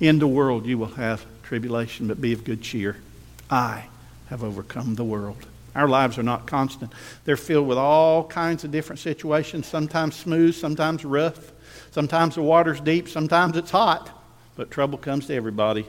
In 0.00 0.18
the 0.18 0.26
world 0.26 0.66
you 0.66 0.78
will 0.78 0.86
have 0.88 1.24
tribulation, 1.54 2.08
but 2.08 2.20
be 2.20 2.32
of 2.32 2.42
good 2.42 2.60
cheer. 2.60 2.96
I 3.48 3.84
have 4.26 4.42
overcome 4.42 4.96
the 4.96 5.04
world. 5.04 5.46
Our 5.76 5.86
lives 5.86 6.18
are 6.18 6.24
not 6.24 6.48
constant. 6.48 6.92
They're 7.24 7.36
filled 7.36 7.68
with 7.68 7.78
all 7.78 8.24
kinds 8.24 8.64
of 8.64 8.72
different 8.72 8.98
situations, 8.98 9.68
sometimes 9.68 10.16
smooth, 10.16 10.56
sometimes 10.56 11.04
rough. 11.04 11.52
Sometimes 11.92 12.34
the 12.34 12.42
water's 12.42 12.80
deep, 12.80 13.08
sometimes 13.08 13.56
it's 13.56 13.70
hot. 13.70 14.10
But 14.56 14.72
trouble 14.72 14.98
comes 14.98 15.28
to 15.28 15.34
everybody. 15.36 15.86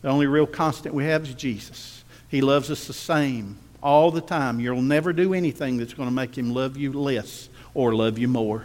The 0.00 0.08
only 0.08 0.26
real 0.26 0.46
constant 0.46 0.94
we 0.94 1.04
have 1.04 1.24
is 1.24 1.34
Jesus. 1.34 2.02
He 2.30 2.40
loves 2.40 2.70
us 2.70 2.86
the 2.86 2.94
same 2.94 3.58
all 3.82 4.10
the 4.10 4.22
time. 4.22 4.60
You'll 4.60 4.80
never 4.80 5.12
do 5.12 5.34
anything 5.34 5.76
that's 5.76 5.92
going 5.92 6.08
to 6.08 6.14
make 6.14 6.38
him 6.38 6.54
love 6.54 6.78
you 6.78 6.90
less 6.92 7.50
or 7.74 7.94
love 7.94 8.16
you 8.16 8.28
more. 8.28 8.64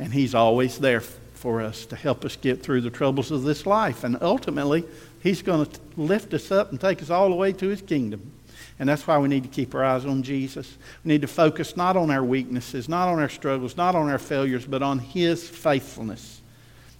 And 0.00 0.12
he's 0.12 0.34
always 0.34 0.80
there 0.80 1.02
for 1.38 1.60
us 1.62 1.86
to 1.86 1.96
help 1.96 2.24
us 2.24 2.36
get 2.36 2.62
through 2.62 2.80
the 2.80 2.90
troubles 2.90 3.30
of 3.30 3.44
this 3.44 3.64
life. 3.64 4.04
And 4.04 4.18
ultimately, 4.20 4.84
he's 5.22 5.42
going 5.42 5.66
to 5.66 5.80
lift 5.96 6.34
us 6.34 6.50
up 6.50 6.70
and 6.70 6.80
take 6.80 7.02
us 7.02 7.10
all 7.10 7.28
the 7.28 7.34
way 7.34 7.52
to 7.52 7.68
his 7.68 7.82
kingdom. 7.82 8.32
And 8.78 8.88
that's 8.88 9.06
why 9.06 9.18
we 9.18 9.28
need 9.28 9.42
to 9.42 9.48
keep 9.48 9.74
our 9.74 9.84
eyes 9.84 10.06
on 10.06 10.22
Jesus. 10.22 10.76
We 11.04 11.08
need 11.08 11.22
to 11.22 11.28
focus 11.28 11.76
not 11.76 11.96
on 11.96 12.10
our 12.10 12.22
weaknesses, 12.22 12.88
not 12.88 13.08
on 13.08 13.18
our 13.18 13.28
struggles, 13.28 13.76
not 13.76 13.94
on 13.94 14.08
our 14.08 14.18
failures, 14.18 14.66
but 14.66 14.82
on 14.82 15.00
his 15.00 15.48
faithfulness. 15.48 16.40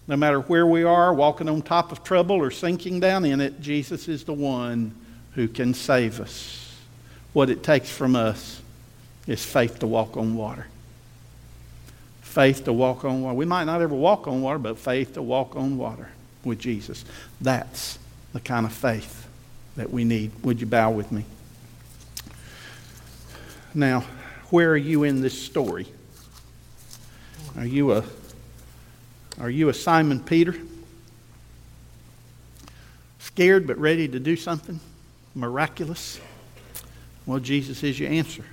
No 0.09 0.17
matter 0.17 0.41
where 0.41 0.67
we 0.67 0.83
are, 0.83 1.15
walking 1.15 1.49
on 1.49 1.63
top 1.63 1.93
of 1.93 2.03
trouble 2.03 2.37
or 2.37 2.51
sinking 2.51 2.99
down 2.99 3.25
in 3.25 3.41
it, 3.41 3.61
Jesus 3.61 4.09
is 4.09 4.25
the 4.25 4.33
one 4.33 4.95
who 5.35 5.47
can 5.47 5.75
save 5.75 6.21
us. 6.21 6.75
What 7.33 7.51
it 7.51 7.63
takes 7.63 7.91
from 7.91 8.17
us 8.17 8.61
is 9.27 9.45
faith 9.45 9.79
to 9.81 9.87
walk 9.87 10.17
on 10.17 10.35
water. 10.35 10.67
Faith 12.23 12.65
to 12.65 12.73
walk 12.73 13.05
on 13.05 13.23
water. 13.23 13.37
We 13.37 13.45
might 13.45 13.65
not 13.65 13.83
ever 13.83 13.95
walk 13.95 14.27
on 14.27 14.43
water, 14.43 14.59
but 14.59 14.79
faith 14.79 15.15
to 15.15 15.23
walk 15.23 15.55
on 15.55 15.79
water 15.79 16.09
with 16.43 16.59
Jesus. 16.59 17.05
That's 17.41 17.99
the 18.39 18.45
kind 18.45 18.65
of 18.65 18.73
faith 18.73 19.27
that 19.75 19.91
we 19.91 20.05
need. 20.05 20.31
Would 20.45 20.61
you 20.61 20.67
bow 20.69 20.93
with 20.93 21.11
me? 21.11 21.25
Now, 23.75 24.05
where 24.51 24.71
are 24.71 24.77
you 24.77 25.03
in 25.03 25.21
this 25.21 25.37
story? 25.37 25.89
Are 27.57 27.67
you 27.67 27.95
a 27.95 28.05
are 29.41 29.51
you 29.51 29.71
a 29.71 29.75
Simon 29.75 30.21
Peter? 30.21 30.55
Scared 33.19 33.67
but 33.67 33.77
ready 33.77 34.07
to 34.07 34.21
do 34.21 34.37
something 34.37 34.79
miraculous? 35.35 36.21
Well, 37.27 37.41
Jesus 37.41 37.83
is 37.83 37.99
your 37.99 38.09
answer. 38.09 38.45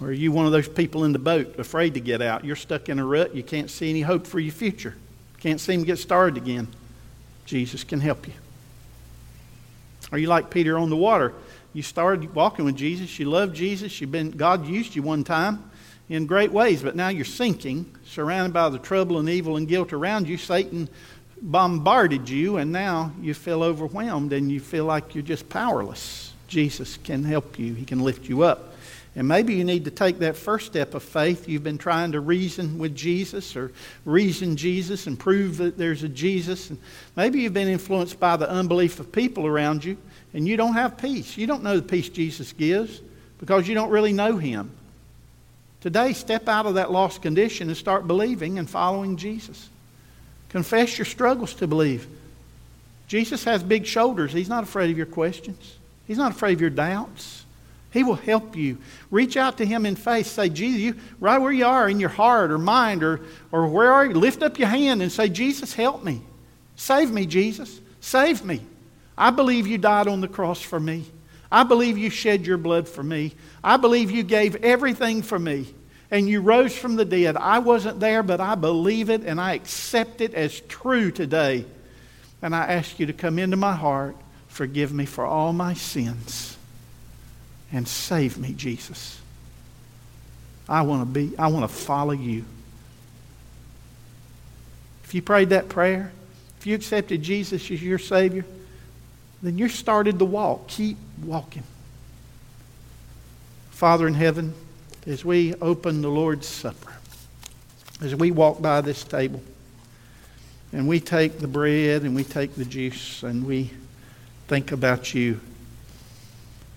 Or 0.00 0.08
are 0.08 0.12
you 0.12 0.32
one 0.32 0.46
of 0.46 0.52
those 0.52 0.68
people 0.68 1.04
in 1.04 1.12
the 1.12 1.18
boat 1.18 1.58
afraid 1.58 1.92
to 1.92 2.00
get 2.00 2.22
out? 2.22 2.42
You're 2.42 2.56
stuck 2.56 2.88
in 2.88 2.98
a 2.98 3.04
rut. 3.04 3.34
You 3.34 3.42
can't 3.42 3.70
see 3.70 3.90
any 3.90 4.00
hope 4.00 4.26
for 4.26 4.40
your 4.40 4.52
future. 4.52 4.96
Can't 5.40 5.60
seem 5.60 5.80
to 5.80 5.86
get 5.86 5.98
started 5.98 6.38
again. 6.38 6.68
Jesus 7.44 7.84
can 7.84 8.00
help 8.00 8.26
you. 8.26 8.34
Are 10.10 10.18
you 10.18 10.26
like 10.26 10.50
Peter 10.50 10.78
on 10.78 10.90
the 10.90 10.96
water? 10.96 11.32
You 11.72 11.82
started 11.82 12.34
walking 12.34 12.64
with 12.64 12.76
Jesus. 12.76 13.18
You 13.18 13.30
love 13.30 13.54
Jesus. 13.54 14.00
You've 14.00 14.12
been, 14.12 14.30
God 14.30 14.66
used 14.66 14.94
you 14.94 15.02
one 15.02 15.24
time 15.24 15.70
in 16.08 16.26
great 16.26 16.52
ways, 16.52 16.82
but 16.82 16.94
now 16.94 17.08
you're 17.08 17.24
sinking, 17.24 17.90
surrounded 18.04 18.52
by 18.52 18.68
the 18.68 18.78
trouble 18.78 19.18
and 19.18 19.28
evil 19.28 19.56
and 19.56 19.66
guilt 19.66 19.92
around 19.92 20.28
you. 20.28 20.36
Satan 20.36 20.88
bombarded 21.40 22.28
you, 22.28 22.58
and 22.58 22.70
now 22.70 23.12
you 23.20 23.34
feel 23.34 23.62
overwhelmed 23.62 24.32
and 24.32 24.52
you 24.52 24.60
feel 24.60 24.84
like 24.84 25.14
you're 25.14 25.24
just 25.24 25.48
powerless. 25.48 26.32
Jesus 26.46 26.98
can 26.98 27.24
help 27.24 27.58
you, 27.58 27.72
He 27.72 27.86
can 27.86 28.00
lift 28.00 28.28
you 28.28 28.42
up. 28.42 28.71
And 29.14 29.28
maybe 29.28 29.54
you 29.54 29.64
need 29.64 29.84
to 29.84 29.90
take 29.90 30.20
that 30.20 30.36
first 30.36 30.66
step 30.66 30.94
of 30.94 31.02
faith. 31.02 31.46
You've 31.46 31.62
been 31.62 31.78
trying 31.78 32.12
to 32.12 32.20
reason 32.20 32.78
with 32.78 32.96
Jesus 32.96 33.54
or 33.56 33.72
reason 34.06 34.56
Jesus 34.56 35.06
and 35.06 35.18
prove 35.18 35.58
that 35.58 35.76
there's 35.76 36.02
a 36.02 36.08
Jesus. 36.08 36.70
And 36.70 36.78
maybe 37.14 37.40
you've 37.40 37.52
been 37.52 37.68
influenced 37.68 38.18
by 38.18 38.36
the 38.36 38.48
unbelief 38.48 39.00
of 39.00 39.12
people 39.12 39.46
around 39.46 39.84
you 39.84 39.98
and 40.34 40.48
you 40.48 40.56
don't 40.56 40.74
have 40.74 40.96
peace. 40.96 41.36
You 41.36 41.46
don't 41.46 41.62
know 41.62 41.76
the 41.76 41.82
peace 41.82 42.08
Jesus 42.08 42.52
gives 42.52 43.00
because 43.38 43.68
you 43.68 43.74
don't 43.74 43.90
really 43.90 44.12
know 44.12 44.36
Him. 44.38 44.70
Today, 45.82 46.12
step 46.12 46.48
out 46.48 46.64
of 46.64 46.74
that 46.74 46.92
lost 46.92 47.22
condition 47.22 47.68
and 47.68 47.76
start 47.76 48.06
believing 48.06 48.58
and 48.58 48.70
following 48.70 49.16
Jesus. 49.16 49.68
Confess 50.48 50.96
your 50.96 51.04
struggles 51.04 51.54
to 51.54 51.66
believe. 51.66 52.06
Jesus 53.08 53.44
has 53.44 53.62
big 53.62 53.84
shoulders. 53.84 54.32
He's 54.32 54.48
not 54.48 54.62
afraid 54.62 54.90
of 54.90 54.96
your 54.96 55.06
questions, 55.06 55.76
He's 56.06 56.18
not 56.18 56.32
afraid 56.32 56.54
of 56.54 56.60
your 56.60 56.70
doubts. 56.70 57.44
He 57.92 58.02
will 58.02 58.14
help 58.14 58.56
you. 58.56 58.78
Reach 59.10 59.36
out 59.36 59.58
to 59.58 59.66
Him 59.66 59.84
in 59.84 59.96
faith. 59.96 60.26
Say, 60.26 60.48
Jesus, 60.48 60.80
you, 60.80 60.96
right 61.20 61.38
where 61.38 61.52
you 61.52 61.66
are 61.66 61.88
in 61.88 62.00
your 62.00 62.08
heart 62.08 62.50
or 62.50 62.58
mind 62.58 63.02
or, 63.02 63.20
or 63.50 63.66
where 63.66 63.92
are 63.92 64.06
you, 64.06 64.14
lift 64.14 64.42
up 64.42 64.58
your 64.58 64.68
hand 64.68 65.02
and 65.02 65.12
say, 65.12 65.28
Jesus, 65.28 65.74
help 65.74 66.02
me. 66.02 66.22
Save 66.76 67.10
me, 67.10 67.26
Jesus. 67.26 67.80
Save 68.00 68.44
me. 68.44 68.62
I 69.16 69.30
believe 69.30 69.66
you 69.66 69.78
died 69.78 70.08
on 70.08 70.20
the 70.20 70.28
cross 70.28 70.60
for 70.60 70.80
me. 70.80 71.04
I 71.50 71.64
believe 71.64 71.98
you 71.98 72.08
shed 72.08 72.46
your 72.46 72.56
blood 72.56 72.88
for 72.88 73.02
me. 73.02 73.34
I 73.62 73.76
believe 73.76 74.10
you 74.10 74.22
gave 74.22 74.56
everything 74.56 75.20
for 75.20 75.38
me 75.38 75.66
and 76.10 76.28
you 76.28 76.40
rose 76.42 76.76
from 76.76 76.96
the 76.96 77.04
dead. 77.04 77.36
I 77.36 77.58
wasn't 77.58 77.98
there, 77.98 78.22
but 78.22 78.40
I 78.40 78.54
believe 78.54 79.10
it 79.10 79.22
and 79.24 79.40
I 79.40 79.54
accept 79.54 80.20
it 80.20 80.34
as 80.34 80.60
true 80.60 81.10
today. 81.10 81.64
And 82.42 82.54
I 82.54 82.66
ask 82.66 82.98
you 82.98 83.06
to 83.06 83.12
come 83.12 83.38
into 83.38 83.56
my 83.56 83.74
heart, 83.74 84.16
forgive 84.48 84.92
me 84.92 85.06
for 85.06 85.24
all 85.24 85.52
my 85.52 85.74
sins, 85.74 86.51
and 87.72 87.88
save 87.88 88.38
me, 88.38 88.52
Jesus. 88.52 89.20
I 90.68 90.82
want 90.82 91.02
to 91.02 91.06
be, 91.06 91.36
I 91.38 91.48
want 91.48 91.68
to 91.68 91.74
follow 91.74 92.12
you. 92.12 92.44
If 95.04 95.14
you 95.14 95.22
prayed 95.22 95.50
that 95.50 95.68
prayer, 95.68 96.12
if 96.58 96.66
you 96.66 96.74
accepted 96.74 97.22
Jesus 97.22 97.70
as 97.70 97.82
your 97.82 97.98
Savior, 97.98 98.44
then 99.42 99.58
you 99.58 99.68
started 99.68 100.18
the 100.18 100.24
walk. 100.24 100.68
Keep 100.68 100.96
walking. 101.24 101.64
Father 103.70 104.06
in 104.06 104.14
heaven, 104.14 104.54
as 105.06 105.24
we 105.24 105.54
open 105.56 106.02
the 106.02 106.08
Lord's 106.08 106.46
Supper, 106.46 106.92
as 108.00 108.14
we 108.14 108.30
walk 108.30 108.62
by 108.62 108.80
this 108.80 109.02
table, 109.02 109.42
and 110.72 110.88
we 110.88 111.00
take 111.00 111.38
the 111.38 111.48
bread 111.48 112.02
and 112.02 112.14
we 112.14 112.24
take 112.24 112.54
the 112.54 112.64
juice 112.64 113.22
and 113.22 113.44
we 113.44 113.70
think 114.48 114.72
about 114.72 115.12
you. 115.12 115.40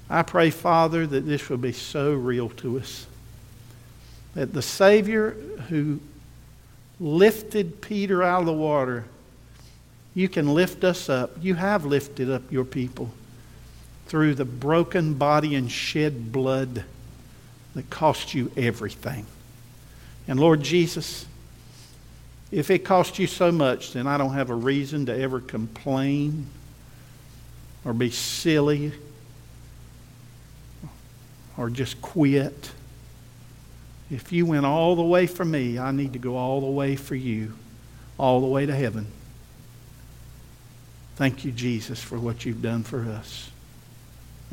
I 0.10 0.22
pray, 0.22 0.52
Father, 0.52 1.08
that 1.08 1.22
this 1.22 1.50
will 1.50 1.58
be 1.58 1.72
so 1.72 2.14
real 2.14 2.50
to 2.50 2.80
us. 2.80 3.08
That 4.36 4.54
the 4.54 4.62
Savior 4.62 5.32
who 5.70 6.00
lifted 7.00 7.82
Peter 7.82 8.22
out 8.22 8.42
of 8.42 8.46
the 8.46 8.54
water, 8.54 9.06
you 10.14 10.30
can 10.30 10.54
lift 10.54 10.84
us 10.84 11.10
up. 11.10 11.32
You 11.42 11.56
have 11.56 11.86
lifted 11.86 12.30
up 12.30 12.52
your 12.52 12.66
people 12.66 13.10
through 14.08 14.36
the 14.36 14.46
broken 14.46 15.16
body 15.16 15.56
and 15.56 15.72
shed 15.72 16.32
blood 16.32 16.84
that 17.74 17.90
cost 17.90 18.34
you 18.34 18.52
everything. 18.56 19.26
And 20.28 20.40
Lord 20.40 20.62
Jesus, 20.62 21.26
if 22.52 22.70
it 22.70 22.80
cost 22.80 23.18
you 23.18 23.28
so 23.28 23.52
much, 23.52 23.94
then 23.94 24.06
I 24.06 24.18
don't 24.18 24.34
have 24.34 24.50
a 24.52 24.56
reason 24.56 25.08
to 25.08 25.18
ever 25.18 25.40
complain 25.40 26.46
or 27.84 27.94
be 27.94 28.12
silly 28.12 28.94
or 31.58 31.70
just 31.70 32.02
quit. 32.02 32.72
If 34.12 34.32
you 34.32 34.46
went 34.46 34.66
all 34.66 34.96
the 34.96 35.04
way 35.04 35.28
for 35.28 35.46
me, 35.46 35.80
I 35.80 35.92
need 35.92 36.14
to 36.14 36.20
go 36.20 36.36
all 36.38 36.62
the 36.62 36.68
way 36.68 36.96
for 36.96 37.16
you, 37.16 37.54
all 38.18 38.42
the 38.42 38.48
way 38.48 38.66
to 38.66 38.76
heaven. 38.76 39.08
Thank 41.16 41.46
you, 41.46 41.52
Jesus, 41.52 42.02
for 42.04 42.20
what 42.20 42.46
you've 42.46 42.62
done 42.62 42.84
for 42.84 43.04
us. 43.04 43.50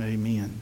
Amen. 0.01 0.61